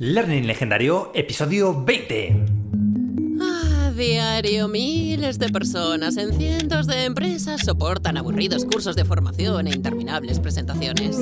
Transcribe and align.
Learning 0.00 0.46
Legendario, 0.46 1.10
episodio 1.12 1.74
20. 1.74 2.46
A 3.42 3.90
diario, 3.90 4.68
miles 4.68 5.40
de 5.40 5.48
personas 5.48 6.16
en 6.16 6.38
cientos 6.38 6.86
de 6.86 7.02
empresas 7.02 7.62
soportan 7.64 8.16
aburridos 8.16 8.64
cursos 8.64 8.94
de 8.94 9.04
formación 9.04 9.66
e 9.66 9.70
interminables 9.70 10.38
presentaciones. 10.38 11.16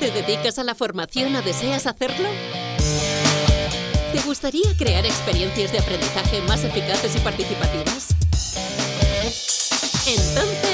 ¿Te 0.00 0.10
dedicas 0.10 0.58
a 0.58 0.64
la 0.64 0.74
formación 0.74 1.34
o 1.34 1.40
deseas 1.40 1.86
hacerlo? 1.86 2.28
¿Te 4.12 4.20
gustaría 4.26 4.76
crear 4.76 5.06
experiencias 5.06 5.72
de 5.72 5.78
aprendizaje 5.78 6.42
más 6.42 6.62
eficaces 6.62 7.16
y 7.16 7.20
participativas? 7.20 8.08
Entonces, 10.06 10.67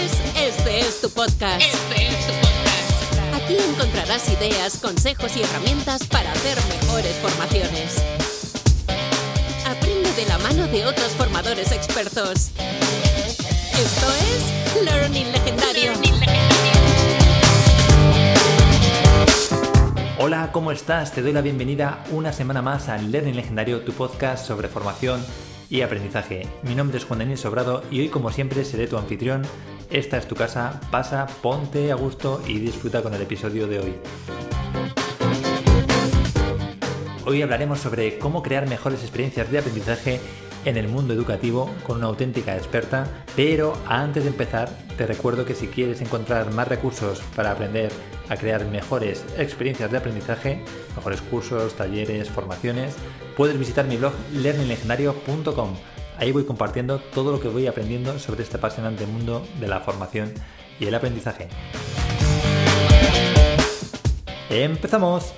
es 0.95 1.01
tu 1.01 1.11
podcast. 1.11 1.63
Este 1.63 2.07
es 2.07 2.27
tu 2.27 2.33
podcast. 2.35 3.43
Aquí 3.43 3.57
encontrarás 3.57 4.29
ideas, 4.31 4.79
consejos 4.79 5.37
y 5.37 5.43
herramientas 5.43 6.07
para 6.07 6.31
hacer 6.31 6.57
mejores 6.69 7.15
formaciones. 7.17 8.03
Aprende 9.67 10.13
de 10.13 10.27
la 10.27 10.39
mano 10.39 10.67
de 10.67 10.85
otros 10.87 11.09
formadores 11.13 11.73
expertos. 11.73 12.51
Esto 13.73 14.07
es 14.35 14.85
Learning 14.85 15.33
Legendario. 15.33 15.93
Hola, 20.19 20.51
¿cómo 20.53 20.71
estás? 20.71 21.13
Te 21.13 21.23
doy 21.23 21.33
la 21.33 21.41
bienvenida 21.41 22.05
una 22.11 22.33
semana 22.33 22.63
más 22.63 22.89
a 22.89 22.99
Learning 22.99 23.37
Legendario, 23.37 23.83
tu 23.83 23.93
podcast 23.93 24.47
sobre 24.47 24.69
formación 24.69 25.25
y 25.71 25.83
aprendizaje. 25.83 26.47
Mi 26.63 26.75
nombre 26.75 26.99
es 26.99 27.05
Juan 27.05 27.19
Daniel 27.19 27.39
Sobrado 27.39 27.83
y 27.91 28.01
hoy, 28.01 28.09
como 28.09 28.31
siempre, 28.31 28.65
seré 28.65 28.87
tu 28.87 28.97
anfitrión. 28.97 29.43
Esta 29.91 30.17
es 30.17 30.27
tu 30.27 30.35
casa, 30.35 30.81
pasa, 30.91 31.27
ponte 31.43 31.93
a 31.93 31.95
gusto 31.95 32.43
y 32.47 32.59
disfruta 32.59 33.03
con 33.03 33.15
el 33.15 33.23
episodio 33.23 33.67
de 33.67 33.79
hoy. 33.81 33.95
Hoy 37.27 37.43
hablaremos 37.43 37.81
sobre 37.81 38.19
cómo 38.19 38.43
crear 38.43 38.69
mejores 38.69 39.01
experiencias 39.01 39.51
de 39.51 39.59
aprendizaje 39.59 40.21
en 40.65 40.77
el 40.77 40.89
mundo 40.89 41.15
educativo 41.15 41.71
con 41.87 41.99
una 41.99 42.07
auténtica 42.07 42.57
experta, 42.57 43.07
pero 43.37 43.75
antes 43.87 44.25
de 44.25 44.31
empezar 44.31 44.69
te 44.97 45.07
recuerdo 45.07 45.45
que 45.45 45.55
si 45.55 45.69
quieres 45.69 46.01
encontrar 46.01 46.53
más 46.53 46.69
recursos 46.69 47.23
para 47.37 47.53
aprender 47.53 47.93
a 48.29 48.37
crear 48.37 48.65
mejores 48.67 49.25
experiencias 49.37 49.91
de 49.91 49.99
aprendizaje, 49.99 50.63
mejores 50.97 51.21
cursos, 51.23 51.75
talleres, 51.75 52.31
formaciones, 52.31 52.97
puedes 53.37 53.59
visitar 53.59 53.87
mi 53.87 53.97
blog 53.97 54.13
learninglegendario.com. 54.33 55.75
Ahí 56.17 56.31
voy 56.31 56.45
compartiendo 56.45 57.01
todo 57.01 57.33
lo 57.33 57.41
que 57.41 57.49
voy 57.49 57.67
aprendiendo 57.67 58.19
sobre 58.19 58.45
este 58.45 58.57
apasionante 58.57 59.07
mundo 59.07 59.45
de 59.59 59.67
la 59.67 59.81
formación 59.81 60.33
y 60.79 60.87
el 60.87 60.95
aprendizaje. 60.95 61.49
¡Empezamos! 64.49 65.35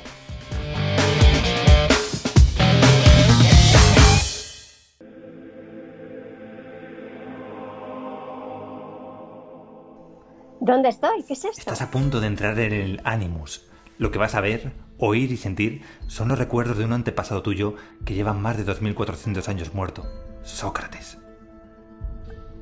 ¿Dónde 10.61 10.89
estoy? 10.89 11.23
¿Qué 11.27 11.33
es 11.33 11.45
esto? 11.45 11.61
Estás 11.61 11.81
a 11.81 11.91
punto 11.91 12.21
de 12.21 12.27
entrar 12.27 12.59
en 12.59 12.73
el 12.73 13.01
Animus. 13.05 13.67
Lo 13.99 14.11
que 14.11 14.19
vas 14.19 14.35
a 14.35 14.41
ver, 14.43 14.73
oír 14.99 15.33
y 15.33 15.37
sentir 15.37 15.83
son 16.07 16.29
los 16.29 16.39
recuerdos 16.39 16.77
de 16.77 16.85
un 16.85 16.93
antepasado 16.93 17.41
tuyo 17.41 17.77
que 18.05 18.15
lleva 18.15 18.35
más 18.35 18.59
de 18.59 18.65
2400 18.65 19.49
años 19.49 19.73
muerto, 19.73 20.05
Sócrates. 20.47 21.19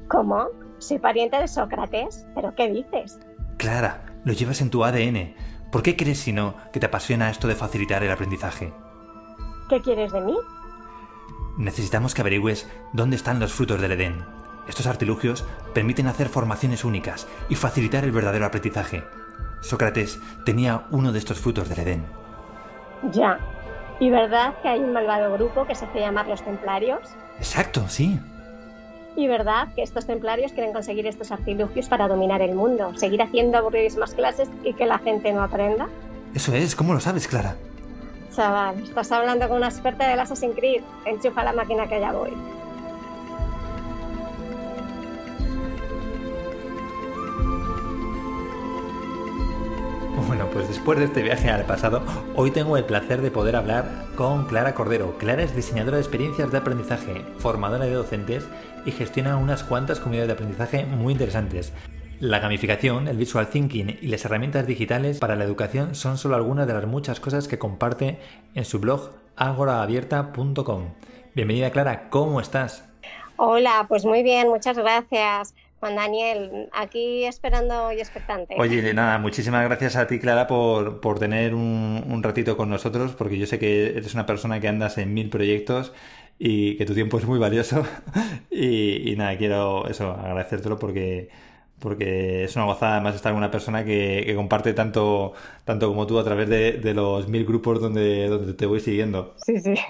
¿Cómo? 0.08 0.48
¿Soy 0.78 0.98
pariente 0.98 1.36
de 1.36 1.46
Sócrates? 1.46 2.26
¿Pero 2.34 2.54
qué 2.54 2.70
dices? 2.70 3.20
Clara, 3.58 4.06
lo 4.24 4.32
llevas 4.32 4.62
en 4.62 4.70
tu 4.70 4.84
ADN. 4.84 5.34
¿Por 5.70 5.82
qué 5.82 5.94
crees, 5.94 6.18
si 6.18 6.32
no, 6.32 6.54
que 6.72 6.80
te 6.80 6.86
apasiona 6.86 7.28
esto 7.28 7.46
de 7.46 7.54
facilitar 7.54 8.02
el 8.02 8.10
aprendizaje? 8.10 8.72
¿Qué 9.68 9.82
quieres 9.82 10.12
de 10.12 10.22
mí? 10.22 10.34
Necesitamos 11.58 12.14
que 12.14 12.22
averigües 12.22 12.68
dónde 12.94 13.16
están 13.16 13.38
los 13.38 13.52
frutos 13.52 13.80
del 13.80 13.92
Edén. 13.92 14.24
Estos 14.66 14.86
artilugios 14.86 15.44
permiten 15.74 16.06
hacer 16.06 16.30
formaciones 16.30 16.86
únicas 16.86 17.28
y 17.50 17.54
facilitar 17.54 18.04
el 18.04 18.12
verdadero 18.12 18.46
aprendizaje. 18.46 19.04
Sócrates 19.60 20.18
tenía 20.46 20.86
uno 20.90 21.12
de 21.12 21.18
estos 21.18 21.38
frutos 21.38 21.68
del 21.68 21.80
Edén. 21.80 22.06
Ya. 23.12 23.38
¿Y 24.00 24.08
verdad 24.10 24.54
que 24.62 24.68
hay 24.68 24.80
un 24.80 24.94
malvado 24.94 25.34
grupo 25.34 25.66
que 25.66 25.74
se 25.74 25.84
hace 25.84 26.00
llamar 26.00 26.26
los 26.28 26.42
templarios? 26.42 27.14
Exacto, 27.38 27.84
sí. 27.88 28.18
¿Y 29.16 29.28
verdad 29.28 29.68
que 29.74 29.82
estos 29.82 30.06
templarios 30.06 30.52
quieren 30.52 30.72
conseguir 30.72 31.06
estos 31.06 31.30
artilugios 31.30 31.88
para 31.88 32.08
dominar 32.08 32.42
el 32.42 32.54
mundo, 32.54 32.92
seguir 32.96 33.22
haciendo 33.22 33.58
aburridísimas 33.58 34.14
clases 34.14 34.48
y 34.64 34.74
que 34.74 34.86
la 34.86 34.98
gente 34.98 35.32
no 35.32 35.42
aprenda? 35.42 35.88
Eso 36.34 36.52
es, 36.54 36.74
¿cómo 36.74 36.94
lo 36.94 37.00
sabes, 37.00 37.28
Clara? 37.28 37.56
Chaval, 38.34 38.82
estás 38.82 39.12
hablando 39.12 39.46
con 39.46 39.58
una 39.58 39.68
experta 39.68 40.08
del 40.08 40.18
Assassin's 40.18 40.56
Creed. 40.56 40.82
Enchufa 41.06 41.44
la 41.44 41.52
máquina 41.52 41.86
que 41.86 42.00
ya 42.00 42.12
voy. 42.12 42.32
Bueno, 50.34 50.50
pues 50.50 50.66
después 50.66 50.98
de 50.98 51.04
este 51.04 51.22
viaje 51.22 51.48
al 51.48 51.64
pasado, 51.64 52.02
hoy 52.34 52.50
tengo 52.50 52.76
el 52.76 52.84
placer 52.84 53.22
de 53.22 53.30
poder 53.30 53.54
hablar 53.54 54.08
con 54.16 54.46
Clara 54.46 54.74
Cordero. 54.74 55.16
Clara 55.16 55.44
es 55.44 55.54
diseñadora 55.54 55.98
de 55.98 56.02
experiencias 56.02 56.50
de 56.50 56.58
aprendizaje, 56.58 57.24
formadora 57.38 57.84
de 57.84 57.92
docentes 57.92 58.48
y 58.84 58.90
gestiona 58.90 59.36
unas 59.36 59.62
cuantas 59.62 60.00
comunidades 60.00 60.26
de 60.26 60.32
aprendizaje 60.32 60.86
muy 60.86 61.12
interesantes. 61.12 61.72
La 62.18 62.40
gamificación, 62.40 63.06
el 63.06 63.16
visual 63.16 63.46
thinking 63.46 63.96
y 64.02 64.08
las 64.08 64.24
herramientas 64.24 64.66
digitales 64.66 65.20
para 65.20 65.36
la 65.36 65.44
educación 65.44 65.94
son 65.94 66.18
solo 66.18 66.34
algunas 66.34 66.66
de 66.66 66.74
las 66.74 66.86
muchas 66.88 67.20
cosas 67.20 67.46
que 67.46 67.60
comparte 67.60 68.18
en 68.56 68.64
su 68.64 68.80
blog 68.80 69.12
agoraabierta.com. 69.36 70.94
Bienvenida 71.36 71.70
Clara, 71.70 72.10
¿cómo 72.10 72.40
estás? 72.40 72.88
Hola, 73.36 73.86
pues 73.88 74.04
muy 74.04 74.24
bien, 74.24 74.48
muchas 74.48 74.76
gracias. 74.76 75.54
Juan 75.84 75.96
Daniel, 75.96 76.70
aquí 76.72 77.26
esperando 77.26 77.92
y 77.92 77.98
expectante. 77.98 78.54
Oye, 78.58 78.94
nada, 78.94 79.18
muchísimas 79.18 79.62
gracias 79.66 79.96
a 79.96 80.06
ti, 80.06 80.18
Clara, 80.18 80.46
por, 80.46 81.02
por 81.02 81.18
tener 81.18 81.54
un, 81.54 82.02
un, 82.08 82.22
ratito 82.22 82.56
con 82.56 82.70
nosotros, 82.70 83.12
porque 83.12 83.36
yo 83.36 83.46
sé 83.46 83.58
que 83.58 83.88
eres 83.88 84.14
una 84.14 84.24
persona 84.24 84.60
que 84.60 84.68
andas 84.68 84.96
en 84.96 85.12
mil 85.12 85.28
proyectos 85.28 85.92
y 86.38 86.78
que 86.78 86.86
tu 86.86 86.94
tiempo 86.94 87.18
es 87.18 87.26
muy 87.26 87.38
valioso. 87.38 87.84
y, 88.50 89.10
y 89.10 89.14
nada, 89.16 89.36
quiero 89.36 89.86
eso, 89.86 90.12
agradecértelo 90.12 90.78
porque, 90.78 91.28
porque 91.80 92.44
es 92.44 92.56
una 92.56 92.64
gozada 92.64 92.94
además 92.94 93.16
estar 93.16 93.32
con 93.32 93.38
una 93.40 93.50
persona 93.50 93.84
que, 93.84 94.22
que 94.24 94.34
comparte 94.34 94.72
tanto, 94.72 95.34
tanto 95.66 95.88
como 95.88 96.06
tú 96.06 96.18
a 96.18 96.24
través 96.24 96.48
de, 96.48 96.72
de, 96.72 96.94
los 96.94 97.28
mil 97.28 97.44
grupos 97.44 97.78
donde, 97.78 98.28
donde 98.28 98.54
te 98.54 98.64
voy 98.64 98.80
siguiendo. 98.80 99.34
Sí, 99.44 99.60
sí. 99.60 99.74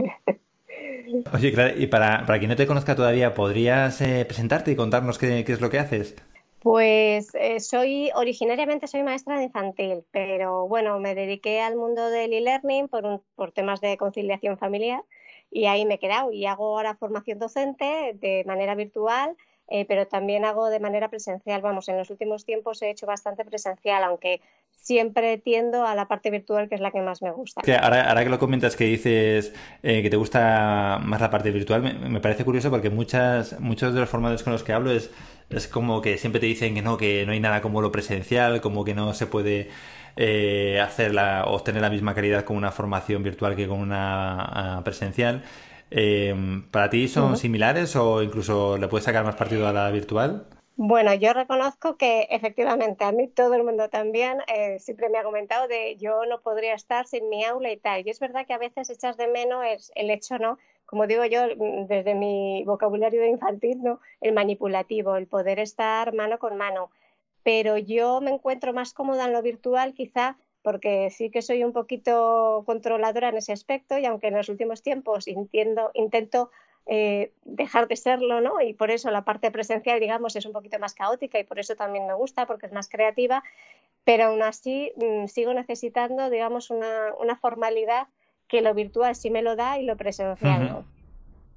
Oye, 1.33 1.53
Clara, 1.53 1.75
y 1.77 1.87
para, 1.87 2.25
para 2.27 2.39
quien 2.39 2.51
no 2.51 2.57
te 2.57 2.67
conozca 2.67 2.97
todavía, 2.97 3.35
¿podrías 3.35 4.01
eh, 4.01 4.25
presentarte 4.25 4.73
y 4.73 4.77
contarnos 4.77 5.19
qué, 5.19 5.45
qué, 5.45 5.53
es 5.53 5.61
lo 5.61 5.71
que 5.71 5.79
haces? 5.79 6.17
Pues 6.61 7.35
eh, 7.35 7.61
soy, 7.61 8.11
originariamente 8.15 8.87
soy 8.87 9.03
maestra 9.03 9.37
de 9.39 9.45
infantil, 9.45 10.05
pero 10.11 10.67
bueno, 10.67 10.99
me 10.99 11.15
dediqué 11.15 11.61
al 11.61 11.77
mundo 11.77 12.09
del 12.09 12.33
e-learning 12.33 12.89
por, 12.89 13.23
por 13.37 13.53
temas 13.53 13.81
de 13.81 13.99
conciliación 13.99 14.57
familiar 14.57 15.03
y 15.51 15.67
ahí 15.67 15.85
me 15.85 15.95
he 15.95 15.99
quedado 15.99 16.33
y 16.33 16.47
hago 16.47 16.77
ahora 16.77 16.97
formación 16.97 17.39
docente 17.39 18.17
de 18.21 18.45
manera 18.47 18.75
virtual 18.75 19.37
eh, 19.69 19.85
pero 19.87 20.07
también 20.07 20.45
hago 20.45 20.69
de 20.69 20.81
manera 20.81 21.09
presencial. 21.09 21.61
Vamos, 21.63 21.89
en 21.89 21.97
los 21.97 22.11
últimos 22.11 22.45
tiempos 22.45 22.83
he 22.83 22.91
hecho 22.91 23.07
bastante 23.07 23.45
presencial, 23.45 24.03
aunque 24.05 24.41
siempre 24.71 25.39
tiendo 25.39 25.87
a 25.87 25.95
la 25.95 26.09
parte 26.09 26.31
virtual, 26.31 26.69
que 26.69 26.75
es 26.75 26.81
la 26.81 26.91
que 26.91 27.01
más 27.01 27.23
me 27.23 27.31
gusta. 27.33 27.63
Ahora, 27.81 28.09
ahora 28.09 28.23
que 28.23 28.31
lo 28.31 28.39
comentas, 28.39 28.77
que 28.77 28.85
dices 28.85 29.55
eh, 29.83 30.03
que 30.03 30.11
te 30.11 30.17
gusta 30.17 31.01
más 31.03 31.21
la 31.21 31.31
parte 31.31 31.51
virtual, 31.51 31.83
me, 31.83 31.95
me, 31.95 32.21
parece 32.21 32.45
curioso 32.45 32.71
porque 32.71 32.91
muchas, 32.91 33.59
muchos 33.61 33.95
de 33.95 34.01
los 34.01 34.09
formadores 34.11 34.43
con 34.43 34.53
los 34.53 34.63
que 34.63 34.75
hablo 34.75 34.91
es, 34.91 35.11
es 35.49 35.69
como 35.69 36.03
que 36.03 36.19
siempre 36.19 36.39
te 36.39 36.47
dicen 36.47 36.75
que 36.75 36.83
no, 36.83 36.99
que 36.99 37.25
no 37.25 37.33
hay 37.33 37.41
nada 37.41 37.63
como 37.63 37.81
lo 37.81 37.91
presencial, 37.91 38.61
como 38.61 38.85
que 38.85 38.95
no 38.95 39.15
se 39.15 39.27
puede 39.27 39.71
eh, 40.17 40.81
hacer 40.81 41.15
la, 41.15 41.45
obtener 41.47 41.83
la 41.83 41.91
misma 41.91 42.15
calidad 42.15 42.45
con 42.45 42.57
una 42.57 42.71
formación 42.71 43.23
virtual 43.23 43.57
que 43.57 43.67
con 43.67 43.81
una 43.81 44.79
uh, 44.79 44.85
presencial. 44.85 45.43
Eh, 45.91 46.35
¿Para 46.71 46.91
ti 46.91 47.09
son 47.09 47.33
uh 47.33 47.35
-huh. 47.35 47.37
similares 47.37 47.97
o 47.97 48.23
incluso 48.23 48.79
le 48.79 48.89
puedes 48.89 49.05
sacar 49.05 49.25
más 49.25 49.37
partido 49.37 49.67
a 49.69 49.73
la 49.73 49.91
virtual? 49.91 50.47
Bueno, 50.77 51.15
yo 51.15 51.33
reconozco 51.33 51.97
que 51.97 52.27
efectivamente 52.31 53.05
a 53.05 53.13
mí 53.13 53.29
todo 53.29 53.55
el 53.55 53.63
mundo 53.63 53.89
también 53.91 54.39
eh, 54.49 54.81
siempre 54.81 55.09
me 55.09 55.19
ha 55.19 55.23
comentado 55.23 55.69
de 55.69 55.97
yo 55.97 56.27
no 56.27 56.41
podría 56.41 56.75
estar 56.75 57.07
sin 57.07 57.29
mi 57.29 57.45
aula 57.45 57.71
y 57.71 57.77
tal. 57.77 58.05
Y 58.05 58.11
es 58.11 58.19
verdad 58.19 58.45
que 58.45 58.55
a 58.55 58.59
veces 58.59 58.91
echas 58.91 59.17
de 59.17 59.29
menos 59.29 59.65
es 59.65 59.93
el 59.95 60.11
hecho, 60.11 60.37
¿no? 60.39 60.59
Como 60.85 61.07
digo 61.07 61.25
yo, 61.27 61.43
desde 61.89 62.15
mi 62.15 62.65
vocabulario 62.65 63.21
de 63.21 63.29
infantil, 63.29 63.83
¿no? 63.85 64.01
El 64.21 64.35
manipulativo, 64.35 65.17
el 65.17 65.29
poder 65.29 65.61
estar 65.61 66.13
mano 66.13 66.39
con 66.41 66.57
mano. 66.57 66.91
Pero 67.45 67.79
yo 67.79 68.21
me 68.21 68.33
encuentro 68.33 68.73
más 68.73 68.93
cómoda 68.95 69.27
en 69.27 69.33
lo 69.33 69.43
virtual 69.43 69.95
quizá 69.95 70.37
porque 70.65 71.11
sí 71.11 71.29
que 71.29 71.43
soy 71.43 71.63
un 71.63 71.75
poquito 71.75 72.63
controladora 72.65 73.29
en 73.29 73.37
ese 73.37 73.53
aspecto 73.53 73.99
y 73.99 74.07
aunque 74.07 74.29
en 74.29 74.35
los 74.35 74.49
últimos 74.49 74.83
tiempos 74.83 75.29
entiendo, 75.29 75.91
intento 75.93 76.51
eh, 76.87 77.33
dejar 77.45 77.87
de 77.87 77.97
serlo, 77.97 78.41
¿no? 78.41 78.63
Y 78.63 78.73
por 78.73 78.91
eso 78.91 79.11
la 79.11 79.27
parte 79.27 79.51
presencial, 79.51 80.01
digamos, 80.01 80.37
es 80.37 80.47
un 80.47 80.55
poquito 80.55 80.79
más 80.79 80.95
caótica 80.95 81.39
y 81.39 81.45
por 81.45 81.59
eso 81.59 81.77
también 81.77 82.07
me 82.07 82.15
gusta, 82.15 82.47
porque 82.47 82.65
es 82.65 82.73
más 82.73 82.89
creativa, 82.89 83.45
pero 84.05 84.25
aún 84.25 84.43
así 84.43 84.91
mm, 84.97 85.27
sigo 85.27 85.53
necesitando, 85.53 86.31
digamos, 86.31 86.71
una, 86.71 87.13
una, 87.21 87.37
formalidad 87.37 88.09
que 88.49 88.63
lo 88.63 88.73
virtual 88.73 89.15
sí 89.17 89.29
me 89.29 89.43
lo 89.43 89.57
da 89.57 89.79
y 89.79 89.85
lo 89.85 89.99
presencial 89.99 90.67
no. 90.67 90.85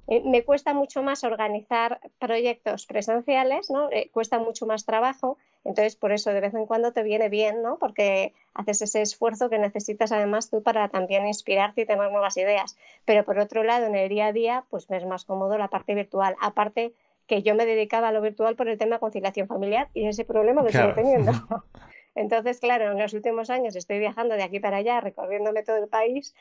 Eh, 0.06 0.22
me 0.22 0.44
cuesta 0.44 0.74
mucho 0.74 1.02
más 1.02 1.24
organizar 1.24 2.00
proyectos 2.18 2.84
presenciales, 2.84 3.70
¿no? 3.70 3.90
Eh, 3.90 4.10
cuesta 4.12 4.38
mucho 4.38 4.66
más 4.66 4.84
trabajo, 4.84 5.38
entonces 5.64 5.96
por 5.96 6.12
eso 6.12 6.30
de 6.30 6.40
vez 6.40 6.54
en 6.54 6.66
cuando 6.66 6.92
te 6.92 7.02
viene 7.02 7.28
bien, 7.28 7.62
¿no? 7.62 7.78
Porque 7.78 8.32
haces 8.54 8.82
ese 8.82 9.02
esfuerzo 9.02 9.50
que 9.50 9.58
necesitas 9.58 10.12
además 10.12 10.50
tú 10.50 10.62
para 10.62 10.88
también 10.88 11.26
inspirarte 11.26 11.82
y 11.82 11.86
tener 11.86 12.10
nuevas 12.10 12.36
ideas. 12.36 12.76
Pero 13.04 13.24
por 13.24 13.38
otro 13.38 13.64
lado, 13.64 13.86
en 13.86 13.94
el 13.94 14.08
día 14.08 14.26
a 14.26 14.32
día, 14.32 14.64
pues 14.70 14.88
me 14.90 14.96
es 14.96 15.04
más 15.04 15.24
cómodo 15.24 15.58
la 15.58 15.68
parte 15.68 15.94
virtual. 15.94 16.36
Aparte 16.40 16.94
que 17.26 17.42
yo 17.42 17.54
me 17.54 17.66
dedicaba 17.66 18.08
a 18.08 18.12
lo 18.12 18.22
virtual 18.22 18.56
por 18.56 18.68
el 18.68 18.78
tema 18.78 18.96
de 18.96 19.00
conciliación 19.00 19.46
familiar 19.46 19.88
y 19.92 20.06
ese 20.06 20.24
problema 20.24 20.62
lo 20.62 20.70
sigo 20.70 20.94
teniendo. 20.94 21.32
Entonces, 22.14 22.58
claro, 22.58 22.90
en 22.90 22.98
los 22.98 23.12
últimos 23.12 23.50
años 23.50 23.76
estoy 23.76 23.98
viajando 23.98 24.34
de 24.34 24.42
aquí 24.42 24.58
para 24.58 24.78
allá, 24.78 25.00
recorriéndome 25.00 25.62
todo 25.62 25.76
el 25.76 25.88
país 25.88 26.34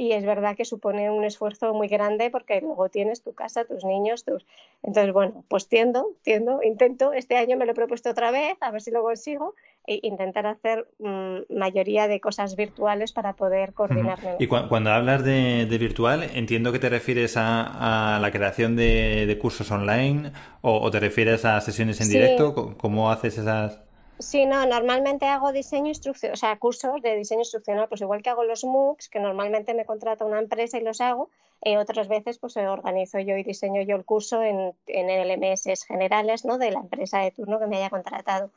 y 0.00 0.12
es 0.12 0.24
verdad 0.24 0.56
que 0.56 0.64
supone 0.64 1.10
un 1.10 1.24
esfuerzo 1.24 1.74
muy 1.74 1.86
grande 1.86 2.30
porque 2.30 2.62
luego 2.62 2.88
tienes 2.88 3.22
tu 3.22 3.34
casa, 3.34 3.66
tus 3.66 3.84
niños, 3.84 4.24
tus... 4.24 4.46
Entonces, 4.82 5.12
bueno, 5.12 5.44
pues 5.46 5.68
tiendo, 5.68 6.12
tiendo, 6.22 6.62
intento, 6.62 7.12
este 7.12 7.36
año 7.36 7.58
me 7.58 7.66
lo 7.66 7.72
he 7.72 7.74
propuesto 7.74 8.08
otra 8.08 8.30
vez, 8.30 8.56
a 8.62 8.70
ver 8.70 8.80
si 8.80 8.90
lo 8.90 9.02
consigo, 9.02 9.54
e 9.86 10.00
intentar 10.02 10.46
hacer 10.46 10.88
mm, 11.00 11.54
mayoría 11.54 12.08
de 12.08 12.18
cosas 12.18 12.56
virtuales 12.56 13.12
para 13.12 13.34
poder 13.34 13.74
coordinarme. 13.74 14.36
Y 14.38 14.46
cuando 14.46 14.90
hablas 14.90 15.22
de, 15.22 15.66
virtual, 15.78 16.30
entiendo 16.32 16.72
que 16.72 16.78
te 16.78 16.88
refieres 16.88 17.34
a, 17.36 18.18
la 18.22 18.30
creación 18.30 18.76
de, 18.76 19.38
cursos 19.38 19.70
online 19.70 20.32
o, 20.62 20.90
te 20.90 20.98
refieres 20.98 21.44
a 21.44 21.60
sesiones 21.60 22.00
en 22.00 22.08
directo, 22.08 22.74
¿cómo 22.78 23.10
haces 23.10 23.36
esas...? 23.36 23.89
Sí, 24.20 24.44
no, 24.44 24.66
normalmente 24.66 25.24
hago 25.26 25.50
diseño 25.50 25.88
instruccional, 25.88 26.34
o 26.34 26.36
sea, 26.36 26.58
cursos 26.58 27.00
de 27.00 27.16
diseño 27.16 27.40
instruccional, 27.40 27.88
pues 27.88 28.02
igual 28.02 28.22
que 28.22 28.28
hago 28.28 28.44
los 28.44 28.64
MOOCs, 28.64 29.08
que 29.08 29.18
normalmente 29.18 29.72
me 29.72 29.86
contrata 29.86 30.26
una 30.26 30.38
empresa 30.38 30.76
y 30.76 30.82
los 30.82 31.00
hago, 31.00 31.30
eh, 31.62 31.78
otras 31.78 32.06
veces 32.06 32.38
pues 32.38 32.54
organizo 32.58 33.18
yo 33.18 33.36
y 33.38 33.44
diseño 33.44 33.80
yo 33.80 33.96
el 33.96 34.04
curso 34.04 34.42
en, 34.42 34.74
en 34.86 35.08
LMS 35.08 35.86
generales, 35.86 36.44
¿no? 36.44 36.58
De 36.58 36.70
la 36.70 36.80
empresa 36.80 37.20
de 37.20 37.30
turno 37.30 37.58
que 37.58 37.66
me 37.66 37.78
haya 37.78 37.88
contratado. 37.88 38.50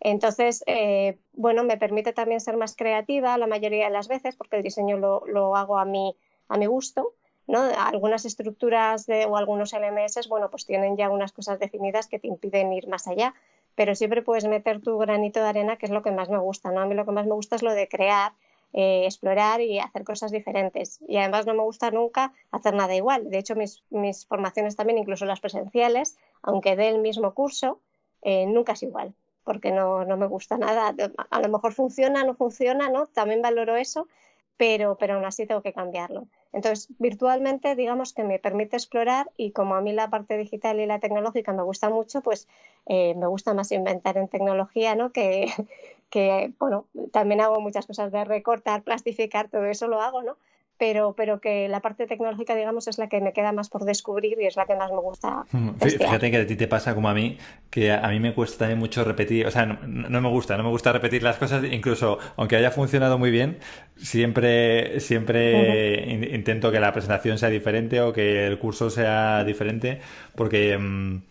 Entonces, 0.00 0.62
eh, 0.66 1.18
bueno, 1.32 1.64
me 1.64 1.78
permite 1.78 2.12
también 2.12 2.40
ser 2.42 2.58
más 2.58 2.76
creativa 2.76 3.38
la 3.38 3.46
mayoría 3.46 3.86
de 3.86 3.92
las 3.92 4.08
veces, 4.08 4.36
porque 4.36 4.56
el 4.56 4.62
diseño 4.62 4.98
lo, 4.98 5.24
lo 5.26 5.56
hago 5.56 5.78
a 5.78 5.86
mi, 5.86 6.14
a 6.48 6.58
mi 6.58 6.66
gusto, 6.66 7.14
¿no? 7.46 7.62
Algunas 7.78 8.26
estructuras 8.26 9.06
de, 9.06 9.24
o 9.24 9.38
algunos 9.38 9.72
LMS, 9.72 10.28
bueno, 10.28 10.50
pues 10.50 10.66
tienen 10.66 10.98
ya 10.98 11.08
unas 11.08 11.32
cosas 11.32 11.58
definidas 11.58 12.06
que 12.06 12.18
te 12.18 12.28
impiden 12.28 12.74
ir 12.74 12.86
más 12.88 13.06
allá 13.06 13.34
pero 13.76 13.94
siempre 13.94 14.22
puedes 14.22 14.46
meter 14.46 14.80
tu 14.80 14.98
granito 14.98 15.40
de 15.40 15.48
arena, 15.48 15.76
que 15.76 15.86
es 15.86 15.92
lo 15.92 16.02
que 16.02 16.10
más 16.10 16.28
me 16.28 16.38
gusta, 16.38 16.72
¿no? 16.72 16.80
A 16.80 16.86
mí 16.86 16.94
lo 16.94 17.04
que 17.04 17.12
más 17.12 17.26
me 17.26 17.34
gusta 17.34 17.56
es 17.56 17.62
lo 17.62 17.72
de 17.72 17.86
crear, 17.88 18.32
eh, 18.72 19.04
explorar 19.04 19.60
y 19.60 19.78
hacer 19.78 20.02
cosas 20.02 20.32
diferentes. 20.32 20.98
Y 21.06 21.18
además 21.18 21.46
no 21.46 21.54
me 21.54 21.62
gusta 21.62 21.90
nunca 21.90 22.32
hacer 22.50 22.74
nada 22.74 22.94
igual. 22.96 23.30
De 23.30 23.38
hecho, 23.38 23.54
mis, 23.54 24.26
formaciones 24.26 24.76
también, 24.76 24.98
incluso 24.98 25.26
las 25.26 25.40
presenciales, 25.40 26.16
aunque 26.42 26.74
dé 26.74 26.88
el 26.88 27.00
mismo 27.00 27.32
curso, 27.34 27.78
eh, 28.22 28.46
nunca 28.46 28.72
es 28.72 28.82
igual, 28.82 29.14
porque 29.44 29.70
no, 29.70 30.06
no 30.06 30.16
me 30.16 30.26
gusta 30.26 30.56
nada. 30.56 30.94
A 31.30 31.40
lo 31.40 31.48
mejor 31.50 31.74
funciona, 31.74 32.24
no 32.24 32.34
funciona, 32.34 32.88
¿no? 32.88 33.06
También 33.06 33.42
valoro 33.42 33.76
eso, 33.76 34.08
pero, 34.56 34.96
pero 34.98 35.14
aún 35.14 35.24
así 35.24 35.46
tengo 35.46 35.62
que 35.62 35.72
cambiarlo. 35.72 36.26
Entonces, 36.52 36.88
virtualmente, 36.98 37.74
digamos 37.76 38.12
que 38.12 38.24
me 38.24 38.38
permite 38.38 38.76
explorar 38.76 39.30
y 39.36 39.52
como 39.52 39.74
a 39.74 39.80
mí 39.80 39.92
la 39.92 40.08
parte 40.10 40.38
digital 40.38 40.80
y 40.80 40.86
la 40.86 41.00
tecnológica 41.00 41.52
me 41.52 41.62
gusta 41.62 41.90
mucho, 41.90 42.22
pues 42.22 42.48
eh, 42.86 43.14
me 43.14 43.26
gusta 43.26 43.54
más 43.54 43.72
inventar 43.72 44.16
en 44.16 44.28
tecnología, 44.28 44.94
¿no? 44.94 45.12
Que, 45.12 45.46
que, 46.10 46.52
bueno, 46.58 46.86
también 47.12 47.40
hago 47.40 47.60
muchas 47.60 47.86
cosas 47.86 48.12
de 48.12 48.24
recortar, 48.24 48.82
plastificar, 48.82 49.48
todo 49.50 49.66
eso 49.66 49.88
lo 49.88 50.00
hago, 50.00 50.22
¿no? 50.22 50.36
Pero, 50.78 51.14
pero 51.14 51.40
que 51.40 51.68
la 51.68 51.80
parte 51.80 52.06
tecnológica, 52.06 52.54
digamos, 52.54 52.88
es 52.88 52.98
la 52.98 53.08
que 53.08 53.20
me 53.20 53.32
queda 53.32 53.52
más 53.52 53.68
por 53.68 53.84
descubrir 53.84 54.38
y 54.40 54.46
es 54.46 54.56
la 54.56 54.66
que 54.66 54.74
más 54.74 54.90
me 54.90 54.98
gusta. 54.98 55.44
Fíjate 55.80 56.30
que 56.30 56.36
a 56.36 56.46
ti 56.46 56.56
te 56.56 56.68
pasa 56.68 56.94
como 56.94 57.08
a 57.08 57.14
mí, 57.14 57.38
que 57.70 57.92
a 57.92 58.08
mí 58.08 58.20
me 58.20 58.34
cuesta 58.34 58.58
también 58.58 58.78
mucho 58.78 59.04
repetir, 59.04 59.46
o 59.46 59.50
sea, 59.50 59.66
no, 59.66 60.20
me 60.20 60.28
gusta, 60.28 60.56
no 60.56 60.64
me 60.64 60.70
gusta 60.70 60.92
repetir 60.92 61.22
las 61.22 61.36
cosas, 61.36 61.64
incluso 61.64 62.18
aunque 62.36 62.56
haya 62.56 62.70
funcionado 62.70 63.18
muy 63.18 63.30
bien, 63.30 63.58
siempre, 63.96 65.00
siempre 65.00 66.30
intento 66.34 66.70
que 66.70 66.80
la 66.80 66.92
presentación 66.92 67.38
sea 67.38 67.48
diferente 67.48 68.00
o 68.00 68.12
que 68.12 68.46
el 68.46 68.58
curso 68.58 68.90
sea 68.90 69.44
diferente, 69.44 70.00
porque... 70.34 70.76
Mm, 70.78 71.22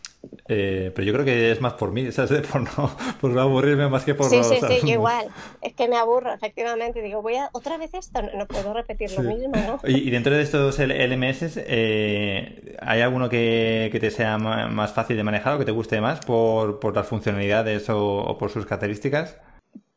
eh, 0.47 0.91
pero 0.93 1.05
yo 1.05 1.13
creo 1.13 1.25
que 1.25 1.51
es 1.51 1.61
más 1.61 1.73
por 1.73 1.91
mí, 1.91 2.11
¿sabes? 2.11 2.45
Por 2.47 2.61
no, 2.61 2.95
por 3.19 3.31
no 3.31 3.41
aburrirme 3.41 3.87
más 3.87 4.03
que 4.03 4.15
por 4.15 4.29
Sí, 4.29 4.43
sí, 4.43 4.57
sí, 4.81 4.89
igual. 4.91 5.27
Es 5.61 5.73
que 5.73 5.87
me 5.87 5.97
aburro, 5.97 6.33
efectivamente. 6.33 7.01
Digo, 7.01 7.21
voy 7.21 7.35
a 7.35 7.49
otra 7.53 7.77
vez 7.77 7.93
esto, 7.93 8.21
no 8.21 8.45
puedo 8.47 8.73
repetir 8.73 9.11
lo 9.11 9.23
mismo, 9.23 9.53
¿no? 9.55 9.79
Y, 9.87 10.09
dentro 10.09 10.35
de 10.35 10.41
estos 10.41 10.79
LMS, 10.79 11.57
eh, 11.57 12.75
¿hay 12.81 13.01
alguno 13.01 13.29
que, 13.29 13.89
que, 13.91 13.99
te 13.99 14.11
sea 14.11 14.37
más 14.37 14.93
fácil 14.93 15.17
de 15.17 15.23
manejar 15.23 15.55
o 15.55 15.59
que 15.59 15.65
te 15.65 15.71
guste 15.71 16.01
más 16.01 16.25
por, 16.25 16.79
por 16.79 16.95
las 16.95 17.07
funcionalidades 17.07 17.89
o, 17.89 18.37
por 18.37 18.49
sus 18.49 18.65
características? 18.65 19.37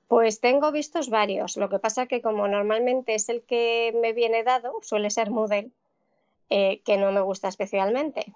Pues 0.07 0.41
tengo 0.41 0.73
vistos 0.73 1.11
varios. 1.11 1.57
Lo 1.57 1.69
que 1.69 1.79
pasa 1.79 2.07
que 2.07 2.23
como 2.23 2.49
normalmente 2.49 3.15
es 3.15 3.29
el 3.29 3.43
que 3.43 3.95
me 4.01 4.13
viene 4.13 4.43
dado, 4.43 4.73
suele 4.83 5.11
ser 5.11 5.31
Moodle, 5.31 5.71
eh, 6.51 6.81
que 6.85 6.97
no 6.97 7.13
me 7.13 7.21
gusta 7.21 7.49
especialmente. 7.49 8.33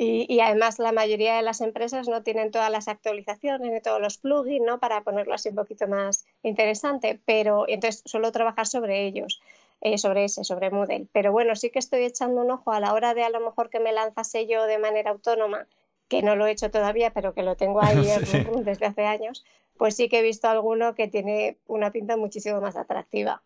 Y, 0.00 0.38
además 0.38 0.78
la 0.78 0.92
mayoría 0.92 1.34
de 1.34 1.42
las 1.42 1.60
empresas 1.60 2.06
no 2.06 2.22
tienen 2.22 2.52
todas 2.52 2.70
las 2.70 2.86
actualizaciones 2.86 3.72
ni 3.72 3.80
todos 3.80 4.00
los 4.00 4.16
plugins 4.16 4.64
¿no? 4.64 4.78
para 4.78 5.02
ponerlo 5.02 5.34
así 5.34 5.48
un 5.48 5.56
poquito 5.56 5.88
más 5.88 6.24
interesante, 6.44 7.18
pero 7.24 7.64
entonces 7.66 8.02
suelo 8.06 8.30
trabajar 8.30 8.68
sobre 8.68 9.06
ellos, 9.06 9.40
eh, 9.80 9.98
sobre 9.98 10.26
ese, 10.26 10.44
sobre 10.44 10.70
Moodle. 10.70 11.08
Pero 11.10 11.32
bueno, 11.32 11.56
sí 11.56 11.70
que 11.70 11.80
estoy 11.80 12.04
echando 12.04 12.42
un 12.42 12.50
ojo 12.52 12.70
a 12.70 12.78
la 12.78 12.92
hora 12.92 13.12
de 13.12 13.24
a 13.24 13.30
lo 13.30 13.40
mejor 13.40 13.70
que 13.70 13.80
me 13.80 13.92
lanzase 13.92 14.46
yo 14.46 14.66
de 14.66 14.78
manera 14.78 15.10
autónoma, 15.10 15.66
que 16.06 16.22
no 16.22 16.36
lo 16.36 16.46
he 16.46 16.52
hecho 16.52 16.70
todavía, 16.70 17.10
pero 17.10 17.34
que 17.34 17.42
lo 17.42 17.56
tengo 17.56 17.82
ahí 17.82 17.96
desde 18.62 18.86
hace 18.86 19.04
años, 19.04 19.44
pues 19.78 19.96
sí 19.96 20.08
que 20.08 20.20
he 20.20 20.22
visto 20.22 20.48
alguno 20.48 20.94
que 20.94 21.08
tiene 21.08 21.56
una 21.66 21.90
pinta 21.90 22.16
muchísimo 22.16 22.60
más 22.60 22.76
atractiva. 22.76 23.42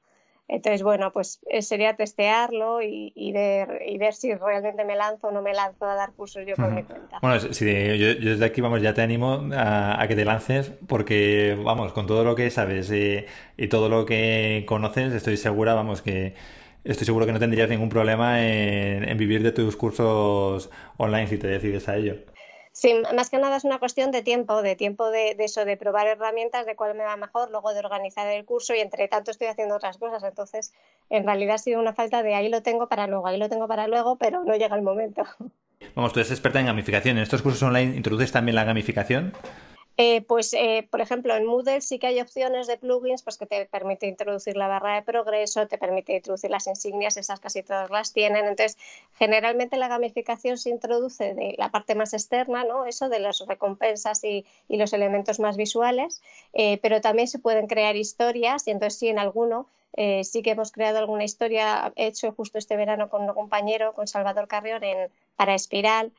Entonces, 0.49 0.83
bueno, 0.83 1.12
pues 1.12 1.41
eh, 1.49 1.62
sería 1.62 1.97
testearlo 1.97 2.83
y, 2.83 3.33
ver, 3.33 3.83
y 3.87 3.97
ver 3.97 4.12
si 4.12 4.35
realmente 4.35 4.85
me 4.85 4.97
lanzo 4.97 5.29
o 5.29 5.31
no 5.31 5.41
me 5.41 5.55
lanzo 5.55 5.87
a 5.87 5.94
dar 5.94 6.12
cursos 6.12 6.44
yo 6.47 6.56
por 6.56 6.71
mi 6.73 6.83
cuenta. 6.83 7.19
Bueno, 7.23 7.41
si, 7.41 7.65
yo, 7.99 8.15
desde 8.15 8.44
aquí, 8.44 8.61
vamos, 8.61 8.83
ya 8.83 8.93
te 8.93 9.00
animo 9.00 9.49
a, 9.55 10.05
que 10.09 10.15
te 10.15 10.25
lances 10.25 10.73
porque, 10.87 11.59
vamos, 11.65 11.93
con 11.93 12.06
todo 12.06 12.25
lo 12.25 12.35
que 12.35 12.50
sabes 12.50 12.91
eh, 12.91 13.27
y 13.56 13.69
todo 13.69 13.89
lo 13.89 14.05
que 14.05 14.65
conoces, 14.67 15.15
estoy 15.15 15.37
segura, 15.37 15.75
vamos, 15.75 16.03
que 16.03 16.34
estoy 16.84 17.06
seguro 17.06 17.25
que 17.25 17.32
no 17.32 17.39
tendrías 17.39 17.70
ningún 17.70 17.89
problema 17.89 18.44
en 18.44 19.17
vivir 19.17 19.43
de 19.43 19.53
tus 19.53 19.77
cursos 19.77 20.70
online 20.99 21.29
si 21.29 21.39
te 21.39 21.46
decides 21.46 21.89
a 21.89 21.96
ello. 21.96 22.17
Sí, 22.72 22.94
más 23.14 23.29
que 23.29 23.38
nada 23.38 23.56
es 23.56 23.64
una 23.64 23.79
cuestión 23.79 24.10
de 24.10 24.22
tiempo, 24.22 24.62
de 24.62 24.76
tiempo 24.76 25.10
de, 25.10 25.36
eso, 25.38 25.67
de 25.67 25.76
probar 25.76 26.06
herramientas, 26.06 26.64
de 26.64 26.74
cuál 26.74 26.94
me 26.94 27.05
va 27.05 27.17
mejor, 27.17 27.50
luego 27.50 27.74
de 27.74 27.81
organizar 27.81 28.26
el 28.29 28.46
curso 28.46 28.74
y 28.74 28.81
entre 28.81 29.08
tanto 29.08 29.31
estoy 29.31 29.48
haciendo 29.48 29.76
otras 29.76 29.98
cosas. 29.98 30.22
Entonces, 30.22 30.72
en 31.10 31.24
realidad 31.24 31.56
ha 31.56 31.58
sido 31.58 31.81
una 31.81 31.93
falta 31.93 32.22
de 32.22 32.34
ahí 32.34 32.48
lo 32.48 32.62
tengo 32.62 32.88
para 32.88 33.06
luego, 33.06 33.26
ahí 33.26 33.38
lo 33.38 33.50
tengo 33.50 33.69
para 33.69 33.86
luego, 33.88 34.17
pero 34.17 34.43
no 34.44 34.56
llega 34.56 34.74
el 34.74 34.82
momento. 34.82 35.24
Vamos, 35.94 36.14
tú 36.14 36.20
eres 36.20 36.31
experta 36.31 36.60
en 36.60 36.67
gamificación. 36.67 37.19
¿En 37.19 37.24
estos 37.24 37.43
cursos 37.43 37.62
online 37.62 37.94
introduces 37.94 38.32
también 38.32 38.55
la 38.55 38.64
gamificación? 38.64 39.34
Eh, 39.99 40.22
pues, 40.22 40.55
eh, 40.55 40.89
por 40.91 41.03
ejemplo, 41.03 41.37
en 41.37 41.44
Moodle 41.44 41.82
sí 41.82 41.99
que 41.99 42.06
hay 42.06 42.20
opciones 42.20 42.67
de 42.67 42.79
plugins 42.79 43.22
pues, 43.22 43.37
que 43.37 43.46
te 43.46 43.67
permite 43.67 44.06
introducir 44.06 44.56
la 44.56 44.67
barra 44.67 44.94
de 44.94 45.03
progreso, 45.03 45.67
te 45.69 45.77
permite 45.77 46.17
introducir 46.17 46.51
las 46.51 46.67
insignias, 46.67 47.17
esas 47.19 47.41
casi 47.41 47.63
todas 47.63 47.91
las 47.91 48.13
tienen. 48.13 48.46
Entonces, 48.46 48.79
generalmente 49.19 49.77
la 49.77 49.89
gamificación 49.89 50.56
se 50.56 50.70
introduce 50.70 51.34
de 51.34 51.55
la 51.58 51.70
parte 51.70 51.94
más 51.94 52.15
externa, 52.15 52.65
¿no? 52.65 52.87
Eso 52.87 53.11
de 53.11 53.19
las 53.19 53.41
recompensas 53.46 54.25
y, 54.25 54.46
los 54.69 54.94
elementos 54.94 55.39
más 55.39 55.56
visuales, 55.56 56.22
eh, 56.55 56.79
pero 56.82 57.01
también 57.01 57.29
se 57.29 57.39
pueden 57.39 57.67
crear 57.69 57.94
historias 57.94 58.67
y 58.67 58.70
entonces 58.70 58.99
sí, 58.99 59.08
en 59.08 59.19
alguno 59.19 59.69
sí 60.22 60.43
que 60.43 60.53
hemos 60.53 60.72
creado 60.72 60.99
alguna 60.99 61.22
historia, 61.22 61.93
he 61.96 62.06
hecho 62.06 62.32
justo 62.32 62.56
este 62.56 62.77
verano 62.77 63.11
con 63.11 63.22
un 63.22 63.34
compañero, 63.34 63.93
con 63.93 64.08
Salvador 64.08 64.49
Carrión, 64.49 64.82
en, 64.82 65.11
para 65.37 65.55
Espiral, 65.55 66.13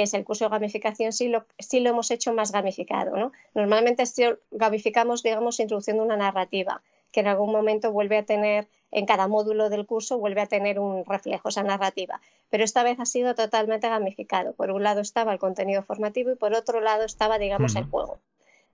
que 0.00 0.04
es 0.04 0.14
el 0.14 0.24
curso 0.24 0.46
de 0.46 0.52
gamificación, 0.52 1.12
sí 1.12 1.28
lo, 1.28 1.44
sí 1.58 1.80
lo 1.80 1.90
hemos 1.90 2.10
hecho 2.10 2.32
más 2.32 2.52
gamificado. 2.52 3.18
¿no? 3.18 3.32
Normalmente 3.52 4.04
gamificamos, 4.50 5.22
digamos, 5.22 5.60
introduciendo 5.60 6.02
una 6.02 6.16
narrativa 6.16 6.80
que 7.12 7.20
en 7.20 7.26
algún 7.26 7.52
momento 7.52 7.92
vuelve 7.92 8.16
a 8.16 8.24
tener, 8.24 8.66
en 8.92 9.04
cada 9.04 9.28
módulo 9.28 9.68
del 9.68 9.84
curso, 9.84 10.16
vuelve 10.16 10.40
a 10.40 10.46
tener 10.46 10.78
un 10.78 11.04
reflejo, 11.04 11.50
esa 11.50 11.62
narrativa. 11.64 12.22
Pero 12.48 12.64
esta 12.64 12.82
vez 12.82 12.98
ha 12.98 13.04
sido 13.04 13.34
totalmente 13.34 13.90
gamificado. 13.90 14.54
Por 14.54 14.70
un 14.70 14.84
lado 14.84 15.02
estaba 15.02 15.34
el 15.34 15.38
contenido 15.38 15.82
formativo 15.82 16.30
y 16.30 16.36
por 16.36 16.54
otro 16.54 16.80
lado 16.80 17.04
estaba, 17.04 17.38
digamos, 17.38 17.76
el 17.76 17.84
juego. 17.84 18.20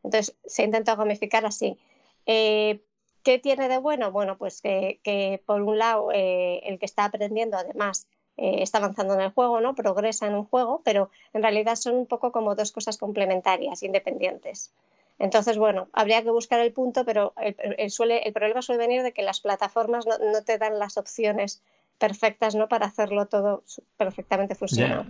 Entonces, 0.05 0.37
se 0.47 0.63
ha 0.63 0.65
intentado 0.65 0.97
gamificar 0.99 1.45
así. 1.45 1.77
Eh, 2.27 2.85
¿Qué 3.25 3.41
tiene 3.41 3.69
de 3.69 3.79
bueno? 3.79 4.13
Bueno, 4.13 4.39
pues 4.39 4.63
que, 4.63 5.43
por 5.45 5.61
un 5.61 5.77
lado, 5.77 6.13
eh, 6.13 6.61
el 6.63 6.79
que 6.79 6.87
está 6.87 7.05
aprendiendo, 7.07 7.57
además, 7.57 8.07
eh, 8.37 8.63
está 8.63 8.79
avanzando 8.79 9.15
en 9.15 9.21
el 9.21 9.31
juego, 9.31 9.61
¿no? 9.61 9.75
Progresa 9.75 10.27
en 10.27 10.35
un 10.35 10.45
juego, 10.45 10.83
pero 10.85 11.11
en 11.33 11.43
realidad 11.43 11.77
son 11.77 11.97
un 11.97 12.07
poco 12.07 12.33
como 12.33 12.55
dos 12.55 12.73
cosas 12.73 12.99
complementarias, 12.99 13.83
independientes. 13.83 14.73
Entonces, 15.19 15.57
bueno, 15.57 15.89
habría 15.93 16.23
que 16.23 16.31
buscar 16.31 16.61
el 16.61 16.73
punto, 16.73 17.05
pero 17.05 17.33
el, 17.37 17.91
suele, 17.91 18.19
el 18.19 18.35
problema 18.35 18.61
suele 18.61 18.79
venir 18.79 19.03
de 19.03 19.13
que 19.13 19.23
las 19.23 19.41
plataformas 19.41 20.07
no, 20.07 20.19
no 20.19 20.43
te 20.43 20.59
dan 20.59 20.79
las 20.79 20.99
opciones 20.99 21.63
perfectas 21.99 22.55
¿no? 22.55 22.69
para 22.69 22.87
hacerlo 22.87 23.27
todo 23.27 23.63
perfectamente 23.97 24.55
funcionar. 24.55 25.07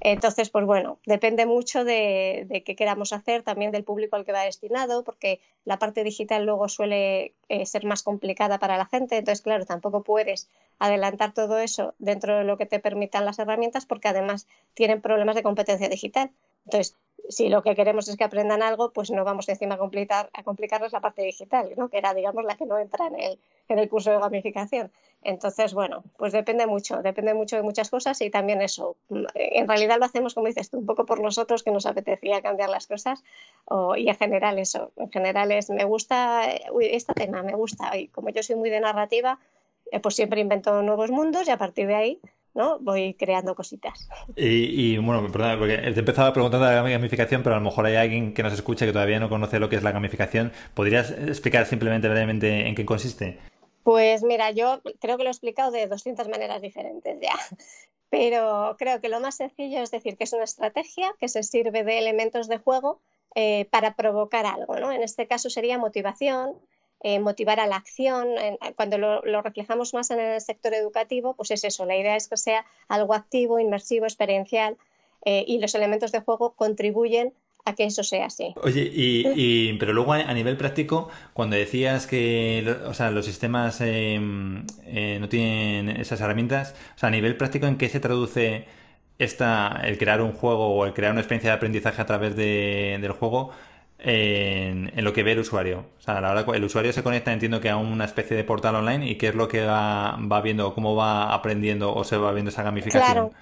Entonces, 0.00 0.50
pues 0.50 0.64
bueno, 0.64 0.98
depende 1.06 1.46
mucho 1.46 1.84
de, 1.84 2.62
qué 2.64 2.76
queramos 2.76 3.12
hacer, 3.12 3.42
también 3.42 3.70
del 3.70 3.84
público 3.84 4.16
al 4.16 4.24
que 4.24 4.32
va 4.32 4.42
destinado, 4.42 5.04
porque 5.04 5.40
la 5.64 5.78
parte 5.78 6.02
digital 6.02 6.44
luego 6.44 6.68
suele 6.68 7.34
eh, 7.48 7.66
ser 7.66 7.84
más 7.84 8.02
complicada 8.02 8.58
para 8.58 8.76
la 8.76 8.86
gente. 8.86 9.16
Entonces, 9.16 9.42
claro, 9.42 9.64
tampoco 9.64 10.02
puedes 10.02 10.48
adelantar 10.78 11.32
todo 11.32 11.58
eso 11.58 11.94
dentro 11.98 12.38
de 12.38 12.44
lo 12.44 12.58
que 12.58 12.66
te 12.66 12.80
permitan 12.80 13.24
las 13.24 13.38
herramientas, 13.38 13.86
porque 13.86 14.08
además 14.08 14.46
tienen 14.74 15.00
problemas 15.00 15.36
de 15.36 15.42
competencia 15.42 15.88
digital. 15.88 16.30
Entonces, 16.64 16.96
si 17.28 17.48
lo 17.48 17.62
que 17.62 17.74
queremos 17.74 18.08
es 18.08 18.16
que 18.16 18.24
aprendan 18.24 18.62
algo, 18.62 18.92
pues 18.92 19.10
no 19.10 19.24
vamos 19.24 19.48
encima 19.48 19.76
a, 19.76 19.78
complicar, 19.78 20.30
a 20.32 20.42
complicarles 20.42 20.92
la 20.92 21.00
parte 21.00 21.22
digital, 21.22 21.70
¿no? 21.76 21.88
que 21.88 21.98
era, 21.98 22.12
digamos, 22.12 22.44
la 22.44 22.56
que 22.56 22.66
no 22.66 22.78
entra 22.78 23.06
en 23.06 23.18
el, 23.18 23.38
en 23.68 23.78
el 23.78 23.88
curso 23.88 24.10
de 24.10 24.18
gamificación. 24.18 24.90
Entonces, 25.24 25.72
bueno, 25.72 26.04
pues 26.18 26.32
depende 26.32 26.66
mucho, 26.66 27.02
depende 27.02 27.32
mucho 27.32 27.56
de 27.56 27.62
muchas 27.62 27.88
cosas 27.90 28.20
y 28.20 28.30
también 28.30 28.60
eso. 28.60 28.96
En 29.34 29.66
realidad 29.66 29.98
lo 29.98 30.04
hacemos, 30.04 30.34
como 30.34 30.46
dices 30.46 30.70
tú, 30.70 30.78
un 30.78 30.86
poco 30.86 31.06
por 31.06 31.20
nosotros 31.20 31.62
que 31.62 31.70
nos 31.70 31.86
apetecía 31.86 32.42
cambiar 32.42 32.68
las 32.68 32.86
cosas 32.86 33.24
y 33.96 34.08
en 34.08 34.16
general 34.16 34.58
eso. 34.58 34.92
En 34.96 35.10
general 35.10 35.50
es, 35.50 35.70
me 35.70 35.84
gusta, 35.84 36.42
uy, 36.72 36.86
este 36.92 37.14
tema 37.14 37.42
me 37.42 37.54
gusta 37.54 37.96
y 37.96 38.08
como 38.08 38.28
yo 38.28 38.42
soy 38.42 38.56
muy 38.56 38.68
de 38.68 38.80
narrativa, 38.80 39.38
eh, 39.90 40.00
pues 40.00 40.14
siempre 40.14 40.40
invento 40.40 40.82
nuevos 40.82 41.10
mundos 41.10 41.48
y 41.48 41.50
a 41.50 41.56
partir 41.56 41.86
de 41.86 41.94
ahí 41.94 42.20
¿no? 42.54 42.78
Voy 42.78 43.14
creando 43.14 43.54
cositas. 43.54 44.08
Y, 44.36 44.96
bueno, 44.98 45.26
perdona, 45.30 45.58
porque 45.58 45.76
te 45.76 45.98
empezaba 45.98 46.32
preguntando 46.32 46.66
la 46.66 46.88
gamificación, 46.88 47.42
pero 47.42 47.56
a 47.56 47.58
lo 47.58 47.64
mejor 47.64 47.86
hay 47.86 47.96
alguien 47.96 48.32
que 48.32 48.42
nos 48.42 48.52
escucha 48.52 48.86
que 48.86 48.92
todavía 48.92 49.18
no 49.18 49.28
conoce 49.28 49.58
lo 49.58 49.68
que 49.68 49.76
es 49.76 49.82
la 49.82 49.90
gamificación. 49.90 50.52
¿Podrías 50.74 51.10
explicar 51.10 51.66
simplemente 51.66 52.08
brevemente 52.08 52.68
en 52.68 52.74
qué 52.74 52.84
consiste? 52.84 53.38
Pues 53.84 54.22
mira, 54.22 54.50
yo 54.50 54.80
creo 54.98 55.16
que 55.18 55.24
lo 55.24 55.28
he 55.28 55.32
explicado 55.32 55.70
de 55.70 55.86
200 55.86 56.26
maneras 56.28 56.60
diferentes 56.62 57.20
ya, 57.20 57.34
pero 58.10 58.74
creo 58.78 59.00
que 59.00 59.08
lo 59.08 59.20
más 59.20 59.36
sencillo 59.36 59.82
es 59.82 59.90
decir 59.90 60.16
que 60.16 60.24
es 60.24 60.32
una 60.32 60.44
estrategia 60.44 61.14
que 61.20 61.28
se 61.28 61.42
sirve 61.42 61.84
de 61.84 61.98
elementos 61.98 62.48
de 62.48 62.58
juego 62.58 63.00
eh, 63.34 63.66
para 63.70 63.94
provocar 63.94 64.46
algo, 64.46 64.78
¿no? 64.78 64.90
En 64.90 65.02
este 65.02 65.26
caso 65.26 65.50
sería 65.50 65.76
motivación, 65.78 66.58
eh, 67.00 67.18
motivar 67.18 67.60
a 67.60 67.66
la 67.66 67.76
acción. 67.76 68.28
cuando 68.76 68.96
lo, 68.96 69.42
reflejamos 69.42 69.92
más 69.92 70.10
en 70.10 70.20
el 70.20 70.40
sector 70.40 70.72
educativo, 70.72 71.34
pues 71.34 71.50
es 71.50 71.62
eso, 71.64 71.84
la 71.84 71.96
idea 71.96 72.16
es 72.16 72.28
que 72.28 72.38
sea 72.38 72.64
algo 72.88 73.12
activo, 73.12 73.58
inmersivo, 73.58 74.06
experiencial 74.06 74.78
eh, 75.26 75.44
y 75.46 75.58
los 75.58 75.74
elementos 75.74 76.12
de 76.12 76.20
juego 76.20 76.54
contribuyen 76.54 77.34
a 77.64 77.74
que 77.74 77.84
eso 77.84 78.02
sea 78.02 78.26
así. 78.26 78.54
Oye, 78.62 78.90
y, 78.92 79.72
pero 79.74 79.92
luego 79.92 80.12
a, 80.12 80.34
nivel 80.34 80.56
práctico, 80.56 81.08
cuando 81.32 81.56
decías 81.56 82.06
que 82.06 82.76
o 82.86 82.94
sea, 82.94 83.10
los 83.10 83.24
sistemas 83.24 83.80
em, 83.80 84.66
eh, 84.84 85.18
no 85.20 85.28
tienen 85.28 85.88
esas 85.88 86.20
herramientas, 86.20 86.74
o 86.94 86.98
sea, 86.98 87.08
a 87.08 87.12
nivel 87.12 87.36
práctico, 87.36 87.66
¿en 87.66 87.76
qué 87.76 87.88
se 87.88 88.00
traduce 88.00 88.66
esta, 89.18 89.80
el 89.84 89.98
crear 89.98 90.20
un 90.20 90.32
juego 90.32 90.68
o 90.68 90.84
el 90.86 90.92
crear 90.92 91.12
una 91.12 91.20
experiencia 91.20 91.50
de 91.50 91.56
aprendizaje 91.56 92.02
a 92.02 92.06
través 92.06 92.36
del 92.36 93.12
juego? 93.12 93.52
en, 94.04 95.04
lo 95.04 95.12
que 95.12 95.22
ve 95.22 95.32
el 95.32 95.40
usuario. 95.40 95.86
O 95.98 96.00
sea, 96.00 96.18
a 96.18 96.20
la 96.20 96.30
hora 96.30 96.44
el 96.54 96.64
usuario 96.64 96.92
se 96.92 97.02
conecta, 97.02 97.32
entiendo 97.32 97.60
que 97.60 97.70
a 97.70 97.76
una 97.76 98.04
especie 98.04 98.36
de 98.36 98.44
portal 98.44 98.76
online 98.76 99.08
y 99.08 99.16
qué 99.16 99.28
es 99.28 99.34
lo 99.34 99.48
que 99.48 99.64
va, 99.64 100.18
va 100.20 100.40
viendo, 100.40 100.74
cómo 100.74 100.94
va 100.94 101.32
aprendiendo 101.32 101.94
o 101.94 102.04
se 102.04 102.16
va 102.16 102.32
viendo 102.32 102.50
esa 102.50 102.62
gamificación. 102.62 103.02
Claro. 103.02 103.32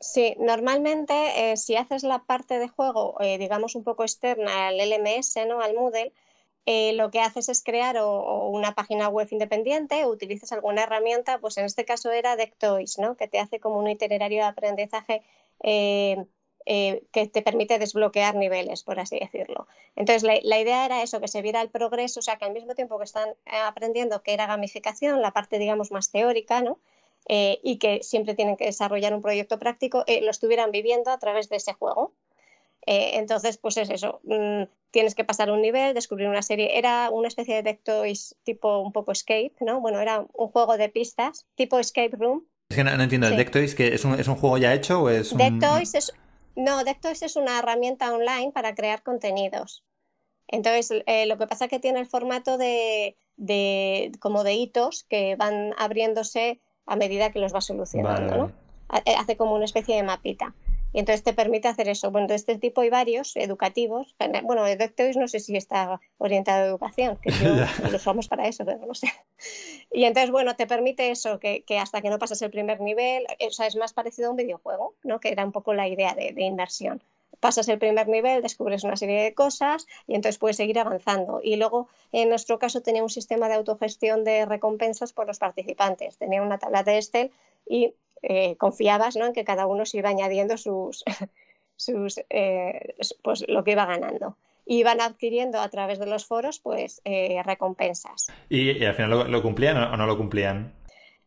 Sí, 0.00 0.36
normalmente 0.38 1.52
eh, 1.52 1.56
si 1.56 1.74
haces 1.74 2.04
la 2.04 2.20
parte 2.20 2.58
de 2.60 2.68
juego, 2.68 3.16
eh, 3.20 3.36
digamos, 3.36 3.74
un 3.74 3.82
poco 3.82 4.04
externa 4.04 4.68
al 4.68 4.78
LMS, 4.78 5.44
¿no? 5.46 5.60
al 5.60 5.74
Moodle, 5.74 6.12
eh, 6.66 6.92
lo 6.92 7.10
que 7.10 7.20
haces 7.20 7.48
es 7.48 7.64
crear 7.64 7.96
o, 7.98 8.48
una 8.48 8.74
página 8.74 9.08
web 9.08 9.26
independiente 9.32 10.04
o 10.04 10.10
utilizas 10.10 10.52
alguna 10.52 10.84
herramienta, 10.84 11.38
pues 11.40 11.56
en 11.58 11.64
este 11.64 11.84
caso 11.84 12.12
era 12.12 12.36
Dectoys, 12.36 12.98
¿no? 12.98 13.16
que 13.16 13.26
te 13.26 13.40
hace 13.40 13.58
como 13.58 13.78
un 13.80 13.88
itinerario 13.90 14.42
de 14.42 14.48
aprendizaje 14.48 15.22
que 17.10 17.26
te 17.26 17.42
permite 17.42 17.78
desbloquear 17.78 18.34
niveles, 18.36 18.84
por 18.84 19.00
así 19.00 19.18
decirlo. 19.18 19.66
Entonces, 19.96 20.22
la, 20.22 20.58
idea 20.60 20.84
era 20.84 21.02
eso, 21.02 21.20
que 21.20 21.28
se 21.28 21.42
viera 21.42 21.62
el 21.62 21.70
progreso, 21.70 22.20
o 22.20 22.22
sea, 22.22 22.36
que 22.36 22.44
al 22.44 22.52
mismo 22.52 22.74
tiempo 22.74 22.98
que 22.98 23.04
están 23.04 23.34
aprendiendo 23.46 24.22
que 24.22 24.34
era 24.34 24.46
gamificación, 24.46 25.22
la 25.22 25.32
parte, 25.32 25.58
digamos, 25.58 25.90
más 25.90 26.10
teórica, 26.10 26.60
¿no? 26.60 26.78
Eh, 27.26 27.60
y 27.62 27.78
que 27.78 28.02
siempre 28.02 28.34
tienen 28.34 28.56
que 28.56 28.64
desarrollar 28.64 29.12
un 29.14 29.20
proyecto 29.20 29.58
práctico, 29.58 30.04
lo 30.22 30.30
estuvieran 30.30 30.70
viviendo 30.70 31.10
a 31.10 31.18
través 31.18 31.48
de 31.48 31.56
ese 31.56 31.74
juego. 31.74 32.14
entonces, 32.86 33.58
pues 33.58 33.76
es 33.76 33.90
eso, 33.90 34.20
mm, 34.22 34.62
tienes 34.90 35.14
que 35.14 35.24
pasar 35.24 35.50
un 35.50 35.60
nivel, 35.60 35.92
descubrir 35.92 36.26
una 36.26 36.40
serie. 36.40 36.78
Era 36.78 37.10
una 37.10 37.28
especie 37.28 37.56
de 37.56 37.62
Dectoys 37.62 38.34
tipo 38.44 38.78
un 38.78 38.92
poco 38.92 39.12
escape, 39.12 39.52
¿no? 39.60 39.80
Bueno, 39.82 40.00
era 40.00 40.24
un 40.32 40.48
juego 40.48 40.78
de 40.78 40.88
pistas, 40.88 41.46
tipo 41.54 41.78
escape 41.78 42.16
room. 42.16 42.46
Es 42.70 42.76
que 42.76 42.84
no, 42.84 43.02
entiendo, 43.02 43.26
¿el 43.26 43.36
Dectoys 43.36 43.74
que 43.74 43.88
es 43.88 44.04
un, 44.06 44.18
es 44.18 44.26
un 44.26 44.36
juego 44.36 44.56
ya 44.56 44.72
hecho 44.72 45.02
o 45.02 45.10
es 45.10 45.32
un... 45.32 45.38
Dectoys 45.38 45.94
es 45.94 46.12
no, 46.58 46.82
Dectoys 46.82 47.22
es 47.22 47.36
una 47.36 47.60
herramienta 47.60 48.12
online 48.12 48.50
para 48.52 48.74
crear 48.74 49.04
contenidos. 49.04 49.84
Entonces, 50.48 51.04
eh, 51.06 51.26
lo 51.26 51.38
que 51.38 51.46
pasa 51.46 51.66
es 51.66 51.70
que 51.70 51.78
tiene 51.78 52.00
el 52.00 52.06
formato 52.06 52.58
de, 52.58 53.16
como 54.18 54.42
de 54.42 54.54
hitos 54.54 55.04
que 55.04 55.36
van 55.36 55.72
abriéndose 55.78 56.60
a 56.88 56.96
medida 56.96 57.30
que 57.30 57.38
los 57.38 57.54
va 57.54 57.60
solucionando, 57.60 58.36
¿no? 58.36 58.52
Eh, 59.04 59.14
hace 59.16 59.36
como 59.36 59.54
una 59.54 59.66
especie 59.66 59.96
de 59.96 60.02
mapita. 60.02 60.54
Y 60.92 61.00
entonces 61.00 61.22
te 61.22 61.34
permite 61.34 61.68
hacer 61.68 61.88
eso. 61.88 62.10
Bueno, 62.10 62.28
de 62.28 62.34
este 62.34 62.56
tipo 62.56 62.80
hay 62.80 62.88
varios 62.88 63.36
educativos. 63.36 64.16
Bueno, 64.42 64.64
Dectoys 64.64 65.16
no 65.16 65.28
sé 65.28 65.38
si 65.38 65.54
está 65.54 66.00
orientado 66.16 66.64
a 66.64 66.66
educación, 66.66 67.18
que 67.22 67.30
yo 67.82 67.90
lo 67.90 67.96
usamos 67.96 68.28
para 68.28 68.48
eso, 68.48 68.64
pero 68.64 68.86
no 68.86 68.94
sé. 68.94 69.12
Y 69.92 70.04
entonces, 70.04 70.30
bueno, 70.30 70.56
te 70.56 70.66
permite 70.66 71.10
eso, 71.10 71.38
que, 71.38 71.64
hasta 71.78 72.00
que 72.00 72.08
no 72.08 72.18
pasas 72.18 72.40
el 72.40 72.50
primer 72.50 72.80
nivel, 72.80 73.26
o 73.46 73.50
sea, 73.50 73.66
es 73.66 73.76
más 73.76 73.92
parecido 73.92 74.28
a 74.28 74.30
un 74.30 74.36
videojuego, 74.36 74.94
¿no? 75.02 75.20
Que 75.20 75.28
era 75.28 75.44
un 75.44 75.52
poco 75.52 75.74
la 75.74 75.88
idea 75.88 76.14
de, 76.14 76.34
inversión 76.42 77.02
pasas 77.40 77.68
el 77.68 77.78
primer 77.78 78.08
nivel, 78.08 78.42
descubres 78.42 78.84
una 78.84 78.96
serie 78.96 79.22
de 79.22 79.34
cosas 79.34 79.86
y 80.06 80.14
entonces 80.14 80.38
puedes 80.38 80.56
seguir 80.56 80.78
avanzando. 80.78 81.40
Y 81.42 81.56
luego, 81.56 81.88
en 82.12 82.28
nuestro 82.28 82.58
caso, 82.58 82.82
tenía 82.82 83.02
un 83.02 83.10
sistema 83.10 83.48
de 83.48 83.54
autogestión 83.54 84.24
de 84.24 84.46
recompensas 84.46 85.12
por 85.12 85.26
los 85.26 85.38
participantes. 85.38 86.18
Tenía 86.18 86.42
una 86.42 86.58
tabla 86.58 86.82
de 86.82 86.96
Excel 86.96 87.30
y 87.66 87.94
eh, 88.22 88.56
confiabas 88.56 89.16
¿no? 89.16 89.26
en 89.26 89.32
que 89.32 89.44
cada 89.44 89.66
uno 89.66 89.86
se 89.86 89.98
iba 89.98 90.08
añadiendo 90.08 90.56
sus, 90.56 91.04
sus 91.76 92.20
eh, 92.30 92.94
pues 93.22 93.44
lo 93.48 93.64
que 93.64 93.72
iba 93.72 93.86
ganando. 93.86 94.36
Y 94.66 94.80
iban 94.80 95.00
adquiriendo 95.00 95.60
a 95.60 95.68
través 95.70 95.98
de 95.98 96.04
los 96.06 96.26
foros 96.26 96.58
pues 96.60 97.00
eh, 97.04 97.42
recompensas. 97.42 98.26
¿Y, 98.50 98.84
al 98.84 98.94
final 98.94 99.30
lo, 99.30 99.42
cumplían 99.42 99.78
o 99.78 99.96
no 99.96 100.06
lo 100.06 100.18
cumplían? 100.18 100.74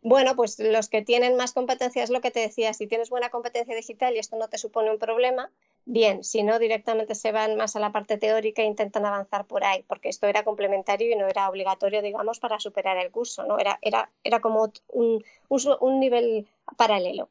Bueno, 0.03 0.35
pues 0.35 0.57
los 0.57 0.89
que 0.89 1.03
tienen 1.03 1.35
más 1.35 1.53
competencia 1.53 2.01
es 2.01 2.09
lo 2.09 2.21
que 2.21 2.31
te 2.31 2.39
decía, 2.39 2.73
si 2.73 2.87
tienes 2.87 3.11
buena 3.11 3.29
competencia 3.29 3.75
digital 3.75 4.15
y 4.15 4.19
esto 4.19 4.35
no 4.35 4.47
te 4.47 4.57
supone 4.57 4.89
un 4.89 4.97
problema, 4.97 5.51
bien, 5.85 6.23
si 6.23 6.41
no, 6.41 6.57
directamente 6.57 7.13
se 7.13 7.31
van 7.31 7.55
más 7.55 7.75
a 7.75 7.79
la 7.79 7.91
parte 7.91 8.17
teórica 8.17 8.63
e 8.63 8.65
intentan 8.65 9.05
avanzar 9.05 9.45
por 9.45 9.63
ahí, 9.63 9.83
porque 9.87 10.09
esto 10.09 10.25
era 10.25 10.43
complementario 10.43 11.11
y 11.11 11.15
no 11.15 11.27
era 11.27 11.47
obligatorio, 11.47 12.01
digamos, 12.01 12.39
para 12.39 12.59
superar 12.59 12.97
el 12.97 13.11
curso, 13.11 13.43
¿no? 13.45 13.59
Era, 13.59 13.77
era, 13.83 14.09
era 14.23 14.39
como 14.39 14.71
un, 14.89 15.23
un, 15.49 15.99
nivel 15.99 16.47
paralelo. 16.77 17.29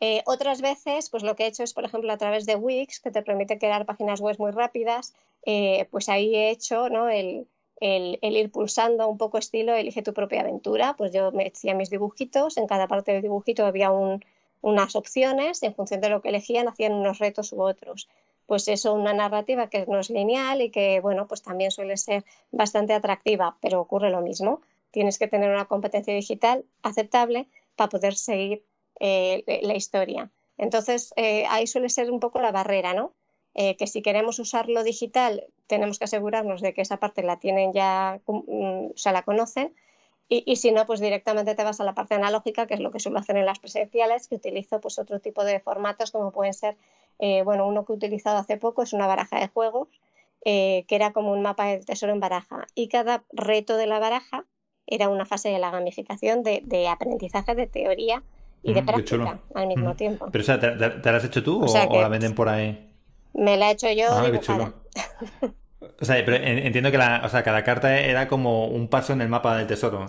Eh, 0.00 0.22
otras 0.26 0.60
veces, 0.60 1.10
pues 1.10 1.24
lo 1.24 1.34
que 1.34 1.44
he 1.44 1.48
hecho 1.48 1.64
es, 1.64 1.74
por 1.74 1.84
ejemplo, 1.84 2.12
a 2.12 2.18
través 2.18 2.46
de 2.46 2.54
Wix, 2.54 3.00
que 3.00 3.10
te 3.10 3.22
permite 3.22 3.58
crear 3.58 3.86
páginas 3.86 4.20
web 4.20 4.36
muy 4.38 4.52
rápidas, 4.52 5.14
eh, 5.44 5.88
pues 5.90 6.08
ahí 6.08 6.36
he 6.36 6.50
hecho 6.50 6.88
¿no? 6.88 7.08
el, 7.08 7.48
el, 7.80 8.18
ir 8.22 8.50
pulsando 8.50 9.08
un 9.08 9.18
poco 9.18 9.38
estilo 9.38 9.74
elige 9.74 10.02
tu 10.02 10.12
propia 10.12 10.40
aventura. 10.40 10.94
Pues 10.96 11.12
yo 11.12 11.32
me 11.32 11.46
hacía 11.46 11.74
mis 11.74 11.90
dibujitos, 11.90 12.56
en 12.56 12.66
cada 12.66 12.88
parte 12.88 13.12
del 13.12 13.22
dibujito 13.22 13.66
había 13.66 13.90
unas 14.60 14.96
opciones, 14.96 15.62
en 15.62 15.74
función 15.74 16.00
de 16.00 16.08
lo 16.08 16.20
que 16.20 16.30
elegían 16.30 16.68
hacían 16.68 16.92
unos 16.92 17.18
retos 17.18 17.52
u 17.52 17.62
otros. 17.62 18.08
Pues 18.46 18.66
eso, 18.68 18.94
una 18.94 19.12
narrativa 19.12 19.68
que 19.68 19.86
no 19.86 19.98
es 19.98 20.10
lineal 20.10 20.62
y 20.62 20.70
que, 20.70 21.00
bueno, 21.00 21.26
pues 21.28 21.42
también 21.42 21.70
suele 21.70 21.96
ser 21.96 22.24
bastante 22.50 22.94
atractiva, 22.94 23.56
pero 23.60 23.80
ocurre 23.80 24.10
lo 24.10 24.22
mismo. 24.22 24.62
Tienes 24.90 25.18
que 25.18 25.28
tener 25.28 25.50
una 25.50 25.66
competencia 25.66 26.14
digital 26.14 26.64
aceptable 26.82 27.46
para 27.76 27.90
poder 27.90 28.14
seguir 28.14 28.64
eh, 29.00 29.60
la 29.62 29.76
historia. 29.76 30.30
Entonces, 30.56 31.12
eh, 31.16 31.44
ahí 31.48 31.66
suele 31.66 31.88
ser 31.88 32.10
un 32.10 32.20
poco 32.20 32.40
la 32.40 32.50
barrera, 32.50 32.94
¿no? 32.94 33.12
Eh, 33.60 33.74
que 33.76 33.88
si 33.88 34.02
queremos 34.02 34.38
usarlo 34.38 34.84
digital 34.84 35.42
tenemos 35.66 35.98
que 35.98 36.04
asegurarnos 36.04 36.60
de 36.60 36.72
que 36.74 36.80
esa 36.82 36.98
parte 36.98 37.24
la 37.24 37.40
tienen 37.40 37.72
ya, 37.72 38.20
mm, 38.24 38.90
o 38.94 38.96
sea, 38.96 39.10
la 39.10 39.22
conocen. 39.22 39.74
Y, 40.28 40.56
si 40.56 40.70
no, 40.70 40.86
pues 40.86 41.00
directamente 41.00 41.54
te 41.56 41.64
vas 41.64 41.80
a 41.80 41.84
la 41.84 41.94
parte 41.94 42.14
analógica, 42.14 42.66
que 42.68 42.74
es 42.74 42.80
lo 42.80 42.92
que 42.92 43.00
suelo 43.00 43.18
hacer 43.18 43.36
en 43.36 43.46
las 43.46 43.58
presenciales, 43.58 44.28
que 44.28 44.36
utilizo 44.36 44.78
pues 44.80 44.98
otro 45.00 45.18
tipo 45.18 45.42
de 45.42 45.58
formatos, 45.58 46.12
como 46.12 46.30
pueden 46.30 46.54
ser, 46.54 46.76
eh, 47.18 47.42
bueno, 47.42 47.66
uno 47.66 47.84
que 47.84 47.92
he 47.94 47.96
utilizado 47.96 48.36
hace 48.36 48.58
poco 48.58 48.82
es 48.82 48.92
una 48.92 49.06
baraja 49.08 49.40
de 49.40 49.48
juegos, 49.48 49.88
eh, 50.44 50.84
que 50.86 50.94
era 50.94 51.12
como 51.12 51.32
un 51.32 51.42
mapa 51.42 51.64
de 51.66 51.78
tesoro 51.78 52.12
en 52.12 52.20
baraja. 52.20 52.66
Y 52.76 52.86
cada 52.88 53.24
reto 53.32 53.76
de 53.76 53.86
la 53.88 53.98
baraja 53.98 54.44
era 54.86 55.08
una 55.08 55.24
fase 55.24 55.48
de 55.48 55.58
la 55.58 55.70
gamificación 55.72 56.42
de, 56.44 56.86
aprendizaje 56.88 57.56
de 57.56 57.66
teoría 57.66 58.22
y 58.62 58.72
de 58.74 58.82
Mm, 58.82 58.84
qué 58.86 58.92
práctica 58.92 59.40
al 59.54 59.66
mismo 59.66 59.90
Mm. 59.94 59.96
tiempo. 59.96 60.28
Pero, 60.30 60.42
o 60.42 60.44
sea, 60.46 60.60
¿te, 60.60 60.70
te- 60.76 60.90
te 60.90 61.10
la 61.10 61.16
has 61.16 61.24
hecho 61.24 61.42
tú 61.42 61.60
O 61.60 61.64
o, 61.64 61.68
sea 61.68 61.86
o 61.86 61.90
que- 61.92 61.98
la 62.02 62.08
venden 62.08 62.34
por 62.36 62.48
ahí? 62.48 62.87
Me 63.34 63.56
la 63.56 63.68
he 63.68 63.72
hecho 63.72 63.90
yo 63.92 64.06
Ah, 64.10 64.28
qué 64.30 64.40
chulo. 64.40 64.74
O 66.00 66.04
sea, 66.04 66.16
pero 66.24 66.36
en- 66.36 66.58
entiendo 66.58 66.90
que 66.90 66.98
la, 66.98 67.22
o 67.24 67.28
sea, 67.28 67.42
cada 67.44 67.62
carta 67.64 68.00
era 68.00 68.26
como 68.28 68.66
un 68.66 68.88
paso 68.88 69.12
en 69.12 69.20
el 69.20 69.28
mapa 69.28 69.56
del 69.56 69.66
tesoro. 69.66 70.06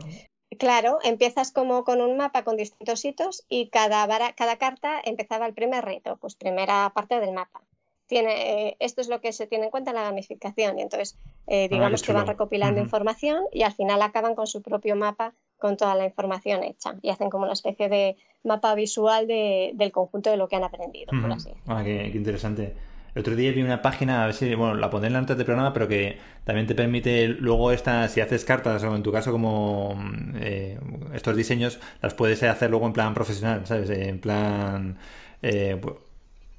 Claro, 0.57 0.97
empiezas 1.03 1.51
como 1.51 1.83
con 1.83 2.01
un 2.01 2.17
mapa 2.17 2.43
con 2.43 2.57
distintos 2.57 3.05
hitos 3.05 3.45
y 3.49 3.69
cada, 3.69 4.05
bara- 4.07 4.33
cada 4.33 4.57
carta 4.57 4.99
empezaba 5.03 5.45
el 5.45 5.53
primer 5.53 5.85
reto, 5.85 6.17
pues 6.17 6.35
primera 6.35 6.91
parte 6.95 7.19
del 7.19 7.33
mapa. 7.33 7.61
Tiene, 8.07 8.67
eh, 8.69 8.77
esto 8.79 9.01
es 9.01 9.07
lo 9.09 9.21
que 9.21 9.31
se 9.31 9.45
tiene 9.45 9.65
en 9.65 9.69
cuenta 9.71 9.91
en 9.91 9.97
la 9.97 10.03
gamificación 10.03 10.79
y 10.79 10.81
entonces 10.81 11.19
eh, 11.45 11.65
Ah, 11.65 11.67
digamos 11.75 12.01
que 12.01 12.13
van 12.13 12.25
recopilando 12.25 12.81
información 12.81 13.43
y 13.51 13.61
al 13.61 13.73
final 13.73 14.01
acaban 14.01 14.33
con 14.33 14.47
su 14.47 14.63
propio 14.63 14.95
mapa 14.95 15.35
con 15.57 15.77
toda 15.77 15.93
la 15.93 16.05
información 16.05 16.63
hecha 16.63 16.95
y 17.03 17.09
hacen 17.11 17.29
como 17.29 17.43
una 17.43 17.53
especie 17.53 17.87
de 17.89 18.17
mapa 18.43 18.73
visual 18.73 19.27
de- 19.27 19.71
del 19.75 19.91
conjunto 19.91 20.31
de 20.31 20.37
lo 20.37 20.47
que 20.47 20.55
han 20.55 20.63
aprendido, 20.63 21.11
por 21.11 21.25
Ujú. 21.29 21.33
así. 21.33 21.53
Ah, 21.67 21.83
qué, 21.85 22.09
qué 22.11 22.17
interesante. 22.17 22.73
El 23.19 23.23
otro 23.23 23.35
día 23.35 23.51
vi 23.51 23.61
una 23.61 23.81
página, 23.81 24.23
a 24.23 24.25
ver 24.27 24.33
si, 24.35 24.55
bueno, 24.55 24.75
la 24.75 24.89
pondré 24.89 25.07
en 25.07 25.13
la 25.13 25.19
nota 25.21 25.35
del 25.35 25.45
programa, 25.45 25.73
pero 25.73 25.89
que 25.89 26.17
también 26.45 26.67
te 26.67 26.73
permite 26.73 27.27
luego 27.27 27.73
esta, 27.73 28.07
si 28.07 28.21
haces 28.21 28.45
cartas 28.45 28.81
o 28.83 28.95
en 28.95 29.03
tu 29.03 29.11
caso 29.11 29.31
como 29.33 29.93
mm, 29.95 30.35
eh, 30.39 30.79
estos 31.13 31.35
diseños, 31.35 31.79
las 32.01 32.13
puedes 32.13 32.41
hacer 32.43 32.69
luego 32.69 32.87
en 32.87 32.93
plan 32.93 33.13
profesional, 33.13 33.65
¿sabes? 33.67 33.89
En 33.89 34.19
plan... 34.21 34.97
eh, 35.41 35.77
pu- 35.81 35.97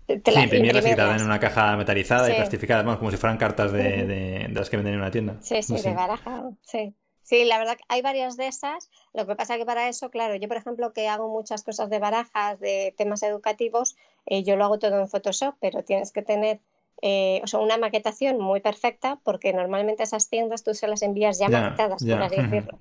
Te- 0.06 0.20
sí, 0.22 0.32
la- 0.32 0.42
imprimirlas 0.44 0.86
y 0.86 0.94
te 0.94 0.96
imprimirlas. 0.96 1.16
en 1.22 1.22
una 1.22 1.40
caja 1.40 1.76
metalizada 1.78 2.30
y 2.30 2.34
plastificada, 2.34 2.82
vamos, 2.82 2.98
como 2.98 3.10
si 3.10 3.16
fueran 3.16 3.38
cartas 3.38 3.72
de, 3.72 3.82
de- 4.06 4.06
de 4.06 4.54
las 4.54 4.68
que 4.70 4.76
venden 4.76 4.94
en 4.94 5.00
una 5.00 5.10
tienda. 5.10 5.36
Sí, 5.40 5.62
sí, 5.62 5.80
de 5.82 5.94
baraja, 5.94 6.50
sí. 6.62 6.94
Sí, 7.22 7.44
la 7.44 7.58
verdad 7.58 7.76
que 7.76 7.84
hay 7.88 8.02
varias 8.02 8.36
de 8.36 8.48
esas. 8.48 8.90
Lo 9.12 9.26
que 9.26 9.36
pasa 9.36 9.56
que 9.56 9.64
para 9.64 9.88
eso, 9.88 10.10
claro, 10.10 10.34
yo 10.36 10.48
por 10.48 10.56
ejemplo 10.56 10.92
que 10.92 11.08
hago 11.08 11.28
muchas 11.28 11.62
cosas 11.62 11.88
de 11.90 11.98
barajas, 11.98 12.58
de 12.60 12.94
temas 12.98 13.22
educativos, 13.22 13.96
eh, 14.26 14.42
yo 14.42 14.56
lo 14.56 14.64
hago 14.64 14.78
todo 14.78 14.98
en 15.00 15.08
Photoshop, 15.08 15.54
pero 15.60 15.82
tienes 15.84 16.12
que 16.12 16.22
tener 16.22 16.60
eh, 17.02 17.40
o 17.42 17.46
sea, 17.46 17.60
una 17.60 17.78
maquetación 17.78 18.38
muy 18.38 18.60
perfecta 18.60 19.18
porque 19.24 19.52
normalmente 19.54 20.02
esas 20.02 20.28
tiendas 20.28 20.62
tú 20.64 20.74
se 20.74 20.86
las 20.86 21.00
envías 21.02 21.38
ya, 21.38 21.48
maquetadas, 21.62 22.04
por 22.16 22.22
así 22.26 22.36
decirlo. 22.50 22.78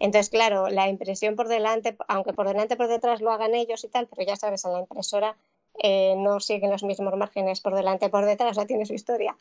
Entonces, 0.00 0.28
claro, 0.28 0.68
la 0.68 0.88
impresión 0.88 1.34
por 1.36 1.48
delante, 1.48 1.96
aunque 2.08 2.32
por 2.34 2.46
delante 2.48 2.76
por 2.76 2.88
detrás 2.88 3.20
lo 3.22 3.30
hagan 3.30 3.54
ellos 3.54 3.82
y 3.84 3.88
tal, 3.88 4.06
pero 4.08 4.22
ya 4.26 4.36
sabes, 4.36 4.64
en 4.64 4.72
la 4.72 4.80
impresora 4.80 5.36
eh, 5.82 6.14
no 6.18 6.40
siguen 6.40 6.70
los 6.70 6.82
mismos 6.82 7.14
márgenes 7.16 7.60
por 7.60 7.74
delante 7.74 8.06
y 8.06 8.08
por 8.10 8.26
detrás, 8.26 8.50
o 8.50 8.54
sea, 8.54 8.66
tiene 8.66 8.84
su 8.86 8.92
historia. 8.94 9.36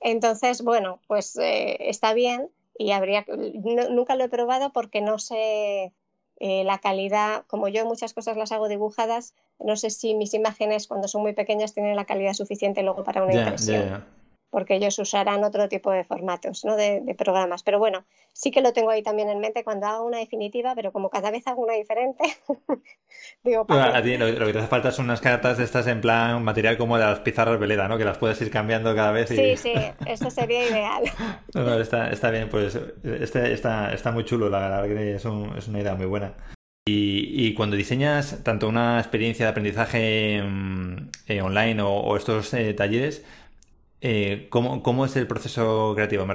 Entonces, 0.00 0.62
bueno, 0.62 1.00
pues 1.06 1.36
eh, 1.36 1.76
está 1.90 2.14
bien 2.14 2.48
y 2.78 2.92
habría 2.92 3.24
no- 3.28 3.88
nunca 3.90 4.14
lo 4.14 4.24
he 4.24 4.28
probado 4.28 4.70
porque 4.72 5.00
no 5.00 5.18
sé 5.18 5.92
eh, 6.38 6.64
la 6.64 6.78
calidad, 6.78 7.44
como 7.46 7.68
yo 7.68 7.84
muchas 7.86 8.12
cosas 8.12 8.36
las 8.36 8.52
hago 8.52 8.68
dibujadas, 8.68 9.34
no 9.58 9.76
sé 9.76 9.90
si 9.90 10.14
mis 10.14 10.34
imágenes 10.34 10.86
cuando 10.86 11.08
son 11.08 11.22
muy 11.22 11.32
pequeñas 11.32 11.72
tienen 11.72 11.96
la 11.96 12.04
calidad 12.04 12.34
suficiente 12.34 12.82
luego 12.82 13.04
para 13.04 13.22
una 13.22 13.34
impresión. 13.34 14.04
Porque 14.50 14.76
ellos 14.76 14.98
usarán 14.98 15.44
otro 15.44 15.68
tipo 15.68 15.90
de 15.90 16.04
formatos, 16.04 16.64
¿no? 16.64 16.76
de, 16.76 17.00
de 17.02 17.14
programas. 17.14 17.62
Pero 17.62 17.78
bueno, 17.78 18.04
sí 18.32 18.50
que 18.50 18.60
lo 18.62 18.72
tengo 18.72 18.90
ahí 18.90 19.02
también 19.02 19.28
en 19.28 19.40
mente 19.40 19.64
cuando 19.64 19.86
hago 19.86 20.04
una 20.06 20.18
definitiva, 20.18 20.74
pero 20.74 20.92
como 20.92 21.10
cada 21.10 21.30
vez 21.30 21.46
hago 21.46 21.62
una 21.62 21.74
diferente, 21.74 22.24
digo, 23.42 23.64
Bueno, 23.64 23.82
¿para 23.86 23.98
a 23.98 24.02
ti 24.02 24.16
lo, 24.16 24.28
lo 24.30 24.46
que 24.46 24.52
te 24.52 24.58
hace 24.58 24.68
falta 24.68 24.90
son 24.92 25.06
unas 25.06 25.20
cartas 25.20 25.58
de 25.58 25.64
estas 25.64 25.86
en 25.86 26.00
plan 26.00 26.42
material 26.42 26.76
como 26.76 26.96
de 26.98 27.04
las 27.04 27.20
pizarras 27.20 27.58
Veleda, 27.58 27.88
¿no? 27.88 27.98
Que 27.98 28.04
las 28.04 28.18
puedes 28.18 28.40
ir 28.40 28.50
cambiando 28.50 28.94
cada 28.94 29.12
vez 29.12 29.30
y... 29.30 29.36
Sí, 29.36 29.56
sí, 29.56 29.72
eso 30.06 30.30
sería 30.30 30.68
ideal. 30.68 31.04
No, 31.54 31.62
no, 31.62 31.80
está, 31.80 32.10
está 32.10 32.30
bien, 32.30 32.48
pues 32.50 32.78
este, 33.02 33.52
está, 33.52 33.92
está 33.94 34.12
muy 34.12 34.24
chulo, 34.24 34.50
la 34.50 34.58
verdad 34.60 34.84
que 34.84 35.14
es, 35.14 35.24
un- 35.24 35.56
es 35.56 35.66
una 35.68 35.80
idea 35.80 35.94
muy 35.94 36.04
buena. 36.06 36.34
Y, 36.86 37.46
y 37.46 37.54
cuando 37.54 37.76
diseñas 37.76 38.42
tanto 38.44 38.68
una 38.68 38.98
experiencia 39.00 39.46
de 39.46 39.50
aprendizaje 39.50 40.42
mm, 40.42 40.96
eh, 41.28 41.40
online 41.42 41.80
o, 41.82 41.88
o 41.88 42.16
estos 42.16 42.52
eh, 42.54 42.74
talleres, 42.74 43.24
eh, 44.00 44.46
¿cómo, 44.50 44.82
cómo 44.82 45.04
es 45.06 45.16
el 45.16 45.26
proceso 45.26 45.92
creativo? 45.94 46.26
Me 46.26 46.34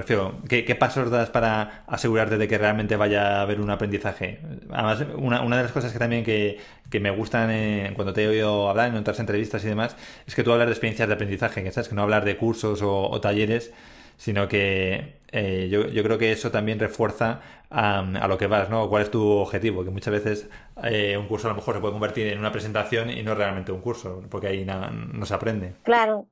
¿qué, 0.49 0.65
qué 0.65 0.75
pasos 0.75 1.09
das 1.11 1.29
para 1.29 1.83
asegurarte 1.87 2.37
de 2.37 2.47
que 2.47 2.57
realmente 2.57 2.95
vaya 2.95 3.39
a 3.39 3.41
haber 3.43 3.61
un 3.61 3.69
aprendizaje? 3.69 4.39
Además, 4.71 5.05
una, 5.17 5.41
una 5.41 5.57
de 5.57 5.63
las 5.63 5.71
cosas 5.71 5.93
que 5.93 5.99
también 5.99 6.23
que, 6.23 6.59
que 6.89 6.99
me 6.99 7.11
gustan 7.11 7.49
eh, 7.51 7.91
cuando 7.95 8.13
te 8.13 8.23
he 8.23 8.27
oído 8.27 8.69
hablar 8.69 8.89
en 8.89 8.95
otras 8.97 9.19
entrevistas 9.19 9.63
y 9.63 9.67
demás, 9.67 9.95
es 10.25 10.35
que 10.35 10.43
tú 10.43 10.51
hablas 10.51 10.67
de 10.67 10.73
experiencias 10.73 11.07
de 11.07 11.13
aprendizaje, 11.13 11.63
que 11.63 11.71
sabes 11.71 11.87
que 11.89 11.95
no 11.95 12.01
hablar 12.03 12.25
de 12.25 12.37
cursos 12.37 12.81
o, 12.81 13.09
o 13.09 13.21
talleres, 13.21 13.71
sino 14.17 14.47
que 14.47 15.15
eh, 15.31 15.67
yo, 15.71 15.87
yo 15.87 16.03
creo 16.03 16.17
que 16.17 16.31
eso 16.31 16.51
también 16.51 16.79
refuerza 16.79 17.41
a, 17.69 17.99
a 17.99 18.27
lo 18.27 18.37
que 18.37 18.47
vas, 18.47 18.69
¿no? 18.69 18.89
¿Cuál 18.89 19.03
es 19.03 19.11
tu 19.11 19.23
objetivo? 19.27 19.83
Que 19.83 19.89
muchas 19.91 20.11
veces 20.13 20.49
eh, 20.83 21.17
un 21.17 21.27
curso 21.27 21.47
a 21.47 21.51
lo 21.51 21.55
mejor 21.55 21.75
se 21.75 21.81
puede 21.81 21.93
convertir 21.93 22.27
en 22.27 22.39
una 22.39 22.51
presentación 22.51 23.09
y 23.09 23.23
no 23.23 23.35
realmente 23.35 23.71
un 23.71 23.81
curso, 23.81 24.23
porque 24.29 24.47
ahí 24.47 24.65
na- 24.65 24.89
no 24.91 25.25
se 25.25 25.33
aprende. 25.33 25.73
Claro, 25.83 26.30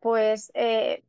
pues 0.00 0.50
eh, 0.54 1.02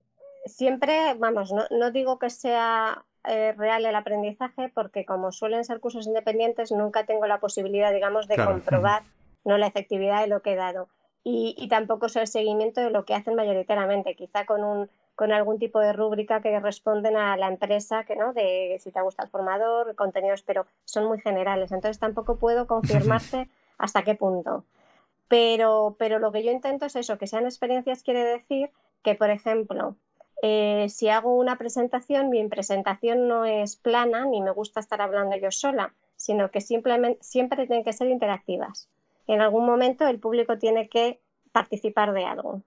siempre, 0.46 1.14
vamos, 1.18 1.52
no, 1.52 1.66
no 1.72 1.92
digo 1.92 2.20
que 2.20 2.30
sea 2.30 3.04
eh, 3.26 3.54
real 3.58 3.86
el 3.86 3.96
aprendizaje, 3.96 4.72
porque 4.74 5.06
como 5.06 5.32
suelen 5.32 5.66
ser 5.66 5.80
cursos 5.80 6.08
independientes, 6.08 6.72
nunca 6.72 7.06
tengo 7.06 7.28
la 7.28 7.40
posibilidad, 7.40 7.92
digamos, 7.92 8.28
de 8.28 8.36
Claro. 8.36 8.52
comprobar 8.54 9.04
¿no? 9.44 9.58
la 9.58 9.68
efectividad 9.68 10.22
de 10.22 10.28
lo 10.28 10.42
que 10.42 10.54
he 10.54 10.56
dado. 10.56 10.88
Y, 11.24 11.54
y 11.58 11.68
tampoco 11.68 12.08
sé 12.08 12.22
el 12.22 12.28
seguimiento 12.28 12.80
de 12.82 12.92
lo 12.92 13.04
que 13.06 13.14
hacen 13.14 13.36
mayoritariamente, 13.36 14.16
quizá 14.16 14.46
con 14.46 14.64
un 14.64 14.90
con 15.16 15.34
algún 15.34 15.60
tipo 15.60 15.82
de 15.82 15.92
rúbrica 15.92 16.42
que 16.42 16.58
responden 16.62 17.18
a 17.18 17.36
la 17.36 17.50
empresa, 17.50 18.06
que 18.06 18.16
no, 18.16 18.32
de 18.32 18.80
si 18.82 18.90
te 18.90 19.02
gusta 19.02 19.24
el 19.24 19.30
formador, 19.30 19.94
contenidos, 19.98 20.44
pero 20.44 20.66
son 20.86 21.08
muy 21.08 21.20
generales. 21.20 21.74
Entonces 21.74 22.00
tampoco 22.00 22.38
puedo 22.38 22.68
confirmarte 22.68 23.50
hasta 23.78 24.04
qué 24.04 24.16
punto. 24.16 24.64
Pero, 25.30 25.96
pero 25.98 26.20
lo 26.20 26.32
que 26.34 26.44
yo 26.44 26.52
intento 26.52 26.86
es 26.88 26.96
eso, 26.98 27.18
que 27.18 27.28
sean 27.28 27.46
experiencias 27.46 28.04
quiere 28.04 28.26
decir 28.26 28.72
que, 29.04 29.16
por 29.16 29.30
ejemplo, 29.30 29.96
eh, 30.42 30.88
si 30.90 31.08
hago 31.10 31.36
una 31.36 31.58
presentación, 31.58 32.30
mi 32.30 32.46
presentación 32.48 33.28
no 33.28 33.46
es 33.46 33.78
plana 33.78 34.26
ni 34.26 34.42
me 34.42 34.52
gusta 34.52 34.80
estar 34.80 35.02
hablando 35.02 35.38
yo 35.38 35.52
sola, 35.52 35.94
sino 36.16 36.50
que 36.52 36.62
simplemente 36.62 37.20
siempre 37.22 37.68
tienen 37.68 37.86
que 37.86 37.94
ser 37.94 38.10
interactivas. 38.10 38.90
En 39.28 39.42
algún 39.42 39.66
momento 39.66 40.08
el 40.08 40.20
público 40.20 40.58
tiene 40.58 40.90
que 40.90 41.22
participar 41.52 42.14
de 42.14 42.26
algo. 42.26 42.64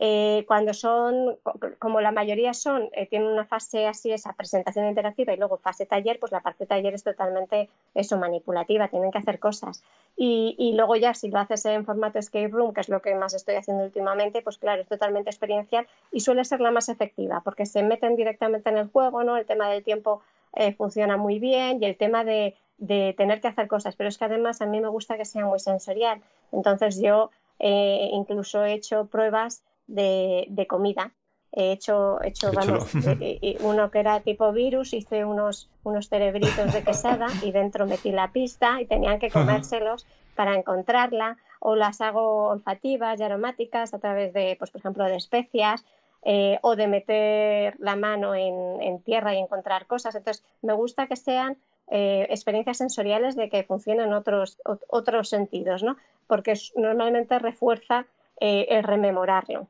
Eh, 0.00 0.44
cuando 0.46 0.72
son, 0.74 1.36
co- 1.42 1.58
como 1.80 2.00
la 2.00 2.12
mayoría 2.12 2.54
son, 2.54 2.88
eh, 2.92 3.06
tienen 3.06 3.28
una 3.28 3.44
fase 3.44 3.86
así, 3.86 4.12
esa 4.12 4.32
presentación 4.32 4.86
interactiva 4.86 5.32
y 5.32 5.36
luego 5.36 5.56
fase 5.58 5.86
taller, 5.86 6.20
pues 6.20 6.30
la 6.30 6.40
parte 6.40 6.66
taller 6.66 6.94
es 6.94 7.02
totalmente 7.02 7.68
eso, 7.94 8.16
manipulativa, 8.16 8.88
tienen 8.88 9.10
que 9.10 9.18
hacer 9.18 9.38
cosas. 9.40 9.82
Y, 10.16 10.54
y 10.58 10.74
luego 10.74 10.96
ya 10.96 11.14
si 11.14 11.28
lo 11.30 11.38
haces 11.40 11.64
en 11.66 11.84
formato 11.84 12.18
escape 12.18 12.48
room, 12.48 12.72
que 12.72 12.80
es 12.80 12.88
lo 12.88 13.02
que 13.02 13.14
más 13.14 13.34
estoy 13.34 13.56
haciendo 13.56 13.84
últimamente, 13.84 14.42
pues 14.42 14.58
claro, 14.58 14.82
es 14.82 14.88
totalmente 14.88 15.30
experiencial 15.30 15.86
y 16.12 16.20
suele 16.20 16.44
ser 16.44 16.60
la 16.60 16.70
más 16.70 16.88
efectiva, 16.88 17.40
porque 17.44 17.66
se 17.66 17.82
meten 17.82 18.16
directamente 18.16 18.68
en 18.70 18.78
el 18.78 18.88
juego, 18.88 19.22
¿no? 19.24 19.36
El 19.36 19.46
tema 19.46 19.68
del 19.68 19.82
tiempo 19.84 20.22
eh, 20.54 20.72
funciona 20.74 21.16
muy 21.16 21.38
bien 21.38 21.82
y 21.82 21.86
el 21.86 21.96
tema 21.96 22.24
de, 22.24 22.54
de 22.78 23.14
tener 23.16 23.40
que 23.40 23.48
hacer 23.48 23.68
cosas, 23.68 23.96
pero 23.96 24.08
es 24.08 24.18
que 24.18 24.24
además 24.24 24.60
a 24.60 24.66
mí 24.66 24.80
me 24.80 24.88
gusta 24.88 25.16
que 25.16 25.24
sea 25.24 25.44
muy 25.46 25.60
sensorial. 25.60 26.20
Entonces 26.52 27.00
yo 27.00 27.30
eh, 27.58 28.08
incluso 28.12 28.64
he 28.64 28.72
hecho 28.72 29.06
pruebas 29.06 29.62
de, 29.88 30.46
de 30.48 30.66
comida. 30.68 31.10
He 31.50 31.72
hecho, 31.72 32.20
he 32.22 32.28
hecho 32.28 32.52
vamos, 32.52 32.94
eh, 33.42 33.56
uno 33.60 33.90
que 33.90 34.00
era 34.00 34.20
tipo 34.20 34.52
virus, 34.52 34.92
hice 34.92 35.24
unos, 35.24 35.70
unos 35.82 36.08
cerebritos 36.08 36.72
de 36.72 36.84
quesada 36.84 37.26
y 37.42 37.50
dentro 37.52 37.86
metí 37.86 38.12
la 38.12 38.30
pista 38.32 38.80
y 38.80 38.86
tenían 38.86 39.18
que 39.18 39.30
comérselos 39.30 40.06
para 40.34 40.54
encontrarla, 40.54 41.36
o 41.60 41.74
las 41.74 42.00
hago 42.00 42.48
olfativas 42.48 43.18
y 43.18 43.22
aromáticas 43.24 43.92
a 43.94 43.98
través 43.98 44.32
de, 44.34 44.54
pues, 44.58 44.70
por 44.70 44.80
ejemplo, 44.80 45.04
de 45.04 45.16
especias, 45.16 45.84
eh, 46.22 46.58
o 46.62 46.76
de 46.76 46.86
meter 46.86 47.74
la 47.80 47.96
mano 47.96 48.34
en, 48.34 48.80
en 48.82 49.02
tierra 49.02 49.34
y 49.34 49.38
encontrar 49.38 49.86
cosas. 49.86 50.14
Entonces, 50.14 50.44
me 50.62 50.74
gusta 50.74 51.06
que 51.06 51.16
sean 51.16 51.56
eh, 51.90 52.26
experiencias 52.30 52.76
sensoriales 52.76 53.34
de 53.36 53.48
que 53.48 53.64
funcionen 53.64 54.12
otros, 54.12 54.58
ot- 54.64 54.84
otros 54.88 55.28
sentidos, 55.30 55.82
¿no? 55.82 55.96
Porque 56.26 56.54
normalmente 56.76 57.38
refuerza 57.38 58.06
eh, 58.40 58.66
el 58.68 58.84
rememorarlo. 58.84 59.68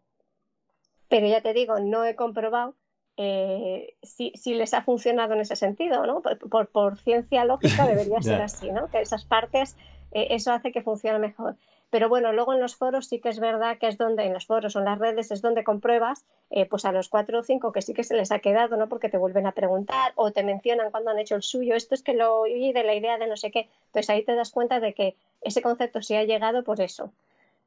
Pero 1.09 1.27
ya 1.27 1.41
te 1.41 1.53
digo, 1.55 1.79
no 1.81 2.05
he 2.05 2.15
comprobado 2.15 2.75
eh, 3.17 3.95
si, 4.03 4.33
si 4.37 4.55
les 4.55 4.75
ha 4.75 4.83
funcionado 4.83 5.35
en 5.35 5.41
ese 5.41 5.57
sentido, 5.57 6.07
¿no? 6.07 6.23
Por, 6.23 6.39
por- 6.49 6.69
por 6.69 6.99
ciencia 6.99 7.45
lógica 7.45 7.87
debería 7.87 8.21
ser 8.23 8.41
así, 8.43 8.71
¿no? 8.71 8.89
Que 8.91 9.01
esas 9.01 9.25
partes, 9.25 9.77
eh, 10.13 10.29
eso 10.31 10.53
hace 10.53 10.71
que 10.73 10.83
funcione 10.83 11.19
mejor. 11.19 11.57
Pero 11.91 12.11
bueno, 12.11 12.33
luego 12.35 12.53
en 12.53 12.61
los 12.61 12.77
foros 12.77 13.07
sí 13.09 13.19
que 13.19 13.31
es 13.31 13.41
verdad 13.41 13.79
que 13.79 13.89
es 13.89 13.97
donde, 13.97 14.25
en 14.25 14.35
los 14.35 14.45
foros 14.47 14.77
o 14.77 14.81
en 14.81 14.85
las 14.85 14.99
redes, 14.99 15.31
es 15.31 15.41
donde 15.41 15.65
compruebas, 15.65 16.27
eh, 16.51 16.67
pues 16.67 16.85
a 16.85 16.93
los 16.93 17.09
cuatro 17.09 17.39
o 17.41 17.43
cinco 17.43 17.73
que 17.73 17.81
sí 17.81 17.95
que 17.95 18.05
se 18.05 18.15
les 18.15 18.31
ha 18.31 18.41
quedado, 18.41 18.77
¿no? 18.77 18.89
Porque 18.91 19.09
te 19.09 19.17
vuelven 19.17 19.47
a 19.47 19.53
preguntar 19.53 20.13
o 20.15 20.31
te 20.31 20.43
mencionan 20.43 20.91
cuando 20.91 21.11
han 21.11 21.19
hecho 21.19 21.35
el 21.35 21.43
suyo, 21.43 21.75
esto 21.75 21.95
es 21.95 22.03
que 22.03 22.13
lo 22.13 22.41
oí 22.41 22.75
de 22.75 22.85
la 22.85 22.95
idea 22.95 23.17
de 23.17 23.27
no 23.27 23.37
sé 23.39 23.51
qué. 23.51 23.69
Entonces 23.87 24.11
ahí 24.11 24.23
te 24.23 24.35
das 24.35 24.51
cuenta 24.51 24.81
de 24.81 24.93
que 24.93 25.17
ese 25.41 25.63
concepto 25.63 26.03
sí 26.03 26.15
ha 26.15 26.25
llegado 26.25 26.63
por 26.63 26.81
eso. 26.83 27.11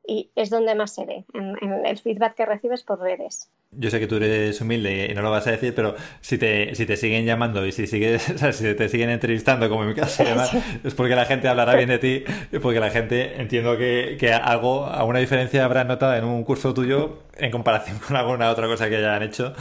Y 0.06 0.32
es 0.36 0.50
donde 0.50 0.76
más 0.76 0.94
se 0.94 1.06
ve, 1.06 1.26
en, 1.34 1.86
el 1.86 1.98
feedback 1.98 2.36
que 2.36 2.46
recibes 2.46 2.84
por 2.84 3.00
redes. 3.00 3.50
Yo 3.72 3.90
sé 3.90 4.00
que 4.00 4.08
tú 4.08 4.16
eres 4.16 4.60
humilde 4.60 5.08
y 5.10 5.14
no 5.14 5.22
lo 5.22 5.32
vas 5.32 5.48
a 5.48 5.52
decir, 5.52 5.74
pero 5.76 5.96
si 6.20 6.38
te, 6.38 6.76
si 6.76 6.86
te 6.86 6.98
siguen 6.98 7.26
llamando 7.26 7.66
y 7.66 7.72
si 7.72 7.88
sigues, 7.88 8.22
si 8.52 8.74
te 8.76 8.90
siguen 8.90 9.10
entrevistando, 9.10 9.70
como 9.70 9.84
en 9.84 9.90
mi 9.90 9.96
caso, 9.96 10.24
es 10.84 10.94
porque 10.96 11.16
la 11.16 11.26
gente 11.26 11.48
hablará 11.48 11.76
bien 11.76 11.90
de 11.90 12.00
ti, 12.00 12.24
y 12.52 12.60
porque 12.60 12.80
la 12.80 12.90
gente 12.90 13.40
entiendo 13.42 13.78
que, 13.78 14.18
que 14.20 14.34
algo, 14.34 14.86
alguna 14.88 15.20
diferencia 15.20 15.64
habrá 15.64 15.84
notado 15.84 16.16
en 16.16 16.26
un 16.26 16.44
curso 16.44 16.74
tuyo 16.74 17.20
en 17.38 17.52
comparación 17.52 18.00
con 18.00 18.16
alguna 18.16 18.50
otra 18.50 18.68
cosa 18.68 18.90
que 18.90 18.98
hayan 18.98 19.24
hecho. 19.24 19.54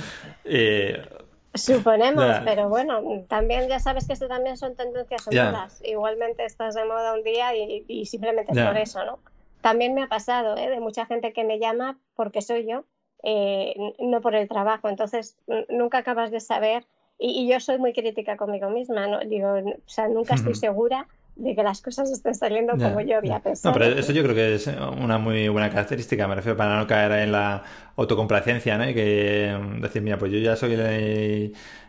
Eh, 0.44 1.00
Suponemos, 1.53 2.42
pero 2.44 2.68
bueno, 2.68 3.24
también 3.29 3.68
ya 3.68 3.81
sabes 3.81 4.07
que 4.07 4.12
esto 4.12 4.29
también 4.29 4.57
son 4.57 4.76
tendencias 4.76 5.24
sonoras. 5.24 5.83
Igualmente 5.85 6.44
estás 6.44 6.76
de 6.76 6.85
moda 6.85 7.14
un 7.14 7.24
día 7.24 7.55
y, 7.57 8.07
simplemente 8.07 8.53
es 8.53 8.64
por 8.64 8.76
eso, 8.79 9.05
¿no? 9.05 9.18
También 9.61 9.94
me 9.94 10.03
ha 10.03 10.09
pasado, 10.09 10.57
¿eh? 10.57 10.70
De 10.70 10.81
mucha 10.81 11.07
gente 11.07 11.33
que 11.33 11.44
me 11.44 11.59
llama 11.59 11.99
porque 12.14 12.42
soy 12.42 12.66
yo, 12.66 12.85
eh, 13.23 13.75
no 13.99 14.20
por 14.20 14.35
el 14.35 14.49
trabajo. 14.49 14.88
Entonces, 14.88 15.37
nunca 15.68 15.99
acabas 15.99 16.31
de 16.31 16.40
saber. 16.40 16.87
Y, 17.18 17.46
yo 17.46 17.61
soy 17.61 17.79
muy 17.79 17.92
crítica 17.92 18.37
conmigo 18.37 18.70
misma, 18.70 19.07
¿no? 19.07 19.20
Digo, 19.20 19.53
o 19.53 19.88
sea, 19.88 20.09
nunca 20.09 20.35
estoy 20.35 20.55
segura 20.55 21.07
de 21.40 21.55
que 21.55 21.62
las 21.62 21.81
cosas 21.81 22.11
estén 22.11 22.35
saliendo 22.35 22.74
como 22.74 23.00
yo 23.00 23.16
había 23.16 23.40
pensado. 23.40 23.74
No, 23.74 23.79
pero 23.79 23.98
eso 23.98 24.12
yo 24.12 24.22
creo 24.22 24.35
que 24.35 24.55
es 24.55 24.66
una 24.66 25.18
muy 25.18 25.48
buena 25.48 25.70
característica, 25.70 26.29
me 26.29 26.35
refiero 26.35 26.57
para 26.57 26.79
no 26.79 26.87
caer 26.87 27.12
en 27.12 27.33
la 27.33 27.62
autocomplacencia, 27.96 28.76
¿no? 28.76 28.88
Y 28.88 28.94
que 28.94 29.59
mm, 29.59 29.81
decir, 29.81 30.03
mira, 30.03 30.18
pues 30.18 30.33
yo 30.33 30.38
ya 30.38 30.57
soy 30.57 30.76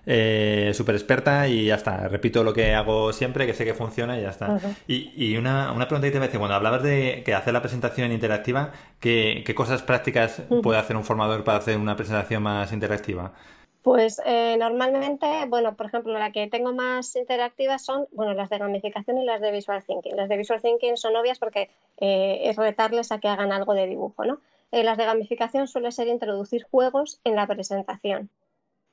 eh, 0.05 0.71
súper 0.73 0.95
experta 0.95 1.47
y 1.47 1.65
ya 1.65 1.75
está, 1.75 2.07
repito 2.07 2.43
lo 2.43 2.53
que 2.53 2.73
hago 2.73 3.11
siempre, 3.11 3.45
que 3.45 3.53
sé 3.53 3.65
que 3.65 3.73
funciona 3.73 4.17
y 4.17 4.21
ya 4.21 4.29
está. 4.29 4.57
Y, 4.87 5.11
y 5.15 5.37
una, 5.37 5.73
una, 5.73 5.87
pregunta 5.87 6.07
que 6.07 6.11
te 6.11 6.17
voy 6.17 6.25
a 6.25 6.27
decir, 6.27 6.39
cuando 6.39 6.55
hablabas 6.55 6.83
de 6.83 7.21
que 7.25 7.33
hacer 7.33 7.53
la 7.53 7.61
presentación 7.61 8.11
interactiva, 8.11 8.71
¿qué, 8.99 9.43
qué 9.45 9.53
cosas 9.53 9.83
prácticas 9.83 10.41
puede 10.63 10.79
hacer 10.79 10.95
un 10.95 11.03
formador 11.03 11.43
para 11.43 11.57
hacer 11.57 11.77
una 11.77 11.95
presentación 11.97 12.43
más 12.43 12.71
interactiva? 12.71 13.33
Pues 13.81 14.21
eh, 14.25 14.57
normalmente, 14.59 15.25
bueno, 15.47 15.75
por 15.75 15.87
ejemplo, 15.87 16.13
la 16.13 16.31
que 16.31 16.47
tengo 16.47 16.71
más 16.71 17.15
interactivas 17.15 17.83
son, 17.83 18.07
bueno, 18.11 18.33
las 18.33 18.49
de 18.49 18.59
gamificación 18.59 19.17
y 19.17 19.25
las 19.25 19.41
de 19.41 19.51
visual 19.51 19.83
thinking. 19.83 20.15
Las 20.15 20.29
de 20.29 20.37
visual 20.37 20.61
thinking 20.61 20.97
son 20.97 21.15
obvias 21.15 21.39
porque 21.39 21.71
eh, 21.97 22.41
es 22.43 22.57
retarles 22.57 23.11
a 23.11 23.19
que 23.19 23.27
hagan 23.27 23.51
algo 23.51 23.73
de 23.73 23.87
dibujo, 23.87 24.23
¿no? 24.23 24.39
Eh, 24.71 24.83
las 24.83 24.97
de 24.97 25.05
gamificación 25.05 25.67
suele 25.67 25.91
ser 25.91 26.07
introducir 26.07 26.63
juegos 26.63 27.19
en 27.23 27.35
la 27.35 27.47
presentación. 27.47 28.29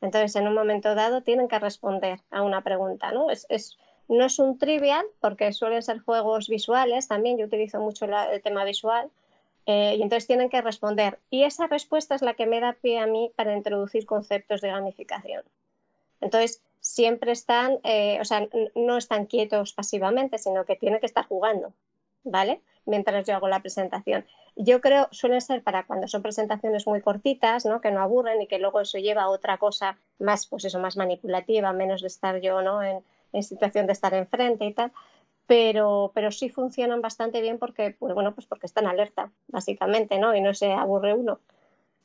Entonces, 0.01 0.35
en 0.37 0.49
un 0.49 0.55
momento 0.55 0.95
dado 0.95 1.23
tienen 1.23 1.49
que 1.49 1.59
responder 1.59 2.21
a 2.31 2.43
una 2.43 2.63
pregunta, 2.63 3.13
¿no? 3.13 3.31
Es, 3.31 3.47
no 4.09 4.25
es 4.25 4.39
un 4.39 4.59
trivial 4.59 5.05
porque 5.21 5.53
suelen 5.53 5.83
ser 5.83 5.99
juegos 5.99 6.49
visuales, 6.49 7.09
también 7.09 7.37
yo 7.37 7.45
utilizo 7.45 7.79
mucho 7.79 8.07
el 8.07 8.43
tema 8.43 8.65
visual, 8.65 9.11
eh, 9.69 9.97
y 9.99 10.03
entonces 10.03 10.27
tienen 10.27 10.49
que 10.49 10.63
responder. 10.63 11.19
Y 11.29 11.45
esa 11.45 11.67
respuesta 11.67 12.15
es 12.15 12.23
la 12.23 12.33
que 12.33 12.47
me 12.47 12.59
da 12.59 12.73
pie 12.73 12.99
a 12.99 13.07
mí 13.07 13.31
para 13.37 13.55
introducir 13.55 14.07
conceptos 14.07 14.63
de 14.63 14.69
gamificación. 14.69 15.43
Entonces, 16.23 16.63
siempre 16.81 17.33
están, 17.33 17.79
eh, 17.85 18.17
o 18.19 18.25
sea, 18.25 18.49
no 18.75 18.97
están 18.97 19.27
quietos 19.27 19.75
pasivamente, 19.75 20.39
sino 20.39 20.65
que 20.65 20.77
tienen 20.77 21.01
que 21.01 21.07
estar 21.07 21.27
jugando, 21.27 21.75
¿vale? 22.25 22.63
Mientras 22.87 23.27
yo 23.27 23.35
hago 23.37 23.49
la 23.49 23.61
presentación. 23.61 24.25
Yo 24.57 24.81
creo, 24.81 25.07
suelen 25.11 25.43
ser 25.43 25.63
para 25.63 25.85
cuando 25.85 26.09
son 26.09 26.23
presentaciones 26.23 26.87
muy 26.87 27.03
cortitas, 27.03 27.67
¿no? 27.67 27.83
Que 27.83 27.91
no 27.91 28.01
aburren 28.01 28.41
y 28.41 28.47
que 28.47 28.59
luego 28.59 28.81
eso 28.81 28.97
lleva 28.97 29.25
a 29.25 29.29
otra 29.29 29.59
cosa 29.59 29.99
más, 30.19 30.47
pues 30.47 30.65
eso, 30.65 30.79
más 30.79 30.97
manipulativa, 30.97 31.75
menos 31.75 32.01
de 32.01 32.07
estar 32.07 32.41
yo, 32.41 32.63
¿no? 32.63 32.83
En, 32.83 33.05
en 33.35 33.43
situación 33.43 33.87
de 33.87 33.93
estar 33.93 34.15
enfrente 34.15 34.65
y 34.65 34.73
tal 34.73 34.93
pero, 35.49 36.13
pero 36.15 36.31
sí 36.31 36.51
funcionan 36.51 37.01
bastante 37.01 37.41
bien 37.41 37.59
porque, 37.59 37.97
pues, 37.99 38.15
bueno, 38.15 38.35
pues 38.35 38.47
porque 38.47 38.67
están 38.67 38.87
alerta, 38.87 39.33
básicamente, 39.49 40.19
¿no? 40.19 40.37
Y 40.37 40.43
no 40.43 40.53
se 40.53 40.71
aburre 40.71 41.15
uno. 41.15 41.41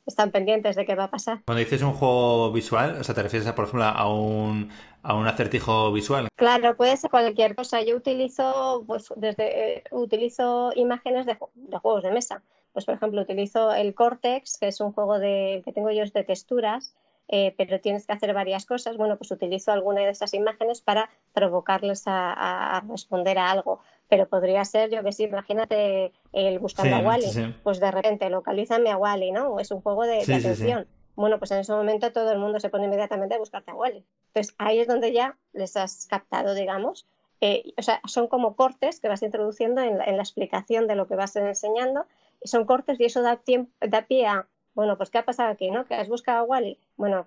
Están 0.06 0.30
pendientes 0.30 0.76
de 0.76 0.86
qué 0.86 0.94
va 0.94 1.04
a 1.04 1.10
pasar. 1.10 1.42
Cuando 1.44 1.60
dices 1.60 1.82
un 1.82 1.92
juego 1.92 2.50
visual, 2.52 2.96
o 2.98 3.04
sea, 3.04 3.14
¿te 3.14 3.22
refieres, 3.22 3.46
a, 3.46 3.54
por 3.54 3.66
ejemplo, 3.66 3.84
a 3.84 4.10
un, 4.10 4.70
a 5.02 5.14
un 5.14 5.26
acertijo 5.26 5.92
visual? 5.92 6.28
Claro, 6.36 6.74
puede 6.74 6.96
ser 6.96 7.10
cualquier 7.10 7.54
cosa. 7.54 7.82
Yo 7.82 7.96
utilizo, 7.96 8.82
pues, 8.86 9.12
desde, 9.16 9.76
eh, 9.76 9.84
utilizo 9.90 10.72
imágenes 10.74 11.26
de, 11.26 11.36
de, 11.54 11.78
juegos 11.78 12.02
de 12.02 12.12
mesa. 12.12 12.42
Pues, 12.72 12.86
por 12.86 12.94
ejemplo, 12.94 13.20
utilizo 13.20 13.74
el 13.74 13.94
Cortex, 13.94 14.56
que 14.58 14.68
es 14.68 14.80
un 14.80 14.92
juego 14.92 15.18
de, 15.18 15.60
que 15.66 15.72
tengo 15.72 15.90
yo 15.90 16.02
de 16.02 16.24
texturas, 16.24 16.94
eh, 17.28 17.54
pero 17.56 17.80
tienes 17.80 18.06
que 18.06 18.12
hacer 18.12 18.34
varias 18.34 18.66
cosas, 18.66 18.96
bueno, 18.96 19.16
pues 19.16 19.30
utilizo 19.30 19.72
alguna 19.72 20.02
de 20.02 20.10
esas 20.10 20.34
imágenes 20.34 20.80
para 20.80 21.08
provocarles 21.32 22.02
a, 22.06 22.82
responder 22.88 23.38
a 23.38 23.50
algo. 23.50 23.80
Pero 24.08 24.28
podría 24.28 24.64
ser, 24.64 24.90
yo 24.90 25.02
que 25.02 25.12
sí, 25.12 25.24
imagínate 25.24 26.12
el 26.32 26.58
buscando 26.58 26.96
a 26.96 27.00
Wally, 27.00 27.54
pues 27.62 27.80
de 27.80 27.90
repente 27.90 28.28
localizan 28.28 28.86
a 28.86 28.96
Wally, 28.96 29.32
¿no? 29.32 29.58
Es 29.58 29.70
un 29.70 29.80
juego 29.80 30.04
de, 30.04 30.20
atención. 30.22 30.86
Bueno, 31.16 31.38
pues 31.38 31.52
en 31.52 31.58
ese 31.58 31.72
momento 31.72 32.12
todo 32.12 32.32
el 32.32 32.38
mundo 32.38 32.60
se 32.60 32.68
pone 32.68 32.86
inmediatamente 32.86 33.36
a 33.36 33.38
buscarte 33.38 33.70
a 33.70 33.74
Wally. 33.74 34.04
Entonces 34.28 34.54
ahí 34.58 34.80
es 34.80 34.88
donde 34.88 35.12
ya 35.12 35.36
les 35.52 35.76
has 35.76 36.06
captado, 36.06 36.54
digamos. 36.54 37.06
Eh, 37.40 37.72
o 37.76 37.82
sea, 37.82 38.00
son 38.06 38.28
como 38.28 38.56
cortes 38.56 39.00
que 39.00 39.08
vas 39.08 39.22
introduciendo 39.22 39.80
en 39.80 39.98
la, 39.98 40.22
explicación 40.22 40.86
de 40.86 40.96
lo 40.96 41.06
que 41.06 41.16
vas 41.16 41.36
enseñando. 41.36 42.06
Y 42.42 42.48
son 42.48 42.64
cortes 42.64 42.98
y 43.00 43.04
eso 43.04 43.22
da, 43.22 43.40
da 43.80 44.02
pie 44.02 44.26
a 44.26 44.46
bueno, 44.74 44.96
pues 44.96 45.10
¿qué 45.10 45.18
ha 45.18 45.24
pasado 45.24 45.50
aquí? 45.50 45.70
¿no? 45.70 45.86
¿Que 45.86 45.94
has 45.94 46.08
buscado 46.08 46.40
a 46.40 46.44
Wally? 46.44 46.78
Bueno, 46.96 47.26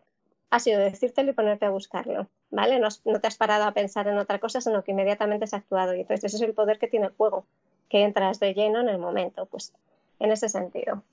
ha 0.49 0.59
sido 0.59 0.79
decírtelo 0.79 1.31
y 1.31 1.33
ponerte 1.33 1.65
a 1.65 1.69
buscarlo, 1.69 2.27
¿vale? 2.51 2.79
No, 2.79 2.89
te 3.19 3.27
has 3.27 3.37
parado 3.37 3.65
a 3.65 3.73
pensar 3.73 4.07
en 4.07 4.17
otra 4.17 4.39
cosa, 4.39 4.61
sino 4.61 4.83
que 4.83 4.91
inmediatamente 4.91 5.45
has 5.45 5.53
actuado. 5.53 5.93
Y 5.93 6.01
entonces 6.01 6.25
ese 6.25 6.43
es 6.43 6.49
el 6.49 6.53
poder 6.53 6.79
que 6.79 6.87
tiene 6.87 7.07
el 7.07 7.13
juego, 7.13 7.45
que 7.89 8.03
entras 8.03 8.39
de 8.39 8.53
lleno 8.53 8.79
en 8.79 8.89
el 8.89 8.97
momento, 8.97 9.45
pues 9.45 9.73
en 10.19 10.31
ese 10.31 10.49
sentido. 10.49 11.03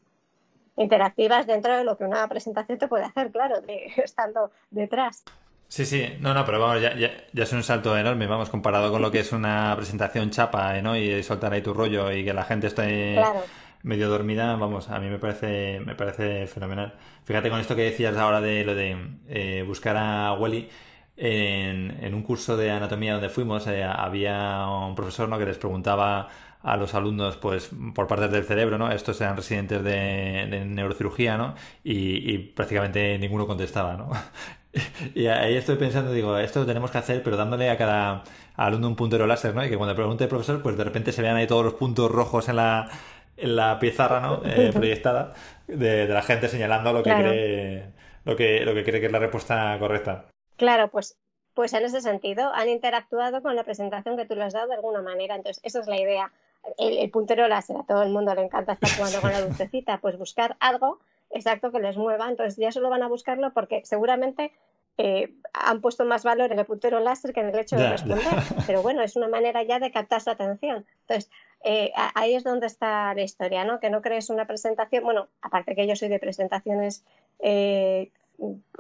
Interactivas 0.77 1.47
dentro 1.47 1.77
de 1.77 1.85
lo 1.85 1.97
que 1.97 2.05
una 2.05 2.27
presentación 2.29 2.79
te 2.79 2.89
puede 2.89 3.05
hacer, 3.05 3.31
claro, 3.31 3.61
de, 3.61 3.93
estando 3.97 4.51
detrás. 4.71 5.25
Sí, 5.67 5.85
sí, 5.87 6.07
no, 6.21 6.35
no, 6.35 6.45
pero 6.45 6.61
vamos, 6.61 6.81
ya, 6.81 6.95
ya, 6.95 7.43
es 7.43 7.53
un 7.53 7.65
salto 7.65 7.97
enorme, 7.97 8.27
vamos, 8.29 8.51
comparado 8.51 8.93
con 8.93 9.03
lo 9.03 9.11
que 9.11 9.21
es 9.21 9.33
una 9.33 9.75
presentación 9.77 10.31
chapa, 10.31 10.81
¿no? 10.83 10.97
Y 10.97 11.23
soltar 11.23 11.53
ahí 11.53 11.63
tu 11.63 11.75
rollo 11.75 12.13
y 12.13 12.25
que 12.25 12.33
la 12.33 12.45
gente 12.45 12.69
esté... 12.69 13.15
Claro 13.15 13.43
medio 13.85 14.09
dormida, 14.09 14.57
vamos, 14.57 14.89
a 14.89 14.99
mí 14.99 15.09
me 15.09 15.19
parece, 15.19 15.81
me 15.85 15.95
parece 15.95 16.47
fenomenal. 16.47 16.95
Fíjate 17.25 17.51
con 17.51 17.61
esto 17.61 17.77
que 17.77 17.83
decías 17.83 18.17
ahora 18.17 18.41
de 18.41 18.65
lo 18.65 18.75
de 18.75 18.97
eh, 19.29 19.63
buscar 19.67 19.97
a 19.97 20.33
Wally. 20.33 20.69
En, 21.17 22.13
un 22.13 22.23
curso 22.23 22.57
de 22.57 22.73
anatomía 22.73 23.13
donde 23.13 23.29
fuimos 23.29 23.69
eh, 23.69 23.85
había 23.85 24.67
un 24.67 24.97
profesor 24.97 25.29
¿no? 25.29 25.39
que 25.39 25.47
les 25.47 25.59
preguntaba 25.59 26.29
a 26.65 26.77
los 26.77 26.95
alumnos 26.95 27.37
pues 27.37 27.71
por 27.95 28.09
partes 28.09 28.33
del 28.33 28.45
cerebro, 28.45 28.79
¿no? 28.79 28.91
Estos 28.91 29.21
eran 29.21 29.37
residentes 29.37 29.85
de, 29.85 30.65
neurocirugía, 30.67 31.37
¿no? 31.37 31.55
Y, 31.85 32.39
prácticamente 32.39 33.19
ninguno 33.19 33.47
contestaba, 33.47 33.97
¿no? 33.97 34.11
y 35.15 35.27
ahí 35.27 35.57
estoy 35.57 35.77
pensando, 35.77 36.11
digo, 36.11 36.39
esto 36.39 36.61
lo 36.61 36.67
tenemos 36.67 36.91
que 36.91 36.99
hacer, 36.99 37.23
pero 37.23 37.37
dándole 37.37 37.69
a 37.69 37.77
cada 37.77 38.25
alumno 38.57 38.89
un 38.89 38.97
puntero 38.97 39.27
láser, 39.27 39.55
¿no? 39.55 39.65
Y 39.65 39.69
que 39.69 39.77
cuando 39.77 39.95
pregunte 39.95 40.25
el 40.25 40.31
profesor, 40.31 40.63
pues 40.63 40.77
de 40.79 40.85
repente 40.85 41.13
se 41.13 41.21
vean 41.21 41.37
ahí 41.37 41.47
todos 41.47 41.65
los 41.65 41.75
puntos 41.75 42.11
rojos 42.11 42.49
en 42.49 42.57
la, 42.57 42.89
en 43.37 43.57
la 43.57 43.79
pizarra 43.79 44.21
¿no? 44.21 44.43
Eh, 44.45 44.71
proyectada 44.75 45.35
de, 45.67 46.07
la 46.07 46.23
gente 46.23 46.49
señalando 46.49 46.93
lo 46.93 47.03
que 47.03 47.15
cree 47.15 47.95
lo 48.25 48.37
que, 48.37 48.61
lo 48.65 48.75
que 48.75 48.85
cree 48.85 49.01
que 49.01 49.07
es 49.07 49.13
la 49.13 49.19
respuesta 49.19 49.77
correcta. 49.79 50.27
Claro, 50.57 50.89
pues, 50.89 51.17
pues 51.55 51.73
en 51.73 51.85
ese 51.85 52.01
sentido 52.01 52.53
han 52.55 52.69
interactuado 52.69 53.43
con 53.43 53.55
la 53.55 53.65
presentación 53.65 54.17
que 54.17 54.27
tú 54.27 54.35
les 54.35 54.47
has 54.47 54.55
dado 54.55 54.69
de 54.69 54.75
alguna 54.75 55.03
manera. 55.03 55.35
Entonces, 55.37 55.61
esa 55.65 55.81
es 55.81 55.87
la 55.87 56.01
idea. 56.01 56.33
El, 56.79 57.11
puntero 57.11 57.47
láser, 57.47 57.77
a 57.77 57.83
todo 57.83 58.03
el 58.03 58.09
mundo 58.09 58.35
le 58.35 58.43
encanta 58.43 58.73
estar 58.73 58.91
jugando 58.97 59.21
con 59.21 59.31
la 59.31 59.41
lucecita, 59.47 59.99
pues 59.99 60.17
buscar 60.17 60.57
algo 60.61 60.99
exacto 61.31 61.71
que 61.71 61.81
les 61.81 61.97
mueva. 61.97 62.29
Entonces 62.29 62.57
ya 62.57 62.73
solo 62.73 62.89
van 62.89 63.03
a 63.03 63.09
buscarlo 63.09 63.53
porque 63.53 63.83
seguramente 63.85 64.53
eh, 64.97 65.35
han 65.53 65.81
puesto 65.83 66.05
más 66.07 66.25
valor 66.25 66.53
en 66.53 66.59
el 66.59 66.65
puntero 66.65 67.01
láser 67.01 67.35
que 67.35 67.41
en 67.41 67.49
el 67.49 67.59
hecho 67.59 67.77
de 67.77 67.91
responder. 67.91 68.25
Pero 68.67 68.81
bueno, 68.81 69.03
es 69.03 69.17
una 69.17 69.29
manera 69.29 69.63
ya 69.63 69.79
de 69.79 69.91
captar 69.91 70.23
su 70.23 70.31
atención. 70.31 70.87
Entonces, 71.03 71.31
eh, 71.67 71.93
ahí 72.15 72.35
es 72.35 72.45
donde 72.45 72.67
está 72.67 73.15
la 73.15 73.23
historia, 73.23 73.65
¿no? 73.65 73.81
Que 73.81 73.89
no 73.89 74.03
crees 74.03 74.29
una 74.29 74.47
presentación, 74.47 75.03
bueno, 75.03 75.29
aparte 75.41 75.75
que 75.75 75.87
yo 75.87 75.97
soy 75.97 76.09
de 76.09 76.19
presentaciones 76.19 77.05
eh, 77.39 78.11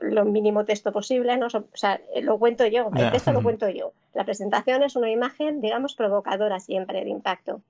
lo 0.00 0.26
mínimo 0.26 0.66
texto 0.66 0.92
posible, 0.92 1.38
¿no? 1.38 1.46
O 1.46 1.64
sea, 1.72 1.98
lo 2.20 2.38
cuento 2.38 2.66
yo, 2.66 2.90
el 2.94 3.10
texto 3.10 3.32
lo 3.32 3.42
cuento 3.42 3.70
yo. 3.70 3.92
La 4.12 4.24
presentación 4.24 4.82
es 4.82 4.96
una 4.96 5.10
imagen, 5.10 5.62
digamos, 5.62 5.94
provocadora 5.94 6.60
siempre, 6.60 7.02
de 7.02 7.08
impacto, 7.08 7.62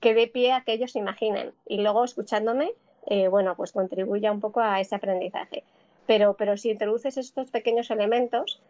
que 0.00 0.14
dé 0.14 0.26
pie 0.26 0.52
a 0.52 0.62
que 0.62 0.72
ellos 0.72 0.96
imaginen 0.96 1.52
y 1.66 1.78
luego 1.78 2.02
escuchándome, 2.02 2.72
eh, 3.06 3.28
bueno, 3.28 3.54
pues 3.54 3.70
contribuya 3.70 4.32
un 4.32 4.40
poco 4.40 4.60
a 4.60 4.80
ese 4.80 4.96
aprendizaje. 4.96 5.62
Pero, 6.08 6.34
pero 6.34 6.56
si 6.56 6.70
introduces 6.70 7.16
estos 7.18 7.52
pequeños 7.52 7.90
elementos, 7.92 8.60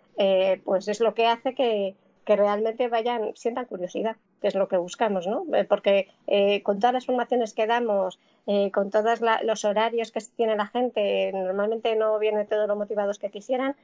pues 0.64 0.88
es 0.88 1.00
lo 1.00 1.14
que 1.14 1.26
hace 1.26 1.54
que, 1.54 1.94
que 2.26 2.36
realmente 2.36 2.88
vayan, 2.88 3.32
sientan 3.34 3.64
curiosidad, 3.64 4.16
que 4.42 4.48
es 4.48 4.54
lo 4.54 4.68
que 4.68 4.76
buscamos, 4.76 5.26
¿no? 5.26 5.46
Eh, 5.54 5.64
porque 5.64 6.08
eh, 6.26 6.62
con 6.62 6.78
todas 6.78 6.92
las 6.92 7.06
formaciones 7.06 7.54
que 7.54 7.66
damos, 7.66 8.18
eh, 8.46 8.70
con 8.72 8.90
todos 8.90 9.20
los 9.42 9.64
horarios 9.64 10.12
que 10.12 10.20
tiene 10.36 10.56
la 10.56 10.66
gente, 10.66 11.32
normalmente 11.32 11.96
no 11.96 12.18
viene 12.18 12.44
todos 12.44 12.68
los 12.68 12.76
motivados 12.76 13.18
que 13.18 13.30
quisieran, 13.30 13.74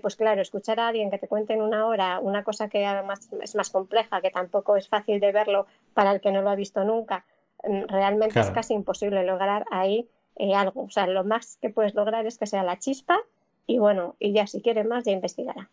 pues 0.00 0.16
claro, 0.16 0.40
escuchar 0.40 0.80
a 0.80 0.88
alguien 0.88 1.10
que 1.10 1.18
te 1.18 1.28
cuente 1.28 1.52
en 1.52 1.60
una 1.60 1.86
hora 1.86 2.18
una 2.20 2.44
cosa 2.44 2.68
que 2.68 2.86
además 2.86 3.28
es 3.42 3.54
más 3.54 3.68
compleja, 3.68 4.22
que 4.22 4.30
tampoco 4.30 4.76
es 4.76 4.88
fácil 4.88 5.20
de 5.20 5.32
verlo 5.32 5.66
para 5.92 6.12
el 6.12 6.20
que 6.22 6.32
no 6.32 6.40
lo 6.40 6.48
ha 6.48 6.54
visto 6.54 6.82
nunca, 6.84 7.26
mm, 7.62 7.82
realmente 7.88 8.40
es 8.40 8.50
casi 8.50 8.72
imposible 8.72 9.22
lograr 9.24 9.66
ahí 9.70 10.08
eh, 10.36 10.54
algo. 10.54 10.84
O 10.84 10.90
sea, 10.90 11.06
lo 11.06 11.24
más 11.24 11.56
que 11.62 11.70
puedes 11.70 11.94
lograr 11.94 12.26
es 12.26 12.38
que 12.38 12.46
sea 12.46 12.62
la 12.62 12.78
chispa 12.78 13.18
y 13.66 13.78
bueno, 13.78 14.16
y 14.18 14.32
ya 14.32 14.46
si 14.46 14.60
quieres 14.60 14.86
más 14.86 15.04
ya 15.04 15.12
investigará. 15.12 15.70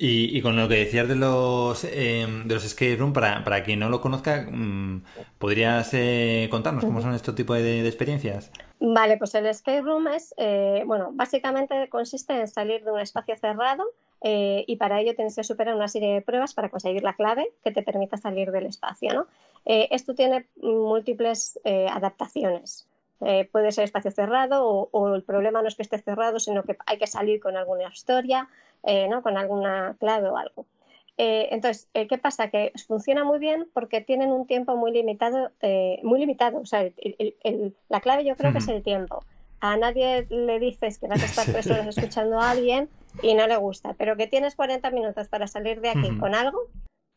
Y, 0.00 0.40
con 0.42 0.56
lo 0.56 0.68
que 0.68 0.76
decías 0.76 1.08
de 1.08 1.16
los, 1.16 1.82
eh, 1.82 2.26
de 2.44 2.54
los 2.54 2.64
escape 2.64 2.96
room, 2.96 3.12
para, 3.12 3.42
para 3.42 3.64
quien 3.64 3.80
no 3.80 3.88
lo 3.88 4.00
conozca, 4.00 4.46
mm, 4.48 5.02
¿podrías 5.38 5.90
eh, 5.92 6.46
contarnos 6.50 6.84
cómo 6.84 7.00
son 7.00 7.14
estos 7.14 7.34
tipos 7.34 7.58
de, 7.58 7.86
experiencias? 7.86 8.52
Vale, 8.78 9.16
pues 9.16 9.34
el 9.34 9.46
escape 9.46 9.82
room 9.82 10.06
es, 10.08 10.34
eh, 10.36 10.84
bueno, 10.86 11.10
básicamente 11.12 11.88
consiste 11.88 12.38
en 12.38 12.46
salir 12.46 12.84
de 12.84 12.92
un 12.92 13.00
espacio 13.00 13.36
cerrado 13.36 13.84
y 14.20 14.76
para 14.76 15.00
ello 15.00 15.14
tienes 15.14 15.36
que 15.36 15.44
superar 15.44 15.76
una 15.76 15.86
serie 15.86 16.14
de 16.14 16.22
pruebas 16.22 16.52
para 16.52 16.70
conseguir 16.70 17.04
la 17.04 17.14
clave 17.14 17.52
que 17.62 17.70
te 17.70 17.82
permita 17.82 18.16
salir 18.16 18.50
del 18.50 18.66
espacio, 18.66 19.14
¿no? 19.14 19.26
esto 19.64 20.14
tiene 20.14 20.46
múltiples 20.60 21.60
adaptaciones. 21.64 22.88
Eh, 23.20 23.48
puede 23.50 23.72
ser 23.72 23.84
espacio 23.84 24.10
cerrado 24.10 24.88
o, 24.92 25.14
el 25.14 25.24
problema 25.24 25.60
no 25.60 25.68
es 25.68 25.74
que 25.74 25.82
esté 25.82 25.98
cerrado, 25.98 26.38
sino 26.38 26.62
que 26.62 26.76
hay 26.86 26.98
que 26.98 27.06
salir 27.06 27.40
con 27.40 27.56
alguna 27.56 27.88
historia, 27.88 28.48
eh, 28.84 29.08
¿no? 29.08 29.22
con 29.22 29.36
alguna 29.36 29.96
clave 29.98 30.28
o 30.28 30.36
algo. 30.36 30.66
Eh, 31.16 31.48
entonces, 31.50 31.88
¿qué 31.92 32.18
pasa? 32.18 32.48
Que 32.48 32.72
funciona 32.86 33.24
muy 33.24 33.40
bien 33.40 33.68
porque 33.74 34.00
tienen 34.00 34.30
un 34.30 34.46
tiempo 34.46 34.76
muy 34.76 34.92
limitado, 34.92 35.50
muy 36.04 36.20
limitado. 36.20 36.60
O 36.60 36.66
sea, 36.66 36.88
la 37.88 38.00
clave 38.00 38.24
yo 38.24 38.36
creo 38.36 38.52
que 38.52 38.58
es 38.58 38.68
el 38.68 38.84
tiempo. 38.84 39.24
A 39.60 39.76
nadie 39.76 40.28
le 40.30 40.60
dices 40.60 41.00
que 41.00 41.08
vas 41.08 41.20
a 41.20 41.26
estar 41.26 41.46
tres 41.52 41.66
horas 41.66 41.88
escuchando 41.88 42.40
a 42.40 42.52
alguien 42.52 42.88
y 43.22 43.34
no 43.34 43.48
le 43.48 43.56
gusta, 43.56 43.94
pero 43.94 44.16
que 44.16 44.28
tienes 44.28 44.54
40 44.54 44.90
minutos 44.92 45.28
para 45.28 45.48
salir 45.48 45.80
de 45.80 45.90
aquí 45.90 46.16
con 46.18 46.36
algo, 46.36 46.68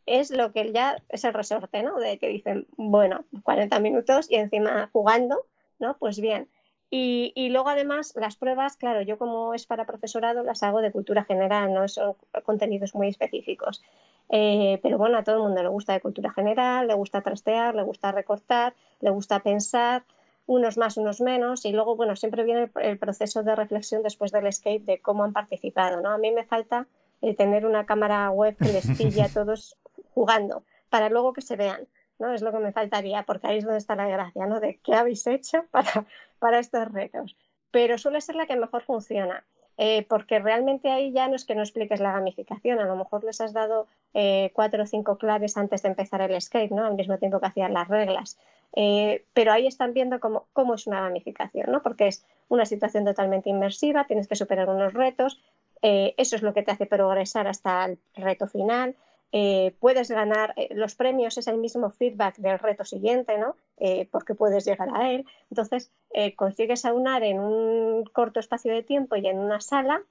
es 0.06 0.32
lo 0.32 0.52
que 0.52 0.72
ya 0.72 0.98
es 1.10 1.24
el 1.24 1.34
resorte, 1.34 1.84
¿no? 1.84 2.00
De 2.00 2.18
que 2.18 2.28
dicen, 2.28 2.68
bueno, 2.78 3.26
40 3.44 3.80
minutos 3.80 4.30
y 4.30 4.36
encima 4.36 4.90
jugando, 4.92 5.46
¿no? 5.82 5.98
Pues 5.98 6.20
bien. 6.20 6.48
Y, 6.94 7.50
luego 7.50 7.70
además 7.70 8.14
las 8.18 8.36
pruebas, 8.36 8.76
claro, 8.76 9.02
yo 9.02 9.18
como 9.18 9.54
es 9.54 9.66
para 9.66 9.86
profesorado 9.86 10.44
las 10.44 10.62
hago 10.62 10.82
de 10.82 10.92
cultura 10.92 11.24
general, 11.24 11.74
no 11.74 11.88
son 11.88 12.16
contenidos 12.44 12.94
muy 12.96 13.08
específicos. 13.08 13.82
Eh, 14.30 14.78
pero 14.84 14.98
bueno, 14.98 15.18
a 15.18 15.24
todo 15.24 15.38
el 15.38 15.42
mundo 15.44 15.64
le 15.64 15.70
gusta 15.70 15.94
de 15.94 16.02
cultura 16.02 16.32
general, 16.32 16.88
le 16.88 16.94
gusta 16.94 17.22
trastear, 17.22 17.76
le 17.76 17.84
gusta 17.84 18.12
recortar, 18.12 18.74
le 19.00 19.10
gusta 19.10 19.40
pensar, 19.40 20.04
unos 20.48 20.78
más, 20.78 20.98
unos 20.98 21.22
menos, 21.22 21.66
y 21.66 21.72
luego, 21.72 21.96
bueno, 21.96 22.16
siempre 22.18 22.44
viene 22.44 22.70
el, 22.82 22.98
proceso 22.98 23.42
de 23.44 23.56
reflexión 23.56 24.04
después 24.04 24.34
del 24.34 24.48
escape 24.48 24.80
de 24.80 25.00
cómo 25.00 25.24
han 25.24 25.32
participado, 25.32 26.02
¿no? 26.02 26.10
A 26.10 26.18
mí 26.18 26.32
me 26.32 26.44
falta 26.44 26.88
el 27.22 27.38
tener 27.38 27.66
una 27.66 27.86
cámara 27.86 28.30
web 28.32 28.58
que 28.58 28.74
les 28.74 28.88
pille 28.98 29.22
a 29.22 29.30
todos 29.34 29.78
jugando, 30.14 30.64
para 30.90 31.10
luego 31.10 31.32
que 31.32 31.42
se 31.42 31.56
vean. 31.56 31.88
¿No? 32.22 32.34
Es 32.34 32.42
lo 32.42 32.52
que 32.52 32.60
me 32.60 32.72
faltaría, 32.72 33.24
porque 33.24 33.48
ahí 33.48 33.58
es 33.58 33.66
donde 33.66 33.80
está 33.80 33.96
la 33.96 34.08
gracia, 34.08 34.46
¿no? 34.46 34.60
De 34.62 34.80
qué 34.84 34.94
habéis 34.94 35.28
hecho 35.28 35.66
para, 35.72 36.06
para 36.40 36.60
estos 36.60 36.92
retos. 36.92 37.36
Pero 37.72 37.98
suele 37.98 38.22
ser 38.22 38.36
la 38.36 38.46
que 38.46 38.56
mejor 38.56 38.84
funciona. 38.84 39.44
Eh, 39.84 40.06
porque 40.08 40.38
realmente 40.38 40.92
ahí 40.92 41.12
ya 41.12 41.28
no 41.28 41.36
es 41.36 41.44
que 41.44 41.56
no 41.56 41.62
expliques 41.64 42.00
la 42.00 42.12
gamificación, 42.12 42.78
a 42.78 42.86
lo 42.86 42.96
mejor 42.96 43.24
les 43.24 43.42
has 43.42 43.52
dado 43.52 43.88
eh, 44.14 44.52
cuatro 44.54 44.84
o 44.84 44.86
cinco 44.86 45.18
claves 45.18 45.58
antes 45.58 45.82
de 45.82 45.90
empezar 45.90 46.22
el 46.22 46.40
skate, 46.40 46.70
¿no? 46.72 46.86
al 46.86 46.94
mismo 46.94 47.18
tiempo 47.18 47.40
que 47.40 47.48
hacían 47.48 47.74
las 47.74 47.88
reglas. 47.88 48.38
Eh, 48.76 49.26
pero 49.34 49.52
ahí 49.52 49.66
están 49.66 49.94
viendo 49.94 50.20
cómo, 50.20 50.46
cómo, 50.54 50.76
es 50.76 50.86
una 50.86 51.02
gamificación, 51.02 51.72
¿no? 51.72 51.82
porque 51.82 52.08
es 52.08 52.24
una 52.48 52.68
situación 52.68 53.06
totalmente 53.06 53.50
inmersiva, 53.50 54.06
tienes 54.06 54.28
que 54.28 54.36
superar 54.36 54.70
unos 54.70 54.94
retos, 54.94 55.42
eso 55.82 56.36
es 56.36 56.44
lo 56.44 56.54
que 56.54 56.62
te 56.62 56.70
hace 56.70 56.86
progresar 56.86 57.48
hasta 57.48 57.86
el 57.86 57.98
reto 58.14 58.46
final. 58.46 58.96
Eh, 59.34 59.74
puedes 59.80 60.12
ganar 60.12 60.54
eh, 60.58 60.68
los 60.72 60.96
premios, 60.96 61.38
es 61.38 61.48
el 61.48 61.58
mismo 61.58 61.90
feedback 61.90 62.36
del 62.38 62.60
reto 62.60 62.84
siguiente, 62.84 63.38
¿no? 63.38 63.56
Eh, 63.78 64.08
porque 64.12 64.36
puedes 64.36 64.66
llegar 64.66 64.90
a 64.94 65.12
él. 65.12 65.26
Entonces, 65.50 65.92
consigues 66.36 66.84
aunar 66.84 67.24
en 67.24 67.40
un 67.40 68.04
corto 68.04 68.42
espacio 68.42 68.74
de 68.74 68.84
tiempo 68.84 69.16
y 69.16 69.28
en 69.28 69.40
una 69.40 69.62
sala 69.62 70.02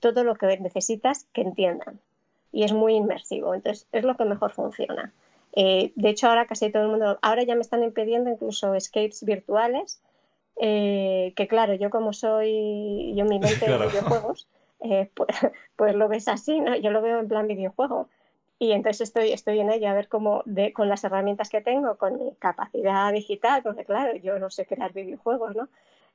todo 0.00 0.24
lo 0.24 0.34
que 0.34 0.58
necesitas 0.58 1.26
que 1.32 1.40
entiendan. 1.40 1.98
Y 2.52 2.64
es 2.64 2.72
muy 2.72 2.94
inmersivo, 2.94 3.54
entonces 3.54 3.86
es 3.92 4.04
lo 4.04 4.16
que 4.16 4.24
mejor 4.24 4.52
funciona. 4.52 5.12
de 5.54 5.92
hecho, 5.96 6.28
ahora 6.28 6.46
casi 6.46 6.70
todo 6.70 6.82
el 6.82 6.88
mundo, 6.90 7.18
ahora 7.22 7.42
ya 7.44 7.54
me 7.54 7.62
están 7.62 7.82
impidiendo 7.82 8.28
incluso 8.28 8.74
escapes 8.74 9.24
virtuales, 9.24 10.02
que 10.58 11.46
claro, 11.48 11.74
yo 11.74 11.88
como 11.88 12.12
soy, 12.12 13.14
yo 13.16 13.24
mi 13.24 13.38
mente 13.38 13.66
de 13.66 13.78
videojuegos, 13.78 14.46
eh, 14.82 15.10
pues, 15.14 15.28
pues, 15.76 15.94
lo 15.94 16.08
ves 16.08 16.28
así, 16.28 16.60
¿no? 16.60 16.76
Yo 16.76 16.90
lo 16.90 17.02
veo 17.02 17.20
en 17.20 17.28
plan 17.28 17.46
videojuego. 17.46 18.08
Y 18.58 18.72
entonces 18.72 19.08
estoy, 19.08 19.32
estoy 19.32 19.58
en 19.58 19.70
ello 19.70 19.88
a 19.88 19.94
ver 19.94 20.08
cómo, 20.08 20.42
de, 20.44 20.72
con 20.72 20.88
las 20.88 21.02
herramientas 21.02 21.48
que 21.48 21.60
tengo, 21.60 21.96
con 21.96 22.16
mi 22.16 22.32
capacidad 22.36 23.12
digital, 23.12 23.62
porque 23.62 23.84
claro, 23.84 24.14
yo 24.16 24.38
no 24.38 24.50
sé 24.50 24.66
crear 24.66 24.92
videojuegos, 24.92 25.56
¿no? 25.56 25.68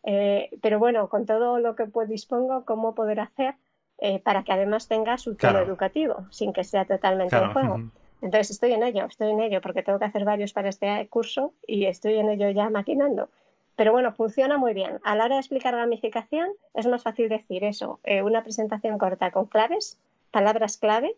Eh, 0.04 0.50
pero 0.62 0.80
bueno, 0.80 1.10
con 1.10 1.26
todo 1.26 1.60
lo 1.60 1.76
que 1.76 1.86
pues, 1.88 2.08
dispongo, 2.08 2.64
cómo 2.64 2.96
poder 2.96 3.20
hacer 3.20 3.56
eh, 3.98 4.20
para 4.20 4.44
que 4.44 4.54
además 4.54 4.88
tenga 4.88 5.18
su 5.18 5.36
tono 5.36 5.60
educativo, 5.60 6.28
sin 6.30 6.54
que 6.54 6.64
sea 6.64 6.86
totalmente 6.86 7.36
un 7.36 7.52
juego. 7.52 7.80
Entonces 8.22 8.52
estoy 8.52 8.74
en 8.74 8.84
ello, 8.84 9.06
estoy 9.06 9.32
en 9.32 9.42
ello, 9.42 9.60
porque 9.60 9.84
tengo 9.84 10.00
que 10.00 10.06
hacer 10.06 10.24
varios 10.24 10.54
para 10.54 10.70
este 10.70 11.08
curso 11.10 11.54
y 11.66 11.86
estoy 11.86 12.16
en 12.16 12.30
ello 12.30 12.50
ya 12.50 12.70
maquinando. 12.70 13.30
Pero 13.78 13.92
bueno, 13.92 14.12
funciona 14.12 14.58
muy 14.58 14.74
bien. 14.74 15.00
A 15.04 15.16
la 15.16 15.26
hora 15.26 15.36
de 15.36 15.42
explicar 15.42 15.76
gamificación 15.76 16.50
es 16.74 16.88
más 16.88 17.04
fácil 17.04 17.30
decir 17.30 17.64
eso, 17.64 18.00
eh, 18.04 18.24
una 18.24 18.44
presentación 18.44 18.98
corta 18.98 19.30
con 19.32 19.46
claves, 19.46 20.00
palabras 20.32 20.78
clave, 20.78 21.16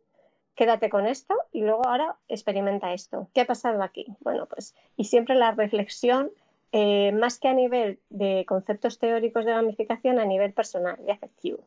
quédate 0.55 0.89
con 0.89 1.07
esto 1.07 1.35
y 1.53 1.61
luego 1.61 1.87
ahora 1.87 2.17
experimenta 2.27 2.93
esto. 2.93 3.29
¿Qué 3.33 3.41
ha 3.41 3.45
pasado 3.45 3.81
aquí? 3.81 4.07
Bueno, 4.19 4.45
pues 4.45 4.75
y 4.97 5.05
siempre 5.05 5.35
la 5.35 5.51
reflexión, 5.51 6.31
eh, 6.73 7.13
más 7.13 7.39
que 7.39 7.47
a 7.47 7.53
nivel 7.53 7.99
de 8.09 8.43
conceptos 8.45 8.99
teóricos 8.99 9.45
de 9.45 9.53
gamificación, 9.53 10.19
a 10.19 10.25
nivel 10.25 10.51
personal 10.51 10.97
y 11.07 11.11
afectivo, 11.11 11.59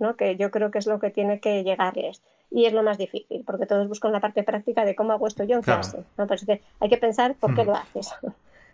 ¿no? 0.00 0.16
que 0.16 0.34
yo 0.34 0.50
creo 0.50 0.72
que 0.72 0.80
es 0.80 0.88
lo 0.88 0.98
que 0.98 1.10
tiene 1.10 1.38
que 1.38 1.62
llegarles. 1.62 2.20
Y 2.50 2.66
es 2.66 2.72
lo 2.72 2.82
más 2.82 2.98
difícil, 2.98 3.44
porque 3.46 3.66
todos 3.66 3.86
buscan 3.86 4.10
la 4.10 4.20
parte 4.20 4.42
práctica 4.42 4.84
de 4.84 4.96
cómo 4.96 5.12
hago 5.12 5.28
esto 5.28 5.44
yo 5.44 5.54
en 5.54 5.62
clase. 5.62 6.04
¿no? 6.18 6.26
Pero 6.26 6.60
hay 6.80 6.88
que 6.88 6.98
pensar 6.98 7.36
por 7.36 7.54
qué 7.54 7.64
lo 7.64 7.76
haces. 7.76 8.12